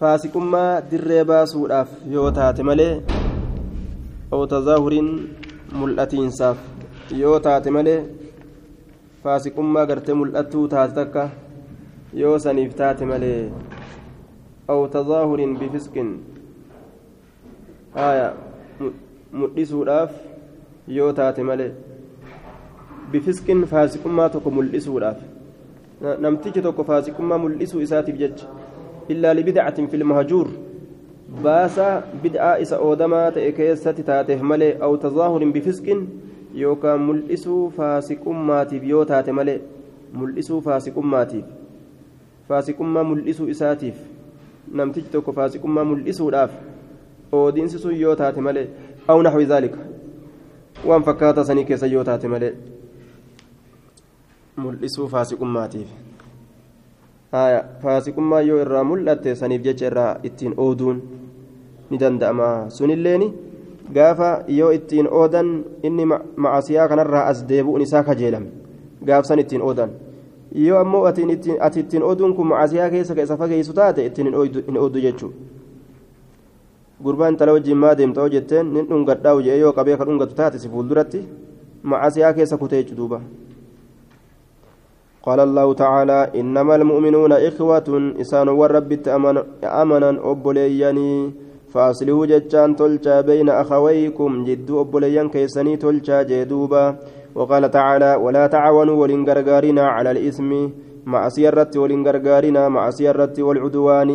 faasiqummaa 0.00 0.80
dirree 0.90 1.22
baasuudhaaf 1.30 1.88
yoo 2.14 2.26
taate 2.38 2.62
malee 2.68 2.92
aw 4.34 4.40
tazaahuriin 4.52 5.08
mul'atiinsaaf 5.78 6.58
yoo 7.22 7.38
taate 7.46 7.70
malee 7.76 7.96
faasiqummaa 9.24 9.86
gartee 9.90 10.14
mul'attuu 10.20 10.62
taate 10.74 10.94
takka 10.98 11.24
yoo 12.20 12.36
saniif 12.44 12.76
taate 12.82 13.04
malee 13.12 13.40
aw 14.74 14.78
tazaahuriin 14.94 15.56
bifiskin 15.62 16.10
haya 17.98 18.28
mul'isuudhaaf 19.40 20.10
yoo 20.98 21.10
taate 21.22 21.42
malee 21.50 21.70
bifiskin 23.16 23.66
faasiqummaa 23.74 24.28
tokko 24.36 24.50
mul'isuudhaaf 24.60 25.18
namtichi 26.26 26.62
tokko 26.68 26.84
faasiqummaa 26.92 27.42
mul'isuu 27.46 27.80
isaatiif 27.88 28.18
jecha 28.24 28.46
illaa 29.08 29.34
libidcatin 29.34 29.88
filmahajuur 29.88 30.48
baasa 31.42 31.86
bid'aa 32.22 32.56
isa 32.64 32.78
oodamaa 32.88 33.30
ta'e 33.36 33.52
keessatti 33.58 34.02
taateef 34.10 34.40
malee 34.52 34.70
aw 34.86 34.92
tazaahurin 35.04 35.52
bifisqin 35.52 36.00
yookaan 36.62 37.00
mul'isuu 37.08 37.60
faasiqummaatiif 37.76 38.84
yoo 38.92 39.04
taate 39.10 39.32
malee 39.40 39.58
mul'isuu 40.20 40.60
faasiqummaatiif 40.68 41.44
faasiqummaa 42.48 43.04
mul'isuu 43.10 43.48
isaatiif 43.54 43.96
namtichi 44.80 45.10
tokko 45.14 45.32
faasiqummaa 45.38 45.84
mul'isuudhaaf 45.92 46.50
oodiinsi 47.42 47.78
sun 47.84 47.96
yoo 48.00 48.16
taate 48.22 48.40
malee 48.48 48.66
aw 49.08 49.22
naxwi 49.22 49.46
zaalika 49.52 49.78
waan 50.90 51.02
fakkaataa 51.10 51.44
sanii 51.52 51.64
keessa 51.70 51.86
yoo 51.94 52.04
taate 52.10 52.28
malee 52.34 52.52
mul'isuu 54.64 55.08
faasiqummaatiif 55.16 55.88
haya 55.88 56.07
faasikummaa 57.32 58.40
yoo 58.40 58.60
irraa 58.60 58.84
mul'atte 58.84 59.34
saniif 59.34 59.62
jecha 59.62 59.86
irraa 59.86 60.18
ittiin 60.22 60.54
ooduun 60.56 61.02
ni 61.90 61.98
danda'ama. 62.00 62.70
Sunilleen 62.70 63.32
gaafa 63.94 64.44
yoo 64.48 64.70
ittiin 64.72 65.08
oodan 65.10 65.64
inni 65.82 66.06
macasiyaa 66.36 66.88
kanarraa 66.88 67.24
as 67.26 67.44
deebi'uun 67.48 67.82
isaa 67.82 68.02
kajeelame 68.02 68.46
gaafsan 69.04 69.38
ittiin 69.38 69.62
oodan. 69.62 69.90
Yoo 70.54 70.78
ammoo 70.80 71.04
ati 71.06 71.22
ittiin 71.80 72.02
ooduun 72.02 72.34
kun 72.34 72.46
macasiyaa 72.46 72.90
keessa 72.90 73.14
ka 73.14 73.22
isa 73.22 73.36
fageessu 73.36 73.72
taate 73.72 74.06
ittiin 74.06 74.26
hin 74.66 74.78
oodu 74.78 75.00
jechuudha 75.00 75.36
gurbaan 77.02 77.36
tala 77.36 77.52
wajjin 77.52 77.76
maa 77.78 77.94
deemta 77.94 78.20
hoo 78.20 78.28
jetteen 78.28 78.72
nin 78.74 78.86
dhungadhaa'u 78.88 79.42
jee 79.42 79.58
yoo 79.58 79.72
qabee 79.72 79.96
ka 79.96 80.04
dhungatu 80.04 80.34
taate 80.34 80.58
si 80.58 80.68
fuulduratti 80.68 81.20
macasiyaa 81.82 82.32
keessa 82.32 82.58
kutee 82.58 82.82
jechuudha. 82.82 83.20
قال 85.28 85.40
الله 85.40 85.72
تعالى 85.74 86.20
إنما 86.40 86.74
المؤمنون 86.76 87.32
إخوة 87.32 87.88
إسان 88.20 88.48
والرب 88.48 88.92
أمنا 89.64 90.10
أبليني 90.30 91.32
فأصله 91.72 92.26
جتان 92.26 92.76
تلجا 92.76 93.20
بين 93.20 93.48
أخويكم 93.48 94.44
جد 94.44 94.70
أبليان 94.70 95.28
كيسني 95.28 95.76
تلجا 95.76 96.22
جدوبا 96.22 96.84
وقال 97.34 97.70
تعالى 97.70 98.14
ولا 98.24 98.46
تعاونوا 98.46 98.96
ولنغرغارنا 99.00 99.84
على 99.94 100.10
الإثم 100.10 100.50
مع 101.06 101.28
سيرة 101.28 101.72
ولنغرغارنا 101.76 102.68
مع 102.68 102.90
سيرة 102.90 103.36
والعدوان 103.38 104.10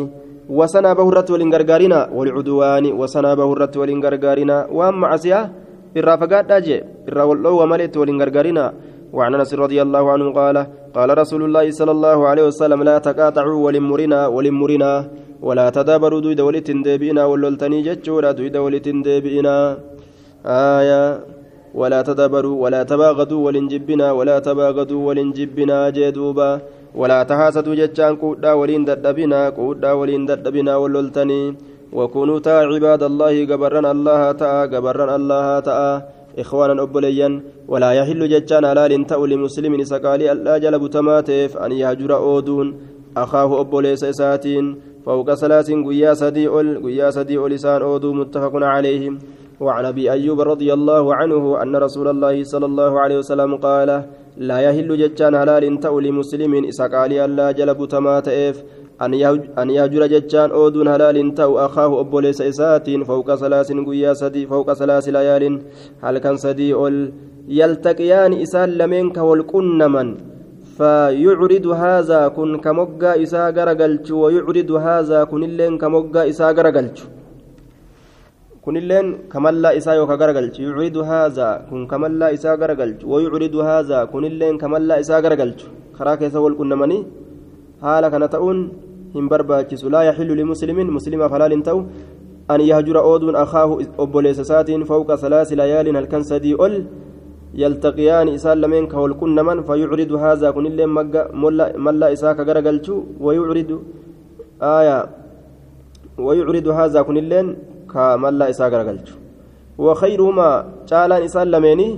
وسنا 0.49 0.93
بهرة 0.93 1.25
ولنغرغارنا 1.33 2.09
والعدوان 2.17 2.85
وسنا 2.99 3.33
بهرة 3.33 3.73
ولنغرغارنا 3.81 4.67
وأما 4.71 4.97
معصية 4.97 5.51
الرافقات 5.97 6.45
داجي 6.45 6.83
الراولو 7.07 7.61
وملت 7.61 7.97
ولنغرغارنا 7.97 8.73
وعن 9.13 9.31
انس 9.35 9.51
رضي 9.53 9.79
الله 9.85 10.03
عنه 10.13 10.25
قال 10.39 10.57
قال 10.97 11.09
رسول 11.21 11.41
الله 11.47 11.65
صلى 11.79 11.91
الله 11.97 12.17
عليه 12.29 12.43
وسلم 12.49 12.79
لا 12.89 12.97
تقاطعوا 13.07 13.57
ولمرنا 13.65 14.19
ولمرنا 14.35 14.91
ولا 15.47 15.67
تدابروا 15.77 16.21
دويد 16.25 16.41
ولتن 16.47 16.81
ديبئنا 16.87 17.23
ولولتني 17.31 17.79
جتشورا 17.87 18.31
دويد 18.37 18.55
ولتن 18.65 18.97
ديبئنا 19.07 19.55
آية 20.45 21.03
ولا 21.79 21.99
تدابروا 22.01 22.55
ولا 22.63 22.81
تباغضوا 22.91 23.45
ولنجبنا 23.45 24.07
ولا 24.11 24.37
تباغضوا 24.47 25.01
ولنجبنا 25.07 25.77
جدوبا 25.89 26.51
ولا 26.95 27.19
تحاسدوا 27.29 27.75
جتشان 27.75 28.15
قودا 28.21 28.51
ولين 28.53 28.85
ددبنا 28.85 29.39
قودا 29.57 29.91
ولين 29.91 30.25
ددبنا 30.25 30.73
ولولتني 30.81 31.55
وكونوا 31.93 32.39
تا 32.39 32.55
عباد 32.71 33.03
الله 33.03 33.35
قبرنا 33.51 33.91
الله 33.95 34.31
تا 34.31 34.61
قبرنا 34.73 35.15
الله 35.15 35.47
تا 35.59 36.01
إخوانا 36.39 36.83
أبليا 36.83 37.41
ولا 37.67 37.91
يحل 37.91 38.29
جتان 38.29 38.65
على 38.65 38.95
لنتأ 38.95 39.15
لمسلم 39.15 39.83
سقالي 39.83 40.31
ألا 40.31 40.57
جلب 40.57 40.87
تماتف 40.87 41.57
أن 41.57 41.71
يهجر 41.71 42.15
أودون. 42.15 42.67
أخاه 43.17 43.61
أبوليس 43.61 44.03
إساتين 44.03 44.75
فوق 45.05 45.33
ثلاث 45.33 45.71
قيا 45.71 46.13
سدي 46.13 46.47
أول 46.47 46.83
قيا 46.83 47.11
سدي 47.11 47.37
لسان 47.37 47.81
أودو 47.81 48.13
متفق 48.13 48.51
عليه 48.55 49.11
وعن 49.59 49.85
أبي 49.85 50.11
أيوب 50.11 50.41
رضي 50.41 50.73
الله 50.73 51.15
عنه 51.15 51.61
أن 51.61 51.75
رسول 51.75 52.07
الله 52.07 52.43
صلى 52.43 52.65
الله 52.65 52.99
عليه 52.99 53.17
وسلم 53.17 53.55
قال 53.55 54.03
لا 54.37 54.59
يحل 54.59 54.97
جتان 54.97 55.35
على 55.35 55.67
لنتأ 55.67 55.89
لمسلم 55.89 56.71
سقالي 56.71 57.25
ألا 57.25 57.51
جلب 57.51 57.85
تماتف 57.87 58.63
أن 59.61 59.69
يهجر 59.77 60.07
جتان 60.13 60.49
أودون 60.51 60.87
هلال 60.87 61.35
تأو 61.35 61.59
أخاه 61.65 61.91
أبوليس 61.99 62.41
إساتين 62.41 63.03
فوق 63.03 63.35
ثلاث 63.35 63.71
قيا 63.71 64.13
سدي 64.13 64.47
فوق 64.47 64.73
ثلاث 64.73 65.05
ليال 65.09 65.43
هل 66.03 66.17
كان 66.17 66.37
سدي 66.37 66.73
أول؟ 66.73 67.11
يلتقيان 67.47 68.33
إسان 68.33 68.69
لمنك 68.79 69.17
والقنمن 69.17 70.07
فيعرض 70.77 71.67
هذا 71.85 72.27
كن 72.27 72.49
كموغا 72.65 73.11
إسا 73.23 73.43
غرغلچ 73.57 74.07
ويعرض 74.21 74.71
هذا 74.87 75.19
كن 75.31 75.43
اللين 75.49 75.73
كموغا 75.81 76.21
إسا 76.29 76.47
غرغلچ 76.57 76.97
كن 78.63 78.75
اللين 78.81 79.07
كملا 79.33 79.69
إسا 79.77 79.91
يوكا 79.99 80.15
غرغلچ 80.21 80.55
يعرض 80.65 80.97
هذا 80.97 81.49
كن 81.69 81.81
كملا 81.91 82.27
إسا 82.35 82.51
غرغلچ 82.61 83.01
ويعرض 83.11 83.55
هذا 83.55 83.99
كن 84.11 84.23
اللين 84.31 84.55
كملا 84.61 84.99
إسا 84.99 85.15
غرغلچ 85.23 85.59
خراك 85.97 86.21
إسا 86.23 86.39
والقنمني 86.43 86.99
حالا 87.83 88.07
كان 88.13 88.23
هم 89.15 89.25
برباچس 89.29 89.83
لا 89.85 90.01
يحل 90.09 90.29
لمسلم 90.39 90.77
مسلم 90.95 91.21
فلا 91.31 91.47
لنتو 91.47 91.79
أن 92.51 92.61
يهجر 92.61 92.99
أودون 92.99 93.35
أخاه 93.35 93.69
أبوليس 93.99 94.39
ساتين 94.41 94.83
فوق 94.83 95.15
ثلاث 95.15 95.53
ليال 95.53 95.87
هل 95.97 96.05
كان 96.11 96.23
سدي 96.23 96.53
أول 96.53 96.73
يلتقيان 97.61 98.27
إسان 98.37 98.57
لمن 98.61 98.87
كهول 98.91 99.13
كن 99.13 99.35
من 99.47 99.57
فيعرض 99.67 100.11
هذا 100.25 100.47
كن 100.51 100.65
اللي 100.65 100.85
ملا 101.85 102.07
إساك 102.13 102.39
غرقلتو 102.47 102.95
ويعرض 103.25 103.71
آية 104.77 104.97
ويعرض 106.25 106.67
هذا 106.79 107.01
كن 107.07 107.17
اللين 107.23 107.47
كملا 107.91 108.49
إساك 108.49 108.73
غرقلتو 108.73 109.13
وخيرهما 109.77 110.49
شالان 110.89 111.21
إسان 111.27 111.47
لمني 111.53 111.89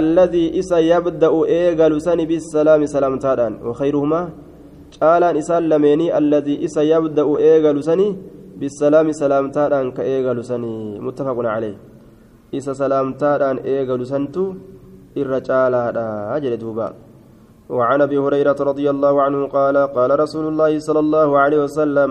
الذي 0.00 0.58
إسا 0.58 0.78
يبدأ 0.92 1.32
إيغال 1.54 1.92
بالسلام 2.28 2.80
سلام 2.94 3.18
تادان 3.24 3.52
وخيرهما 3.66 4.20
إسان 5.40 5.62
لمني 5.68 6.18
الذي 6.18 6.64
إسا 6.64 6.82
يبدأ 6.82 7.26
إيغال 7.38 7.84
سني 7.84 8.08
بالسلام 8.58 9.06
سلام 9.12 9.50
تادان 9.50 9.86
كإيغال 9.96 10.38
سني 10.44 11.00
متفق 11.06 11.38
عليه 11.54 11.76
إسا 12.54 12.72
سلام 12.72 13.06
تادان 13.22 13.56
إيغال 13.68 14.06
سنتو 14.06 14.44
irra 15.20 15.40
caalaadha 15.48 16.40
jedhe 16.42 16.58
duuba. 16.64 16.88
وعن 17.72 18.00
أبي 18.00 18.18
هريرة 18.18 18.58
رضي 18.60 18.90
الله 18.90 19.14
عنه 19.22 19.40
قال 19.46 19.76
قال 19.96 20.10
رسول 20.20 20.44
الله 20.52 20.78
صلى 20.78 21.00
الله 21.00 21.28
عليه 21.38 21.58
وسلم 21.64 22.10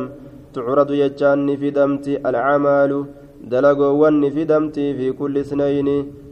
تعرض 0.53 0.91
يجان 0.91 1.47
في 1.55 1.69
دمتي 1.69 2.17
الاعمال 2.17 3.05
دلقوا 3.45 4.29
في 4.29 4.43
دمتي 4.43 4.93
في 4.97 5.11
كل 5.11 5.38
اثنين 5.38 5.88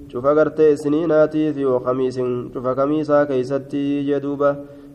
شوف 0.10 0.26
قرتي 0.26 0.76
سنيناتي 0.76 1.54
في 1.54 1.66
وخميس 1.66 2.18
شوف 2.54 2.66
خميسا 2.68 3.24
كيستي 3.30 3.86
جدوبة 4.10 4.52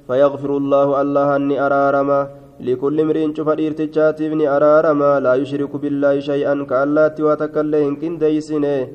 فيغفر 0.09 0.50
الله 0.57 0.88
الله 1.02 1.36
اني 1.36 1.57
ارارما 1.66 2.20
لكل 2.66 2.96
امرئ 3.00 3.24
شوف 3.36 3.48
ديرتشاتي 3.61 4.26
ابن 4.26 4.40
ارارما 4.57 5.20
لا 5.24 5.34
يشرك 5.34 5.72
بالله 5.82 6.14
شيئا 6.28 6.55
كاللاتي 6.70 7.22
وتكلهن 7.26 7.94
كنديسنه 8.00 8.88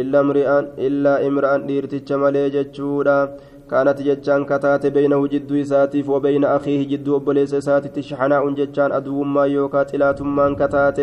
إلا 0.00 0.18
امرئان 0.20 0.64
إلا 0.86 1.26
امرأان 1.26 1.60
ديرتش 1.66 2.12
مالي 2.20 2.50
جتشودا 2.54 3.18
كانت 3.70 3.98
جتشان 4.02 4.44
كتات 4.44 4.86
بينه 4.86 5.26
جد 5.26 5.52
إساتيف 5.52 6.08
وبين 6.08 6.44
أخيه 6.44 6.80
جد 6.90 7.08
أبليس 7.08 7.54
إساتي 7.54 7.88
تشحناء 7.88 8.50
جتشان 8.58 8.92
أدو 8.92 9.22
ما 9.22 9.44
يوكا 9.46 9.82
تلاتمان 9.82 10.52
كتات. 10.60 10.98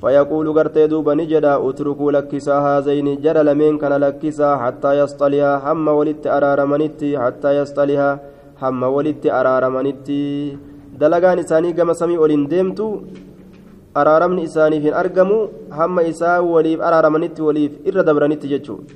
فيقول 0.00 0.46
قرتي 0.56 0.86
دوبا 0.86 1.14
نجدا 1.14 1.68
اتركوا 1.68 2.12
لكسا 2.12 2.56
هذين. 2.66 3.20
جرى 3.24 3.42
لمن 3.42 3.78
كان 3.78 3.92
لكسا 3.92 4.56
حتى 4.56 4.90
يصطلها 5.00 5.72
هم 5.72 5.88
ولدت 5.88 6.26
أرارمنتي 6.26 7.18
حتى 7.18 7.50
يصطلها 7.58 8.33
هم 8.62 8.82
ولدت 8.82 9.24
أرارمنتي 9.38 10.22
دلقان 11.00 11.38
إساني 11.38 11.70
قم 11.78 11.90
سمي 12.00 12.16
ولين 12.22 12.42
ديمتو 12.52 12.86
araaramni 14.00 14.42
isaaniif 14.48 14.82
hin 14.86 14.94
argamu 15.02 15.36
hamma 15.78 16.02
isaa 16.12 16.38
waliif 16.42 16.80
araaramanitti 16.86 17.42
waliif 17.46 17.72
irra 17.88 18.02
dabranitti 18.08 18.50
jechuudha 18.52 18.94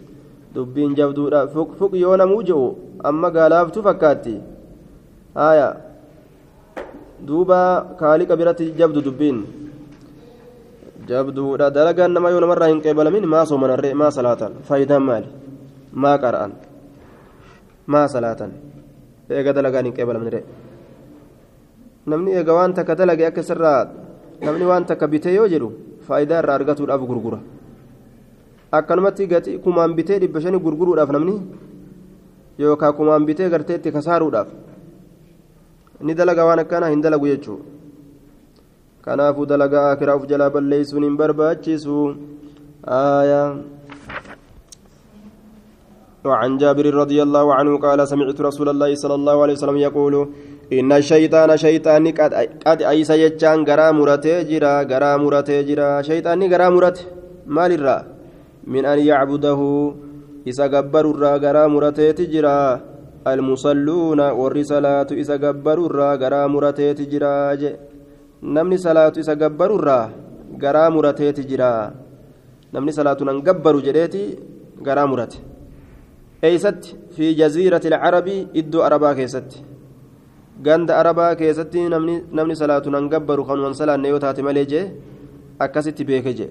dubbiin 0.54 0.96
jabduudha 0.98 1.40
fuq 1.54 1.92
yoo 2.02 2.16
namuu 2.22 2.42
je'u 2.48 2.64
amma 3.10 3.30
gaalaaftu 3.36 3.84
fakkaatti 3.86 4.34
haaya 5.38 5.68
duuba 7.28 7.60
kaaliqa 8.00 8.38
biratti 8.40 8.66
jabdu 8.80 9.04
dubbiin 9.08 9.38
jabduudha 11.10 11.70
dalagaan 11.78 12.12
nama 12.16 12.32
yoo 12.34 12.42
namarraa 12.44 12.70
hin 12.72 12.82
qeebalamin 12.86 13.28
maa 13.34 13.44
soomanarree 13.50 13.94
maa 14.02 14.10
salaatan 14.18 14.58
faayidaan 14.70 15.04
maali 15.10 15.28
maa 16.04 16.16
qara'an 16.24 16.52
maa 17.94 18.06
salaatan 18.14 18.50
eega 19.30 19.52
dalagaan 19.58 19.84
hin 19.88 19.94
qeebalamnire 19.98 20.40
namni 22.12 22.30
eega 22.40 22.52
waan 22.58 22.74
takka 22.78 22.94
dalage 23.00 23.24
akka 23.30 23.40
isarraa 23.46 23.80
namni 24.46 24.64
waan 24.70 24.84
takka 24.90 25.06
bitee 25.14 25.34
yoo 25.38 25.48
jedhu 25.54 25.68
faayidaa 26.08 26.40
irraa 26.42 26.56
argatuudhaaf 26.60 27.02
gurgura 27.10 27.38
akkanumatti 28.78 29.26
gatii 29.32 29.58
kumaan 29.64 29.94
bitee 29.98 30.18
dhibba 30.22 30.40
shanii 30.44 30.60
gurguruudhaaf 30.66 31.10
namni 31.16 31.34
yookaan 32.64 32.94
kumaan 33.00 33.26
bitee 33.30 33.48
garteetti 33.54 33.92
kasaaruudhaaf 33.96 34.48
ni 36.06 36.14
dalaga 36.20 36.44
waan 36.48 36.60
akkanaa 36.64 36.90
hin 36.94 37.02
dalagu 37.06 37.26
jechuudha 37.32 37.64
kanaafuu 39.06 39.46
dalagaa 39.52 39.86
akiraa 39.92 40.16
of 40.20 40.24
jalaa 40.30 40.50
balleessuun 40.56 41.04
hin 41.08 41.16
barbaachisu 41.20 41.96
aayaa. 43.00 43.48
وعن 46.24 46.58
جابر 46.58 46.86
رضي 46.94 47.22
الله 47.22 47.46
عنه 47.54 47.78
قال 47.78 48.08
سمعت 48.08 48.40
رسول 48.40 48.68
الله 48.68 48.94
صلى 48.94 49.14
الله 49.14 49.36
عليه 49.42 49.54
وسلم 49.54 49.76
يقول 49.76 50.14
إن 50.72 50.90
الشيطان 50.92 51.56
شيطان 51.56 52.04
قد 52.66 52.82
أيس 52.82 53.10
يجان 53.10 53.64
غرا 53.68 53.90
مرته 53.94 54.42
جرا 54.42 54.82
غرا 54.90 55.16
مرته 55.16 55.60
جرا. 55.62 56.02
شيطان 56.02 56.40
غرا 56.52 56.68
مرته؟ 56.74 57.02
مال 57.46 57.72
الرا 57.72 57.98
من 58.66 58.84
أن 58.84 58.98
يعبده. 58.98 59.60
إذا 60.46 60.66
جبر 60.66 61.04
الرا 61.10 61.32
غرا 61.38 61.64
مرته 61.66 62.10
تجرا. 62.10 62.60
المصلون 63.26 64.20
والرسالات 64.20 65.12
إذا 65.12 65.36
جبر 65.36 65.78
الرا 65.86 66.10
غرا 66.20 66.46
مرته 66.46 66.92
تجرا. 66.92 67.36
نمني 68.42 68.76
صلاة 68.76 69.14
إذا 69.22 69.34
جبر 69.34 69.70
الرا 69.78 70.00
غرا 70.62 71.10
تجرا. 71.12 71.74
نمني 72.74 72.92
صلاة 72.92 73.18
نجبر 73.22 73.74
جريتي 73.86 74.24
غرا 74.86 75.04
مرته. 75.06 75.38
eeysatti 76.42 76.96
fi 77.16 77.34
jaziirati 77.34 77.88
alcarabi 77.88 78.48
iddoo 78.60 78.82
arabaa 78.82 79.14
keessatti? 79.14 79.64
Ganda 80.62 80.98
arabaa 81.00 81.34
keessatti 81.34 81.88
namni 81.88 82.56
salaatu 82.56 82.90
nan 82.90 83.08
gabbaru 83.08 83.44
kanuman 83.44 83.74
salaanne 83.74 84.08
yoo 84.08 84.18
taate 84.24 84.42
malee 84.42 84.66
jee 84.72 84.86
akkasitti 85.58 86.04
beeke 86.04 86.32
jee. 86.38 86.50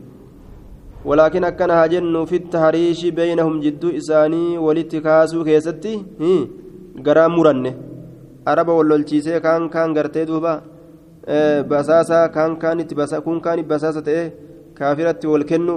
Walaakin 1.06 1.44
akkana 1.44 1.76
haa 1.80 1.88
jennu 1.88 2.26
fittahariishi 2.28 3.12
beeynahum 3.12 3.62
jidduu 3.66 3.92
isaanii 4.00 4.58
walitti 4.58 5.02
kaasuu 5.02 5.44
keessatti 5.44 5.94
garaa 7.02 7.30
muranne. 7.30 7.76
Araba 8.46 8.74
wallolchiisee 8.80 9.40
kaan 9.40 9.70
kaan 9.70 9.94
gartee 9.94 10.26
duuba 10.28 10.62
e, 11.28 11.64
basaasaa 11.64 12.30
kaan 12.30 12.58
kaanitti 12.58 12.96
kun 13.24 13.42
kaani 13.42 13.64
basaasa 13.64 14.02
ta'e 14.02 14.32
kaafiratti 14.74 15.28
wal 15.28 15.44
kennu 15.44 15.76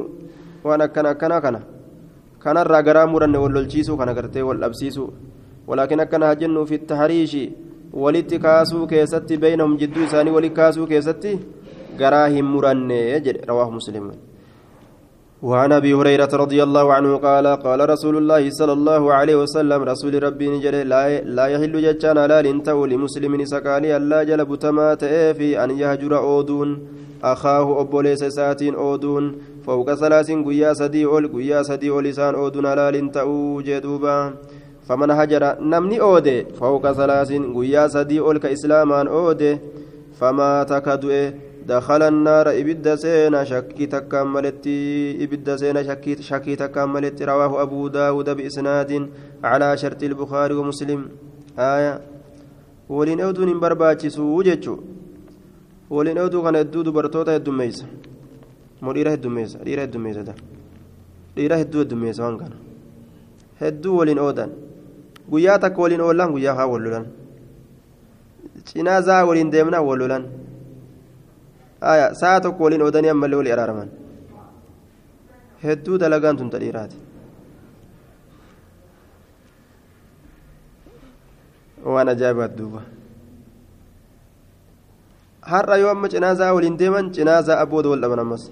waan 0.65 0.81
akkana 0.81 1.11
akkanaa 1.11 1.41
kana 1.41 1.61
kanarraa 2.45 2.82
garaa 2.88 3.07
muranne 3.07 3.38
wallolchiisuu 3.45 3.97
kana 4.01 4.14
gartee 4.14 4.43
wal 4.49 4.61
dhabsiisuu 4.64 5.09
walaakin 5.68 6.01
akkana 6.07 6.34
jennu 6.43 6.66
fi 6.66 6.78
tahariishi 6.93 7.45
walitti 8.05 8.38
kaasuu 8.47 8.86
keessatti 8.93 9.36
beeynahum 9.45 9.76
jidduu 9.82 10.05
isaanii 10.09 10.34
walitti 10.38 10.57
kaasuu 10.57 10.86
keessatti 10.93 11.38
garaa 12.01 12.26
hin 12.34 12.45
muranne 12.55 12.99
jedhe 13.26 13.47
rawaahu 13.53 13.72
muslimun 13.78 14.14
وعن 15.43 15.72
أبي 15.72 15.95
هريرة 15.95 16.28
رضي 16.32 16.62
الله 16.62 16.93
عنه 16.93 17.16
قال 17.16 17.47
قال 17.47 17.91
رسول 17.91 18.16
الله 18.16 18.51
صلى 18.51 18.72
الله 18.72 19.12
عليه 19.12 19.36
وسلم 19.36 19.82
رسول 19.82 20.22
ربي 20.22 20.49
نجد 20.51 20.74
لا 20.74 21.20
لا 21.20 21.47
يحل 21.47 21.74
جتان 21.82 22.18
لا 22.18 22.43
لنتو 22.43 22.86
لمسلم 22.86 23.45
سكالي 23.45 23.97
ألا 23.97 24.22
جلب 24.22 24.55
تما 24.55 24.95
في 25.32 25.64
أن 25.64 25.70
يهجر 25.70 26.18
أودون. 26.18 26.68
أخاه 27.24 27.80
ابوليس 27.80 28.24
ساتين 28.24 28.74
أودون. 28.74 29.24
فوق 29.66 29.95
ثلاث 29.95 30.30
قيا 30.30 30.72
سدي 30.74 31.05
أول 31.05 31.32
قيا 31.32 31.62
سدي 31.62 31.91
لسان 31.91 32.34
أودون 32.34 32.66
لا 32.74 32.91
لنتو 32.91 33.61
جدوبا. 33.61 34.34
فمن 34.88 35.11
هجر 35.11 35.57
نمني 35.61 36.01
اودي 36.01 36.45
فوق 36.61 36.93
ثلاث 36.93 37.32
قيا 37.32 37.88
سدي 37.88 38.20
أول 38.20 38.38
كإسلامان 38.38 39.07
اودي 39.09 39.59
فما 40.20 40.62
تكدؤ 40.62 41.30
دخل 41.67 42.03
النار 42.03 42.51
إبد 42.51 42.95
سينا 42.95 43.45
شكي 43.45 43.87
تكملتي 43.87 45.25
إبد 45.25 45.57
سينا 45.57 45.83
شكي, 45.83 46.23
شكي 46.23 46.57
تكملتي 46.57 47.25
رواه 47.25 47.63
أبو 47.63 47.89
داود 47.89 48.31
بإسناد 48.31 49.09
على 49.45 49.77
شرط 49.77 50.03
البخاري 50.03 50.55
ومسلم. 50.55 51.09
آية. 51.59 52.01
ولين 52.89 53.21
أودون 53.21 53.61
برباچسو 53.61 54.23
وجچو 54.37 54.77
ولين 55.91 56.19
أودو 56.19 56.43
كان 56.43 56.55
يدو 56.55 56.83
دبرتوتا 56.83 57.35
يدميس 57.35 57.85
مديرة 58.83 59.11
يدميس 59.11 59.57
ديرة 59.57 59.83
يدميس 59.83 60.17
ده. 60.17 60.35
ديرة 61.37 61.57
يدو 61.57 61.81
يدميس 61.81 62.21
وان 62.21 62.39
كان. 62.39 62.53
hedduu 63.61 63.97
waliin 63.99 64.19
oodan 64.19 64.51
guyyaa 65.31 65.59
takka 65.59 65.83
waliin 65.83 66.01
oolan 66.01 66.33
guyyaa 66.33 66.55
haa 66.55 66.67
wal 66.67 66.83
lolan 66.83 67.07
cinaa 68.65 69.01
oodanii 71.81 73.11
ammallee 73.14 73.37
walii 73.41 73.53
araaraman 73.57 73.89
hedduu 75.64 75.99
dalagaan 75.99 76.37
tun 76.37 76.51
tadhiiraati 76.51 76.97
waan 81.85 82.09
ajaa'ibaat 82.12 82.53
duuba 82.59 82.81
har'a 85.53 85.76
yoo 85.83 85.91
amma 85.91 86.09
cinaasaa 86.12 86.53
waliin 86.55 86.78
deeman 86.78 87.11
cinaasaa 87.16 87.61
abbooda 87.64 87.89
wal 87.93 88.01
dhaban 88.05 88.20
ammas 88.24 88.45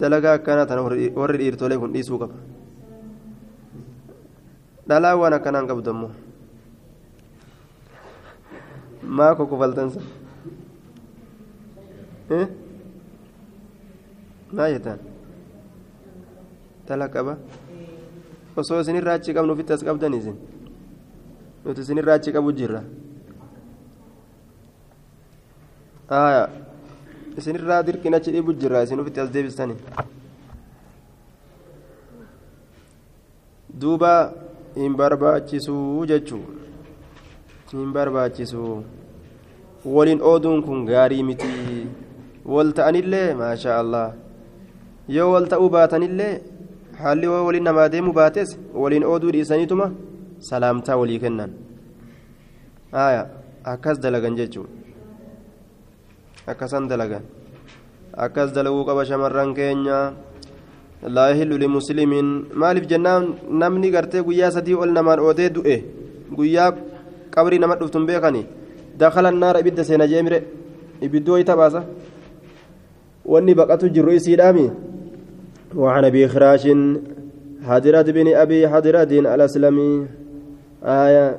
dalagaa 0.00 0.34
akkanaa 0.38 0.66
tana 0.70 0.82
warri 1.20 1.38
dhiirtolee 1.42 1.78
kun 1.82 1.92
dhiisuu 1.94 2.18
qaba 2.22 2.34
dhalaa 4.88 5.16
waan 5.22 5.34
akkanaan 5.38 5.66
qabdu 5.70 5.90
ammoo 5.94 6.12
maa 9.18 9.34
kokofaltansa 9.34 10.00
maal 14.56 14.72
jettaan 14.74 14.98
tala 16.86 17.06
qaba 17.14 17.34
osoo 18.56 18.80
isinirraa 18.84 19.14
achi 19.18 19.34
qabnu 19.36 19.52
ofitti 19.54 19.72
as 19.76 19.82
qabdan 19.88 20.14
isin 20.18 20.36
nuti 21.64 21.80
isinirraa 21.86 22.16
achi 22.20 22.30
qabu 22.36 22.52
jirra 22.58 22.80
aya 26.20 26.44
isinirraa 27.38 27.82
dirqin 27.88 28.14
achi 28.18 28.30
dhibu 28.36 28.52
jirra 28.62 28.82
isin 28.86 29.00
ofitti 29.02 29.20
as 29.24 29.30
deebistani 29.34 29.74
duuba 33.82 34.12
hin 34.76 34.94
barbaachisuu 35.00 36.06
jechuu 36.12 36.44
hin 37.72 37.92
barbaachisuu 37.96 38.74
waliin 39.96 40.20
ooduun 40.30 40.62
kun 40.66 40.84
gaarii 40.90 41.22
miti 41.28 41.50
wal 42.54 42.70
ta'anillee 42.78 43.28
maashaa 43.40 43.76
allah 43.82 44.06
yoo 45.16 45.28
wal 45.34 45.46
ta'uu 45.52 45.68
baatanillee 45.76 46.32
haalli 47.02 47.26
waliin 47.46 47.64
namaa 47.68 47.88
deemu 47.94 48.12
baates 48.20 48.50
waliin 48.82 49.04
ooduu 49.12 49.32
dhiisaniituma 49.36 49.86
salaamtaa 50.50 50.96
walii 51.00 51.20
kennan 51.24 51.50
aya 53.04 53.22
akkas 53.72 53.96
dalagan 54.04 54.34
jechuun 54.40 54.68
akkasan 56.52 56.88
dalagan 56.90 57.24
akkas 58.26 58.50
dalaguu 58.56 58.84
qaba 58.88 59.02
shamarran 59.10 59.54
keenya 59.58 59.98
laa 61.16 61.28
yahillu 61.32 61.56
limuslimiin 61.62 62.28
maaliif 62.62 62.86
jennaan 62.92 63.24
namni 63.62 63.90
gartee 63.94 64.22
guyyaa 64.28 64.50
sadii 64.56 64.74
ol 64.82 64.90
namaan 64.96 65.20
oodee 65.26 65.48
du'e 65.56 65.76
guyyaa 66.38 66.70
qabrii 67.34 67.60
nama 67.62 67.74
dhuftun 67.80 68.04
beekanii 68.10 68.44
dakhala 69.02 69.28
annaara 69.32 69.60
ibidda 69.62 69.84
seena 69.88 70.06
jeemire 70.12 70.40
ibiddoo 71.06 71.38
ita 71.42 71.56
baasa 71.60 71.80
wanni 73.24 73.54
baqatu 73.54 73.88
jirru 73.90 74.12
isiidhaami 74.12 74.70
وعن 75.76 76.04
ابي 76.04 76.28
خراش 76.28 76.64
حضرت 77.62 78.10
بن 78.10 78.26
ابي 78.34 78.68
حضرت 78.68 79.12
الاسلمي 79.12 80.06
آية 80.82 81.38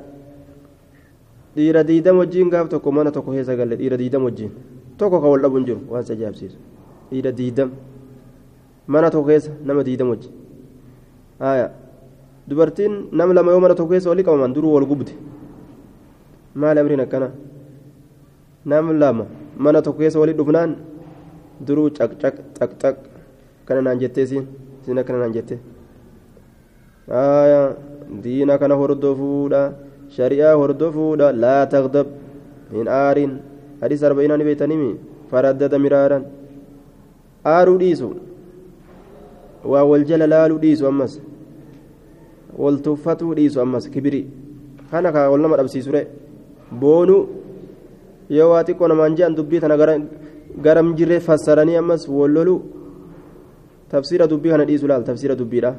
wajjiin 1.56 2.48
gaaf 2.48 2.68
tokko 2.68 2.92
mana 2.92 3.10
tokko 3.12 3.32
keessa 3.32 3.56
galle 3.56 3.76
dhiira 3.76 3.96
diidam 4.00 4.24
wajjiin 4.24 4.52
tokko 4.96 5.20
ka 5.20 5.28
wal 5.28 5.40
dhabuun 5.44 5.64
jiru 5.68 5.80
waan 5.90 6.02
isa 6.02 6.12
ajaa'ibsiisu 6.16 6.56
dhiira 7.10 7.32
diidam 7.32 7.70
mana 8.86 9.10
tokko 9.10 9.28
keessa 9.28 9.50
nama 9.66 9.84
diidam 9.84 10.08
wajjin 10.12 10.32
haya 11.38 11.66
dubartiin 12.48 12.92
nama 13.12 13.34
lama 13.34 13.52
yoo 13.52 13.60
mana 13.60 13.74
tokko 13.74 13.92
keessa 13.92 14.08
walii 14.08 14.24
qabaman 14.24 14.54
duruu 14.56 14.72
wal 14.76 14.86
gubde 14.86 15.12
maali 16.54 16.80
amriin 16.80 17.04
akkana 17.04 17.28
nam 18.64 18.86
lama 19.02 19.26
mana 19.58 19.82
tokko 19.82 19.98
keessa 20.00 20.20
walii 20.22 20.38
dhufnaan 20.40 20.72
duruu 21.66 21.88
caqcaq 21.98 22.36
caqcaq 22.58 22.96
kana 23.66 23.80
naan 23.86 23.98
jettee 24.02 24.26
siin 24.30 24.44
siin 24.84 24.98
akkana 25.02 25.18
naan 25.22 25.32
jette 25.36 25.56
diina 28.24 28.58
kana 28.58 28.74
hordofuudha 28.82 29.62
shari'aa 30.16 30.54
hordofuudha 30.60 31.32
laa 31.44 31.62
tagdab 31.74 32.06
hin 32.76 32.88
aarin 33.00 33.32
hadis 33.82 34.02
arba'inaa 34.08 34.38
ni 34.40 34.44
beeytanimi 34.48 34.90
faraddada 35.30 35.78
miraaran 35.84 36.24
aaruu 37.54 37.78
dhiisu 37.82 38.08
waa 39.72 39.84
wal 39.90 40.04
jala 40.10 40.26
laaluu 40.34 40.58
dhiisu 40.64 40.86
ammas 40.92 41.14
wal 42.64 42.78
tuffatuu 42.88 43.34
dhiisu 43.38 43.60
ammas 43.64 43.88
kibiri 43.94 44.22
kana 44.90 45.12
kaa 45.16 45.30
wal 45.32 45.40
nama 45.46 45.56
dhabsiisure 45.60 46.02
boonuu 46.84 47.22
yoo 48.38 48.50
waa 48.52 48.64
xiqqoo 48.68 48.88
namaan 48.92 49.16
je'an 49.18 49.34
dubbii 49.38 49.60
tana 49.64 49.76
garam 50.60 50.94
jirre 50.96 51.20
fassaranii 51.20 51.76
ammas 51.76 52.08
wal 52.08 52.30
loluu 52.32 52.60
tafsiira 53.90 54.26
dubbii 54.26 54.50
kana 54.50 54.64
dhiisu 54.64 54.86
laal 54.86 55.04
tafsiira 55.04 55.34
dubbiidha 55.36 55.74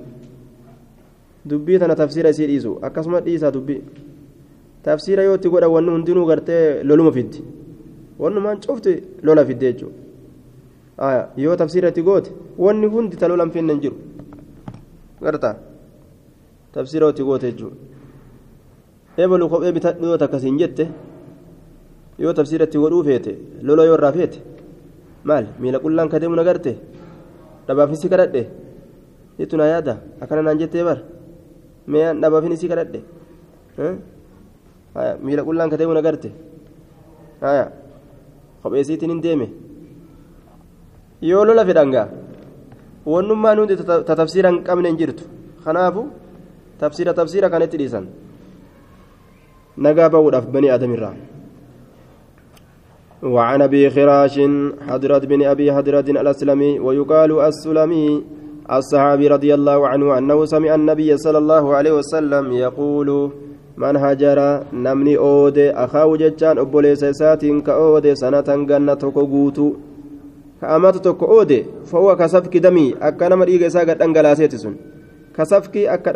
dubbii 1.45 1.79
tana 1.79 1.95
tafsiira 1.95 2.29
isii 2.29 2.47
dhiisu 2.47 2.77
akkasuma 2.81 3.19
dhiisaa 3.21 3.51
dubbii 3.51 3.81
tafsiira 4.83 5.23
yoo 5.23 5.35
itti 5.35 5.49
godha 5.49 5.67
wanni 5.69 5.89
hundinuu 5.91 6.25
gartee 6.25 6.83
loluma 6.83 7.11
fiddi 7.11 7.43
wannumaan 8.19 8.59
cufti 8.61 9.03
lola 9.23 9.45
fidde 9.45 9.73
jechuudha 9.73 11.29
yoo 11.37 11.55
tafsiira 11.55 11.89
itti 11.89 12.01
goote 12.01 12.31
wanni 12.57 12.87
hundi 12.87 13.17
ta 13.17 13.27
lolan 13.27 13.51
finne 13.51 13.73
hin 13.73 13.81
jiru 13.81 13.95
garta 15.21 15.55
tafsiira 16.73 17.09
itti 17.09 17.23
goote 17.23 17.51
jechuudha 17.51 17.75
eebalu 19.17 19.49
kophee 19.49 19.71
bitadhu 19.71 20.05
yoo 20.05 20.17
takkasiin 20.17 20.57
jette 20.57 20.87
yoo 22.19 22.33
tafsiira 22.33 22.65
itti 22.65 22.77
godhuu 22.77 23.03
feete 23.03 23.37
lola 23.61 23.83
yoo 23.85 23.95
irraa 23.97 24.11
feete 24.11 24.39
maal 25.29 25.45
miila 25.61 25.77
qullaan 25.85 26.09
ka 26.11 26.17
deemu 26.21 26.35
nagarte 26.39 26.71
dhabaafni 27.67 27.97
si 28.01 28.07
kadhadhe 28.13 28.43
jettu 29.39 29.55
naa 29.59 29.69
yaada 29.73 29.93
akkana 30.21 30.41
naan 30.47 30.59
jettee 30.61 30.83
bar 30.87 30.99
mee 31.91 32.07
dhabaafni 32.21 32.55
si 32.61 32.67
kadhadhe 32.71 32.99
miila 35.25 35.41
qullaan 35.47 35.69
ka 35.71 35.77
deemu 35.79 35.93
nagarte 35.99 36.29
haya 37.41 37.65
kopheesiitiin 38.63 39.11
hin 39.13 39.21
deeme 39.25 39.47
yoo 41.29 41.43
lola 41.47 41.63
fedhangaa 41.69 42.07
wannummaan 43.13 43.57
hundi 43.59 43.75
ta 44.07 44.15
tafsiira 44.21 44.49
hin 44.51 44.59
qabne 44.67 44.87
hin 44.91 44.97
jirtu 45.01 45.23
kanaafu 45.65 46.01
tafsiira 46.81 47.11
tafsiira 47.19 47.47
kanatti 47.53 47.77
dhiisan 47.81 48.05
nagaa 49.85 50.09
ba'uudhaaf 50.13 50.45
banii 50.55 50.69
aadamirraa 50.75 51.13
وعن 53.23 53.61
أبي 53.61 53.89
خراش 53.89 54.39
حضرت 54.87 55.25
بن 55.25 55.43
أبي 55.43 55.73
حضرت 55.73 56.09
الأسلمي 56.09 56.79
ويقال 56.79 57.39
السلمي 57.39 58.23
الصحابي 58.71 59.27
رضي 59.27 59.53
الله 59.53 59.87
عنه 59.87 60.17
أنه 60.17 60.45
سمع 60.45 60.75
النبي 60.75 61.17
صلى 61.17 61.37
الله 61.37 61.75
عليه 61.75 61.91
وسلم 61.91 62.51
يقول 62.51 63.31
من 63.77 63.95
هجر 63.97 64.63
نمني 64.73 65.17
أود 65.17 65.57
اخاه 65.57 66.15
ججان 66.17 66.57
ابوليس 66.57 67.05
ساتين 67.05 67.61
كأود 67.61 68.13
سنه 68.13 68.49
جنة 68.69 68.93
كوغوتو 69.15 69.73
كأمات 70.61 70.97
توكو 70.97 71.25
أود 71.25 71.65
فهو 71.85 72.15
كسفك 72.15 72.57
دمي 72.57 72.95
أكا 73.01 73.27
نما 73.29 73.45
ديغ 73.45 73.67
اسا 73.67 73.83
دنگلاسيتي 73.83 74.57
سن. 74.57 74.75
كسفك 75.37 75.77
أكا 75.77 76.11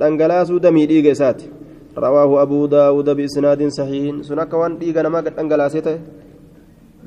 دنگلاسو 0.00 0.58
دمي 0.58 0.86
ديغ 0.86 1.12
اساتي 1.12 1.48
رواه 1.98 2.42
أبو 2.42 2.66
داود 2.66 3.08
بإسناد 3.10 3.60
صحيح. 3.68 4.22
سنك 4.28 4.52
وان 4.54 4.78
ديغا 4.78 5.02
نما 5.02 5.18
قد 5.18 5.38
أنقلاسيته 5.38 5.98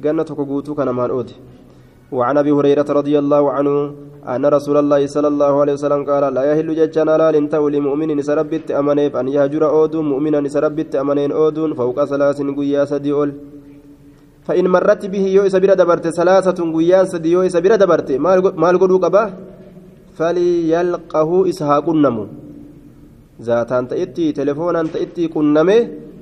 جنة 0.03 0.23
كوغوتو 0.23 0.75
كان 0.75 0.89
مان 0.89 1.09
أود 1.09 1.29
وعن 2.11 2.37
أبي 2.37 2.51
هريرة 2.51 2.87
رضي 2.99 3.19
الله 3.19 3.43
عنه 3.51 3.75
أن 4.27 4.45
رسول 4.45 4.77
الله 4.77 5.01
صلى 5.07 5.27
الله 5.27 5.53
عليه 5.61 5.73
وسلم 5.73 6.01
قال 6.09 6.23
لا 6.33 6.43
يهل 6.51 6.67
ججنا 6.79 7.17
لا 7.17 7.27
لنتو 7.35 7.67
لمؤمن 7.67 8.21
سربت 8.21 8.71
أمنيف 8.71 9.15
أن 9.15 9.27
يهجر 9.27 9.63
أود 9.69 9.95
مؤمنا 9.95 10.39
سربت 10.47 10.95
أمنين 10.95 11.31
أود 11.31 11.57
فوق 11.79 11.97
ثلاث 12.05 12.39
قيا 12.57 12.85
سدي 12.85 13.11
أول 13.11 13.31
فإن 14.47 14.65
مرت 14.67 15.05
به 15.11 15.25
يو 15.35 15.43
إسبير 15.43 15.73
دبرت 15.73 16.07
ثلاثة 16.19 16.59
قيان 16.75 17.05
سدي 17.11 17.31
يو 17.35 17.41
إسبير 17.43 17.75
دبرت. 17.75 18.11
مال 18.63 18.75
قدو 18.79 18.97
قبا. 19.03 19.23
فليلقه 20.17 21.29
إسحاق 21.49 21.89
النمو. 21.89 22.25
Ta'itti 23.45 24.33
telefoonaan 24.39 24.87
ta'itti 24.93 25.29
qunname 25.35 25.77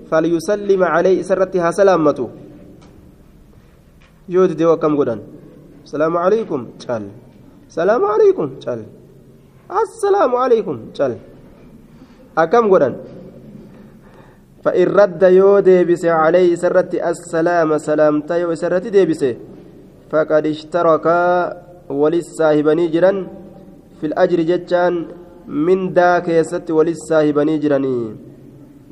falyusallima 0.09 0.87
calee 0.93 1.15
isarratti 1.23 1.63
haa 1.63 1.71
salaammatu 1.79 2.25
yoo 4.33 4.47
didee 4.49 4.69
akkam 4.75 4.93
godhan 4.99 5.19
salaamu 5.91 6.17
calaykum 6.23 6.61
cal 6.83 7.03
salaamu 7.77 8.05
calaykum 8.11 8.47
cal 8.63 8.79
assalaamu 9.81 10.35
calaykum 10.41 10.77
cal 10.97 11.13
akkam 12.43 12.67
godhan 12.73 12.95
فإن 14.65 14.87
رد 14.97 15.23
يو 15.39 15.59
ديبس 15.59 16.03
عليه 16.21 16.57
سرت 16.63 16.93
السلام 17.11 17.69
سلامتا 17.77 18.35
يو 18.41 18.49
سرت 18.61 18.85
ديبس 18.95 19.21
فقد 20.11 20.45
اشترك 20.53 21.05
وللصاحبني 22.01 22.85
جرا 22.93 23.11
في 24.01 24.05
الأجر 24.09 24.39
جتان 24.49 24.93
mindaa 25.47 26.21
keessatti 26.27 26.77
walis 26.77 27.05
saahibanii 27.09 27.59
jiranii 27.65 28.03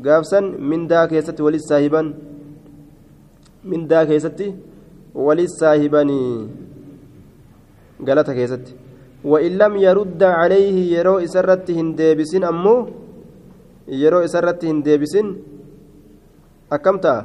gaafsan 0.05 0.45
mindaa 0.71 1.07
keessatti 1.07 1.45
walis 1.47 1.65
saahiban 1.71 2.13
mindaa 3.73 4.05
keessatti 4.05 4.53
walis 5.27 5.59
saahibanii 5.59 6.31
galata 8.07 8.33
keessatti 8.39 8.83
وإن 9.23 9.51
لم 9.61 9.73
يرد 9.87 10.21
عليه 10.23 10.77
يرو 10.99 11.23
إسرت 11.25 11.67
هنديبسين 11.71 12.43
أمو 12.43 12.75
يرو 13.87 14.19
إسرت 14.27 14.61
هنديبسين 14.71 15.27
أكمتا 16.75 17.15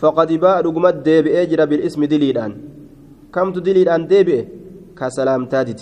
فقد 0.00 0.30
باء 0.42 0.56
رقمت 0.66 0.96
ديبئ 1.08 1.36
جرى 1.50 1.64
بالاسم 1.70 2.00
دليلان 2.12 2.52
كمت 3.34 3.56
دليلان 3.66 4.02
ديبئ 4.12 4.40
كسلام 4.98 5.42
تادت 5.52 5.80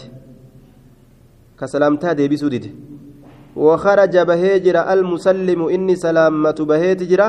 كسلامتا 1.61 2.12
ديبسو 2.12 2.48
ديد. 2.48 2.66
وخرج 3.57 4.14
بهجر 4.18 4.76
المسلم 4.92 5.61
إني 5.74 5.94
سلامة 5.96 6.59
بهجر 6.70 7.20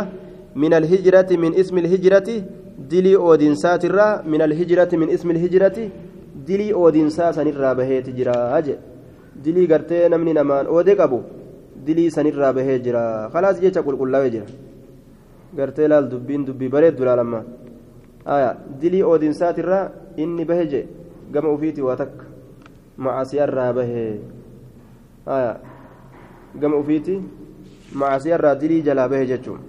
من 0.55 0.73
الهجرة 0.73 1.29
من 1.37 1.51
اسم 1.61 1.75
الهجرة 1.77 2.29
دلي 2.91 3.15
أودين 3.15 3.55
ساترا 3.55 4.07
من 4.31 4.41
الهجرة 4.41 4.91
من 5.01 5.09
اسم 5.15 5.27
الهجرة 5.31 5.77
دلي 6.47 6.73
أودين 6.73 7.09
ساسنرا 7.09 7.73
بهجر 7.77 8.29
أجل 8.57 8.77
دلي 9.45 9.63
قرتي 9.71 10.07
نمني 10.07 10.33
نمان 10.33 10.65
أودي 10.65 10.93
قبو. 10.93 11.19
دلي 11.85 12.09
سنرا 12.09 12.51
بهجر 12.51 12.95
خلاص 13.33 13.59
جيتش 13.59 13.77
قل 13.85 13.95
قل 13.99 14.15
وجر 14.15 14.43
قرتي 15.57 15.87
لال 15.87 16.09
دبين 16.09 16.45
دبي 16.45 16.67
بريد 16.73 16.95
دلا 16.95 17.15
لما 17.15 17.43
آية. 18.27 18.57
دلي 18.81 19.03
أودين 19.03 19.33
ساترا 19.33 19.79
إني 20.19 20.43
بهجر 20.49 20.83
قم 21.33 21.45
أفيتي 21.53 21.81
واتك 22.97 23.03
macasiyarraa 23.03 23.73
bahee 23.73 24.19
gama 26.55 26.77
ufiiti 26.77 27.21
macasiyarraa 27.93 28.55
dilii 28.55 28.81
jalaa 28.81 29.09
bahe 29.09 29.25
jechuun 29.25 29.59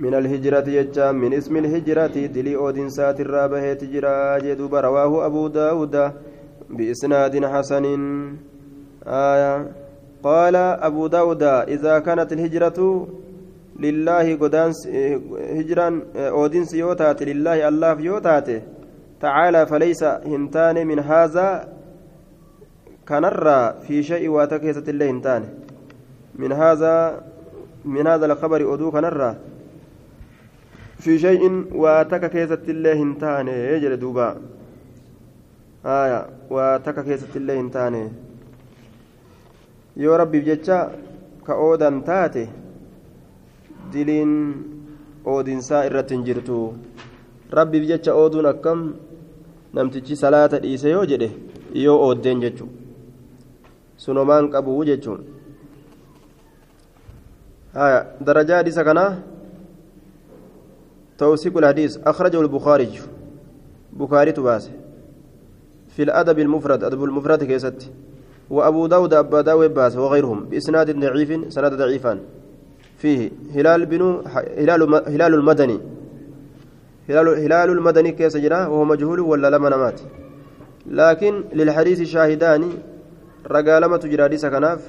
من 0.00 0.14
الهجرة 0.14 0.68
يجا 0.68 1.12
من 1.12 1.32
اسم 1.34 1.56
الهجرة 1.56 2.26
دلي 2.32 2.56
أودين 2.56 2.88
ساتر 2.88 3.46
بهيت 3.46 3.84
جرا 3.84 4.38
جدوب 4.38 4.74
رواه 4.74 5.26
أبو 5.26 5.48
داود 5.48 6.12
بإسناد 6.70 7.44
حسن. 7.44 7.84
آية 9.06 9.72
قال 10.22 10.56
أبو 10.56 11.06
داود 11.06 11.42
إذا 11.42 11.98
كانت 11.98 12.32
الهجرة 12.32 13.08
لله 13.80 14.36
قدان 14.36 14.72
هجرا 15.58 16.00
أودين 16.16 16.64
سيوتات 16.64 17.22
لله 17.22 17.68
الله 17.68 17.94
فيوتاته 17.94 18.60
تعالى 19.20 19.66
فليس 19.66 20.02
هنتان 20.04 20.86
من 20.86 20.98
هذا 20.98 21.68
كنرى 23.08 23.74
في 23.86 24.02
شيء 24.02 24.28
واتكيسة 24.28 24.86
الله 24.88 25.10
هنتان. 25.10 25.42
من 26.34 26.52
هذا 26.52 27.22
من 27.84 28.06
هذا 28.06 28.26
الخبر 28.26 28.74
أدو 28.74 28.90
كنرى. 28.90 29.36
في 30.98 31.18
شيء 31.18 31.42
واتكيسة 31.74 32.64
الله 32.68 32.92
هنتان. 32.92 33.48
يجري 33.48 33.96
دوبا. 33.96 34.36
آية. 35.86 36.20
واتكيسة 36.50 37.32
الله 37.36 37.60
هنتان. 37.60 37.94
yoo 39.96 40.16
rabbiif 40.16 40.44
jecha 40.44 40.90
ka 41.44 41.54
oodan 41.58 42.02
taate 42.08 42.48
diliin 43.92 44.32
oodinsaa 45.26 45.84
irratti 45.88 46.14
hin 46.14 46.24
jirtu 46.28 46.58
rabbiif 47.58 47.84
jecha 47.90 48.14
namtichi 49.74 50.16
salaata 50.16 50.58
dhiise 50.58 50.88
yoo 50.90 51.04
jedhe 51.06 51.30
yoo 51.74 51.98
ooddeen 52.06 52.40
jechuun. 52.40 52.70
Sunumaan 53.96 54.50
qabuu 54.50 54.84
jechuun. 54.84 55.40
درجة 58.20 58.58
حديث 58.58 58.78
كان 58.78 59.22
توثيق 61.18 61.58
الحديث 61.58 61.98
أخرجه 62.06 62.40
البخاري 62.40 62.90
بخاري 63.92 64.32
تباسه 64.32 64.70
في 65.88 66.02
الأدب 66.02 66.38
المفرد 66.38 66.84
أدب 66.84 67.04
المفرد 67.04 67.44
كيست 67.44 67.90
وأبو 68.50 68.86
داود 68.86 69.14
أبا 69.14 69.40
داود 69.40 69.74
باس 69.74 69.96
وغيرهم 69.96 70.44
بإسناد 70.44 70.98
ضعيف 71.00 71.52
سند 71.52 71.72
ضعيفا 71.74 72.20
فيه 72.98 73.30
هلال 73.54 73.86
بن 73.86 74.22
هلال 74.58 74.82
هلال 75.06 75.34
المدني 75.34 75.78
هلال 77.10 77.70
المدني 77.70 78.12
كيس 78.12 78.36
جرا 78.36 78.66
وهو 78.66 78.84
مجهول 78.84 79.20
ولا 79.20 79.50
لما 79.50 79.68
نمات. 79.68 80.00
لكن 80.86 81.44
للحديث 81.52 82.02
شاهدان 82.02 82.62
رجالمة 83.46 83.96
تجرى 83.96 84.22
حديث 84.24 84.46
كناف. 84.46 84.80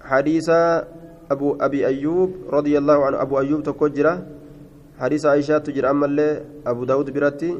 حديث 0.00 0.48
أبو 1.30 1.56
أبي 1.60 1.86
أيوب 1.86 2.30
رضي 2.50 2.78
الله 2.78 3.04
عنه 3.04 3.22
أبو 3.22 3.38
أيوب 3.38 3.62
تكجرا 3.62 4.26
حديث 4.98 5.26
عائشة 5.26 5.58
تجرى 5.58 5.90
أما 5.90 6.40
أبو 6.66 6.84
داود 6.84 7.10
برتي 7.10 7.58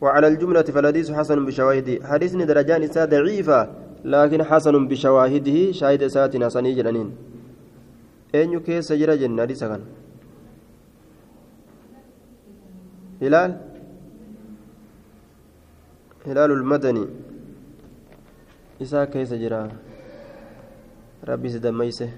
وعلى 0.00 0.26
الجملة 0.28 0.62
فالحديث 0.62 1.10
حسن 1.10 1.46
بشواهده. 1.46 2.06
حديث 2.06 2.32
درجان 2.36 2.82
إساء 2.82 3.06
ضعيفة 3.06 3.68
لكن 4.04 4.42
حسن 4.42 4.88
بشواهده. 4.88 5.72
شاهد 5.72 6.06
ساتنا 6.06 6.48
سني 6.48 6.74
جرانين 6.74 7.08
أين 8.34 8.60
كيس 8.60 8.92
جرى 8.92 9.16
جنة 9.16 9.42
حديث 9.42 9.64
كان؟ 9.64 9.80
هلال؟ 13.22 13.50
هلال 16.26 16.50
المدني. 16.50 17.06
إساء 18.82 19.04
كيس 19.04 19.34
جرا 19.34 19.68
ربي 21.28 21.48
سدميسه 21.48 22.10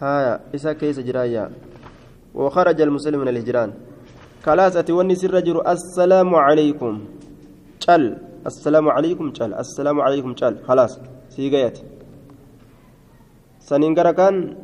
هايا 0.00 0.40
إساء 0.54 0.72
كيس 0.72 0.98
جرايا. 1.00 1.50
وخرج 2.34 2.80
المسلم 2.80 3.20
من 3.20 3.28
الهجران. 3.28 3.70
خلاص 4.42 4.76
أتوني 4.76 5.14
سر 5.14 5.30
رجل 5.34 5.56
السلام 5.66 6.34
عليكم. 6.34 6.94
قال 7.88 8.02
السلام 8.46 8.86
عليكم 8.88 9.26
قال 9.30 9.50
السلام 9.54 10.00
عليكم 10.00 10.30
قال 10.34 10.54
خلاص 10.64 10.92
سيغيت. 11.28 11.78
سنين 13.60 13.94
كان 13.94 14.56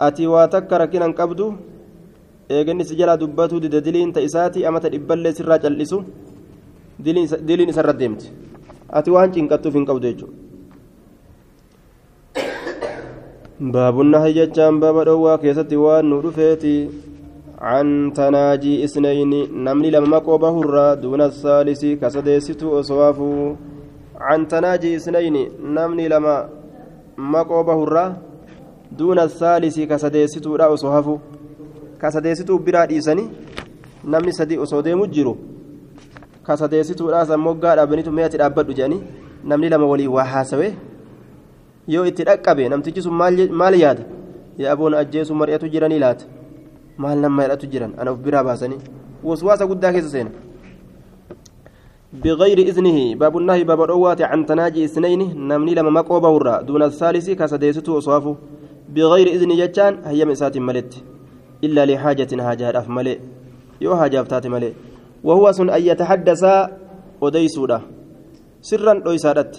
أتي 0.00 0.26
واتك 0.26 0.72
ركنا 0.72 1.06
قبدو 1.18 1.48
eeganni 2.51 2.85
si 2.85 2.95
jalaa 2.99 3.17
dubbatuu 3.17 3.59
dida 3.59 3.81
diliin 3.81 4.13
ta 4.13 4.21
isaati 4.21 4.65
amata 4.65 4.89
dhibballee 4.89 5.33
sirraa 5.33 5.59
cal'isu 5.59 6.03
diliin 7.47 7.69
isarra 7.69 7.93
deemti 7.93 8.31
ati 8.89 9.11
waan 9.11 9.33
cinqattuuf 9.33 9.73
hin 9.73 9.85
qabdu 9.89 10.07
jechuudha. 10.07 10.35
baabunna 13.73 14.19
hayyachaan 14.25 14.79
baaba 14.79 15.03
dhowwaa 15.09 15.37
keessatti 15.43 15.83
waan 15.83 16.09
nu 16.09 16.21
dhufeeti 16.23 16.77
عن 17.57 18.13
تناجي 18.13 18.83
اثنين 18.83 19.33
نمني 19.63 19.89
لما 19.89 20.07
مقوبه 20.07 20.61
الرا 20.61 20.93
دون 20.93 21.21
الثالث 21.21 21.85
كسديست 21.85 22.63
أصوافه 22.63 23.55
عن 24.21 24.47
تناجي 24.47 24.95
اثنين 24.95 25.49
نمني 25.63 26.07
لما 26.07 26.49
مقوبه 27.17 27.83
الرا 27.83 28.17
دون 28.91 29.19
الثالث 29.19 29.79
كسديست 29.79 30.47
أصوافه 32.08 32.34
كسديست 32.34 32.50
برا 32.50 32.84
ديسني 32.84 33.30
namni 34.04 34.32
sadii 34.32 34.58
osoo 34.58 34.82
deemu 34.82 35.06
jiru 35.06 35.36
ka 36.42 36.56
sadeessituudhaas 36.56 37.30
ammoo 37.30 37.54
gaa 37.54 37.76
dhaabaniitu 37.76 38.12
meeti 38.12 38.36
dhaabbadhu 38.38 38.74
jedhanii 38.74 39.02
namni 39.44 39.68
lama 39.68 39.86
walii 39.86 40.06
waa 40.06 40.24
haasawe 40.24 40.74
yoo 41.88 42.06
itti 42.06 42.24
dhaqqabe 42.24 42.68
namtichi 42.68 43.02
sun 43.02 43.14
maal 43.60 43.74
yaada 43.80 44.02
yaa 44.58 44.72
aboon 44.72 44.94
ajjeesu 44.94 45.34
mari'atu 45.34 45.68
jiranii 45.68 45.98
laata 45.98 46.24
maal 46.98 47.18
nama 47.18 47.42
hidhatu 47.42 47.66
jiran 47.66 47.94
ana 47.98 48.10
of 48.10 48.18
biraa 48.18 48.44
baasanii 48.44 48.80
waswaasa 49.24 49.66
guddaa 49.66 49.92
keessa 49.92 50.10
seena 50.10 50.30
بغير 52.12 52.58
إذنه 52.58 53.14
باب 53.14 53.38
النهي 53.38 53.64
باب 53.64 53.82
الأوات 53.82 54.22
عن 54.22 54.46
تناجي 54.46 54.84
اثنين 54.84 55.48
نمني 55.48 55.74
لما 55.74 55.90
مقوبه 55.90 56.60
دون 56.60 56.82
الثالث 56.82 57.30
كسديسته 57.30 57.92
وصافه 57.92 58.36
بغير 58.88 59.26
إذن 59.26 59.50
جتان 59.56 59.92
هي 60.04 60.24
مسات 60.24 60.58
ملت 60.58 60.92
إلا 61.64 61.86
لحاجة 61.86 62.30
حاجة 62.42 62.78
أف 62.78 62.88
ملئ. 62.88 63.18
yoo 63.82 63.94
haajaaf 63.94 64.28
taate 64.28 64.48
malee 64.48 64.74
وهو 65.24 65.52
سن 65.52 65.70
أن 65.70 65.82
يتحدث 65.82 66.42
أديسودا 67.22 67.78
سرا 68.60 68.94
أيسادت 69.06 69.52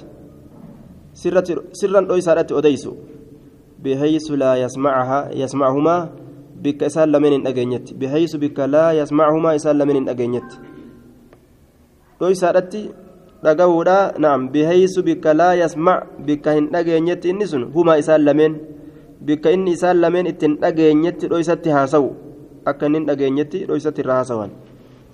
سرا 1.74 2.04
أيسادت 2.14 2.52
أديسو 2.52 2.94
بحيث 3.84 4.32
لا 4.32 4.56
يسمعها 4.56 5.20
يسمعهما 5.32 5.96
بك 6.64 6.84
إسال 6.84 7.12
لمن 7.12 7.48
أجنيت. 7.48 8.00
بحيث 8.00 8.36
بك 8.36 8.60
لا 8.60 8.92
يسمعهما 8.92 9.56
إسال 9.56 9.76
لمن 9.78 10.08
أجنيت. 10.10 10.50
أيسادت 12.24 12.74
dhaga'uudha 13.44 14.16
naam 14.24 14.48
bihaysu 14.48 15.04
bikka 15.04 15.36
laa 15.36 15.60
yasmac 15.60 16.08
bikka 16.24 16.56
hin 16.56 16.72
dhageenyetti 16.72 17.28
inni 17.36 17.44
sun 17.44 17.68
huma 17.76 18.00
isaan 18.00 18.24
lameen 18.24 18.56
bikka 19.26 19.56
inni 19.56 19.72
isaan 19.78 20.02
lameen 20.04 20.28
ittiin 20.34 20.60
dhageenyetti 20.62 21.32
dhoysatti 21.32 21.70
haasawu 21.78 22.12
akka 22.72 22.86
inni 22.91 23.06
dhageenyetti 23.10 23.66
dhoysatti 23.70 24.06
irra 24.06 24.20
haasawan 24.20 24.52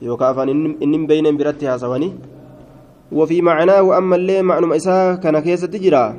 yookaan 0.08 0.32
afaan 0.32 0.50
inni 0.86 1.08
beeyneen 1.08 1.40
biratti 1.40 1.72
haasawanii 1.72 2.14
وفي 3.12 3.42
معناه 3.42 3.98
أما 3.98 4.16
اللي 4.16 4.42
معنى 4.42 4.76
إساء 4.76 5.16
كان 5.16 5.40
كيسة 5.40 5.68
تجرى 5.68 6.16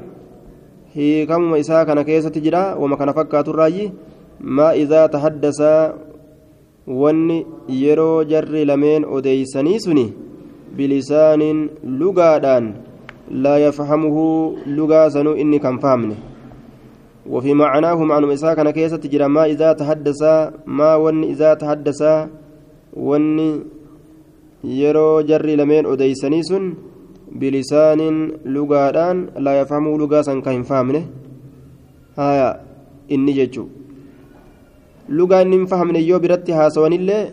هي 0.95 1.27
كم 1.27 1.55
إساء 1.55 1.85
كان 1.85 2.03
كيسة 2.03 2.29
تجرى 2.29 2.75
وما 2.79 2.97
كان 2.97 3.13
فكات 3.13 3.49
الرأي 3.49 3.93
ما 4.41 4.73
إذا 4.73 5.07
تحدث 5.07 5.61
ون 6.87 7.45
يرو 7.69 8.23
جر 8.23 8.55
لمن 8.71 9.05
أديسني 9.05 9.79
سني 9.79 10.07
بلسان 10.77 11.43
لغادان 11.85 12.75
لا 13.31 13.55
يفهمه 13.67 14.17
لغا 14.67 15.09
سنو 15.09 15.33
إني 15.33 15.59
كان 15.59 15.79
فهمني 15.79 16.30
وفي 17.27 17.55
معناه 17.55 17.99
معنى 18.05 18.33
إساء 18.33 18.55
كان 18.55 18.71
كيسة 18.71 18.97
تجرى 18.97 19.29
ما 19.29 19.45
إذا 19.45 19.73
تحدث 19.73 20.23
ما 20.67 20.97
ون 20.97 21.25
إذا 21.25 21.55
تحدث 21.55 22.01
ون 22.97 23.39
odeysanii 24.61 26.45
sun 26.45 26.77
bilisaanin 27.39 28.45
lugaadhaan 28.45 29.33
laa 29.39 29.55
yafhamuu 29.63 29.97
lugaa 29.99 30.23
san 30.23 30.43
ka 30.43 30.51
hin 30.51 30.65
fahamne 30.69 31.01
haya 32.17 32.61
inni 33.09 33.33
jechu 33.33 33.65
lugaa 35.09 35.43
inni 35.47 35.57
hin 35.57 35.67
fahamne 35.67 36.03
yoo 36.05 36.21
biratti 36.21 36.53
haasawanillee 36.53 37.25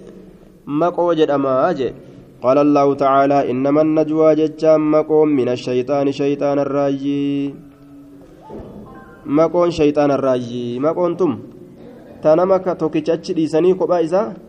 maqoo 0.66 1.14
jedhamaa 1.22 1.74
jee 1.80 1.94
قال 2.42 2.58
الله 2.58 2.94
تعالى 2.94 3.52
إنما 3.52 3.82
النجوى 3.82 4.36
جتام 4.36 4.92
مقوم 4.92 5.30
من 5.30 5.50
الشيطان 5.50 6.12
شيطان 6.12 6.60
الراجي 6.60 7.54
شيطان 9.70 10.12
الراجي 10.12 10.80
مقون 10.80 11.18
تم 11.18 11.32
تنمك 12.24 12.66
توكيتش 12.80 13.32
ديساني 13.32 13.74
كوبا 13.74 14.00
إذا 14.00 14.48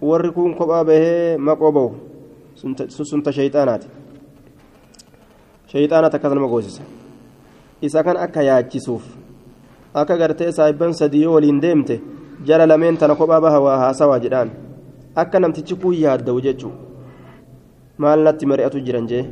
warri 0.00 0.30
kun 0.30 0.54
kophaa 0.54 0.84
bahee 0.84 1.36
maqoo 1.36 1.72
bahu 1.72 1.90
sunta 2.54 3.32
shayxaanaati 3.32 3.88
shayxaanaat 5.72 6.14
akkas 6.14 6.34
nama 6.34 6.46
goosisa 6.46 6.82
isa 7.82 8.02
kan 8.06 8.16
akka 8.16 8.42
yaachisuuf 8.48 9.02
akka 9.94 10.16
gartee 10.16 10.52
saahibban 10.52 10.94
sadii 10.94 11.22
yoo 11.22 11.34
waliin 11.34 11.58
deemte 11.60 12.00
jara 12.46 12.66
lameen 12.66 12.96
tana 12.96 13.18
kophaa 13.18 13.40
baha 13.40 13.60
waa 13.66 13.78
haasawaa 13.82 14.20
jedhaan 14.22 14.54
akka 15.16 15.40
namtichi 15.40 15.74
kun 15.74 15.98
yaadda'u 15.98 16.40
jechuu 16.46 16.72
maal 17.98 18.22
natti 18.22 18.46
mari'atu 18.46 18.84
jiran 18.86 19.10
jee 19.10 19.24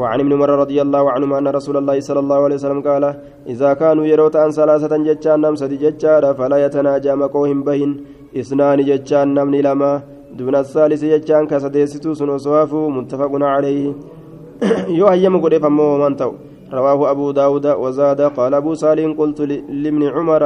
وعن 0.00 0.18
ابن 0.20 0.32
عمر 0.36 0.50
رضي 0.64 0.78
الله 0.82 1.04
عنهما 1.14 1.38
أن 1.38 1.48
رسول 1.58 1.76
الله 1.80 1.96
صلى 2.08 2.20
الله 2.24 2.38
عليه 2.44 2.56
وسلم 2.60 2.80
قال 2.88 3.04
إذا 3.52 3.70
كانوا 3.80 4.04
yeroo 4.12 4.36
ta'an 4.44 4.50
ثلاثة 4.58 4.92
jechaan 5.08 5.40
nama 5.40 5.72
sadi 5.84 5.99
jechaan 5.99 6.24
فلا 6.38 6.58
يتناجى 6.64 7.12
maqoo 7.22 7.45
hin 7.45 7.58
bahin. 7.66 7.90
إثنان 8.40 8.78
jechaan 8.88 9.26
namni 9.36 9.60
lama 9.66 9.92
دون 10.38 10.54
الثالث 10.62 11.02
jechaan 11.12 11.42
ka 11.50 11.61
sadeessoo 11.61 12.10
sanuu 12.20 12.44
sowaaf 12.44 12.72
متفق 12.96 13.32
عليه. 13.54 13.84
yoo 14.98 15.06
hayyamaan 15.12 15.34
qabaafamuu 15.44 15.88
mannattuu 16.02 16.30
رواه 16.78 17.00
أبو 17.12 17.26
داود 17.40 17.66
وزاد 17.82 18.20
قال 18.36 18.52
أبو 18.60 18.72
سالم 18.82 19.10
قلت 19.20 19.40
لابن 19.82 20.02
عمر 20.14 20.42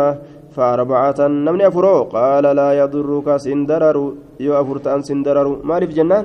فأربعة 0.54 1.18
نمني 1.46 1.66
أفرو. 1.68 1.96
قال 2.16 2.44
لا 2.60 2.68
يضرك 2.80 3.28
سندرر. 3.44 3.96
يو 4.44 4.52
أفرت 4.60 4.86
أن 4.94 5.02
سندرر. 5.08 5.46
مالف 5.70 5.90
جنان؟ 5.98 6.24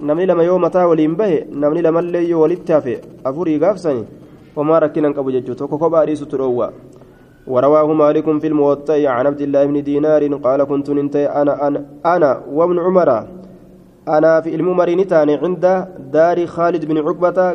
Namni 0.00 0.26
lama 0.26 0.44
yoo 0.44 0.58
mataa 0.58 0.86
waliin 0.86 1.16
bahe 1.16 1.46
namni 1.50 1.82
lamallee 1.82 2.28
yoo 2.28 2.40
walitti 2.40 2.72
hafe 2.72 3.00
afurii 3.24 3.58
gaafsani 3.58 4.04
homaa 4.56 4.80
rakkinan 4.80 5.14
qabu 5.14 5.32
jechuu 5.32 5.54
tokko 5.54 5.78
kophaa 5.78 6.06
dhiisutu 6.06 6.36
dhoowwa. 6.36 6.72
ورواه 7.46 7.92
مالك 7.92 8.26
في 8.42 8.46
الموطأ 8.46 9.08
عن 9.08 9.26
عبد 9.26 9.40
الله 9.40 9.64
بن 9.66 9.82
دينار 9.82 10.22
قال 10.46 10.64
كنت 10.64 10.90
ننتهي 10.90 11.26
أنا 11.26 11.66
أنا, 11.66 11.84
أنا 12.06 12.42
وابن 12.50 12.78
عمر. 12.78 13.10
أنا 14.08 14.40
في 14.40 14.54
الممر 14.54 14.90
نتاني 14.90 15.34
عند 15.34 15.64
دار 16.12 16.46
خالد 16.46 16.84
بن 16.84 16.98
عقبة 16.98 17.54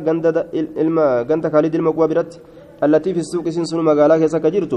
جند 1.27 1.47
خالد 1.53 1.75
المقبرة 1.75 2.31
التي 2.83 3.13
في 3.13 3.19
السوق 3.19 3.49
سنسن 3.49 3.79
مقالا 3.87 4.17
كيسا 4.17 4.39
كجرت 4.43 4.73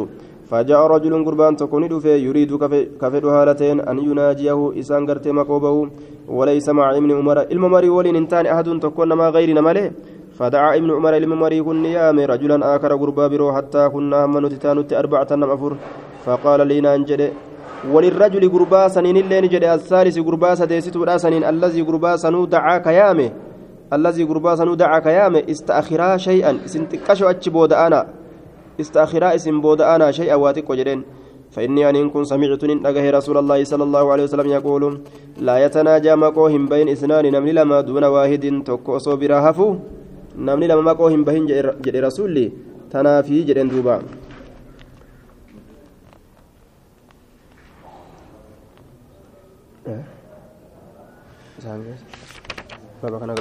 فجاء 0.51 0.87
رجل 0.87 1.25
قربان 1.25 1.57
تكون 1.57 2.01
في 2.01 2.19
يريد 2.27 2.57
كفر 3.01 3.25
هالتين 3.29 3.81
أن 3.81 3.99
يناجيه. 3.99 4.81
إسان 4.81 5.07
قرتي 5.09 5.33
مقوبه 5.33 5.89
وليس 6.29 6.69
مع 6.69 6.97
ابن 6.97 7.11
عمر. 7.19 7.39
الممر 7.41 7.91
ولين 7.91 8.17
انتان 8.17 8.47
أحد 8.47 8.79
تكون 8.83 9.13
ما 9.13 9.29
غيرنا 9.29 9.61
ماله 9.61 9.91
فدعا 10.39 10.77
ابن 10.77 10.91
عمر. 10.91 11.17
الممر 11.17 11.53
كن 11.67 11.85
يام 11.85 12.19
رجلا 12.21 12.77
آخر 12.77 12.97
قربا 12.97 13.27
برو 13.27 13.53
حتى 13.57 13.89
كنا 13.89 14.25
هم 14.25 14.47
نتتانت 14.47 14.93
أربعة 14.93 15.29
نمفر 15.33 15.77
فقال 16.25 16.69
لنا 16.69 16.95
أنجد 16.95 17.33
وللرجل 17.93 18.53
قربا 18.53 18.89
سنين 18.89 19.17
اللين 19.17 19.49
جد. 19.49 19.65
الثالث 19.65 20.19
قربا 20.19 20.55
سديست 20.55 20.97
سنين. 21.17 21.45
الذي 21.45 21.83
قربا 21.83 22.17
سنو 22.17 22.45
دعاك 22.45 22.87
يامه 22.87 23.31
الذي 23.93 24.25
قربا 24.25 24.57
سنو 24.57 24.75
دعاك 24.75 25.07
يامه 25.07 25.43
استأخرا 25.51 26.17
شيئا. 26.17 26.53
سنتكشو 26.67 27.31
أتش 27.31 27.49
بود 27.49 27.73
استأخرا 28.81 29.35
اسم 29.35 29.61
بود 29.61 29.81
أنا 29.81 30.11
شيئا 30.11 30.35
واتق 30.35 30.71
وجدين. 30.71 31.03
فإني 31.55 31.91
أن 31.91 32.11
كن 32.11 32.25
سمعت 32.25 32.65
أجه 32.65 33.11
رسول 33.11 33.37
الله 33.39 33.65
صلى 33.65 33.85
الله 33.87 34.05
عليه 34.13 34.25
وسلم 34.27 34.49
يقول 34.59 34.83
لا 35.39 35.65
يتناجى 35.65 36.15
مقوهم 36.15 36.67
بين 36.67 36.89
إثنان 36.89 37.31
نمل 37.31 37.55
لما 37.55 37.81
دون 37.81 38.05
واحد 38.05 38.63
تكو 38.67 38.99
صبرا 38.99 39.39
هفو 39.51 39.77
نمل 40.35 40.69
لما 40.69 40.83
مقوهم 40.83 41.25
بين 41.25 41.47
جد 41.85 41.97
رسولي 41.97 42.53
تنافي 42.91 43.43
جدين 43.43 43.69
دوبا. 43.71 44.03
بابا 53.03 53.19
كان 53.19 53.35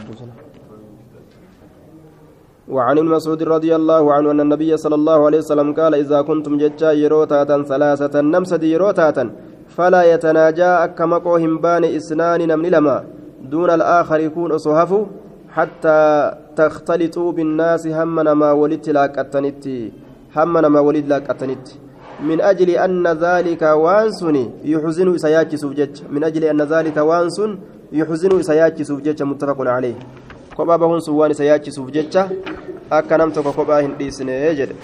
وعن 2.75 2.97
ابن 2.97 3.07
مسعود 3.07 3.41
رضي 3.55 3.71
الله 3.75 4.03
عنه 4.13 4.31
أن 4.31 4.39
النبي 4.45 4.77
صلى 4.83 4.95
الله 4.95 5.19
عليه 5.25 5.37
وسلم 5.43 5.73
قال 5.79 5.93
إذا 6.03 6.19
كنتم 6.29 6.53
ججا 6.57 6.91
يروتاتا 7.03 7.57
ثلاثة 7.71 8.21
نمسد 8.21 8.63
يروتاتا 8.63 9.23
فلا 9.75 10.01
يتناجى 10.13 10.71
أكما 10.85 11.17
قوهم 11.17 11.53
بان 11.63 11.83
إسنان 11.83 12.39
نمن 12.49 12.69
لما 12.75 12.97
دون 13.51 13.69
الآخر 13.69 14.19
يكون 14.19 14.51
أصهف 14.51 14.91
حتى 15.55 16.01
تختلطوا 16.55 17.31
بالناس 17.31 17.87
همنا 17.87 18.33
ما 18.33 18.51
ولدت 18.51 18.89
لاك 18.89 19.17
أتنت 19.23 19.65
همنا 20.35 20.67
ما 20.73 20.79
ولد 20.87 21.05
لاك 21.11 21.29
أتنت 21.29 21.67
من 22.29 22.41
أجل 22.41 22.69
أن 22.69 23.07
ذلك 23.07 23.61
وانسني 23.61 24.43
يحزن 24.63 25.17
سياكي 25.17 25.57
سوجج 25.57 25.93
من 26.13 26.23
أجل 26.23 26.43
أن 26.43 26.61
ذلك 26.61 26.97
وانسن 26.97 27.49
يحزن 27.91 28.41
سياكي 28.41 28.83
سوجج 28.83 29.23
متفق 29.23 29.59
عليه. 29.75 29.95
Kophaa 30.57 30.77
bahuun 30.83 31.01
sun 31.01 31.15
waan 31.19 31.31
isa 31.35 31.43
yaachisuuf 31.51 31.91
jecha 31.97 32.23
akka 32.99 33.17
nam 33.17 33.31
tokko 33.37 33.53
kophaa 33.59 33.81
hin 33.85 33.95
dhiisne 34.01 34.39
jedhe 34.61 34.75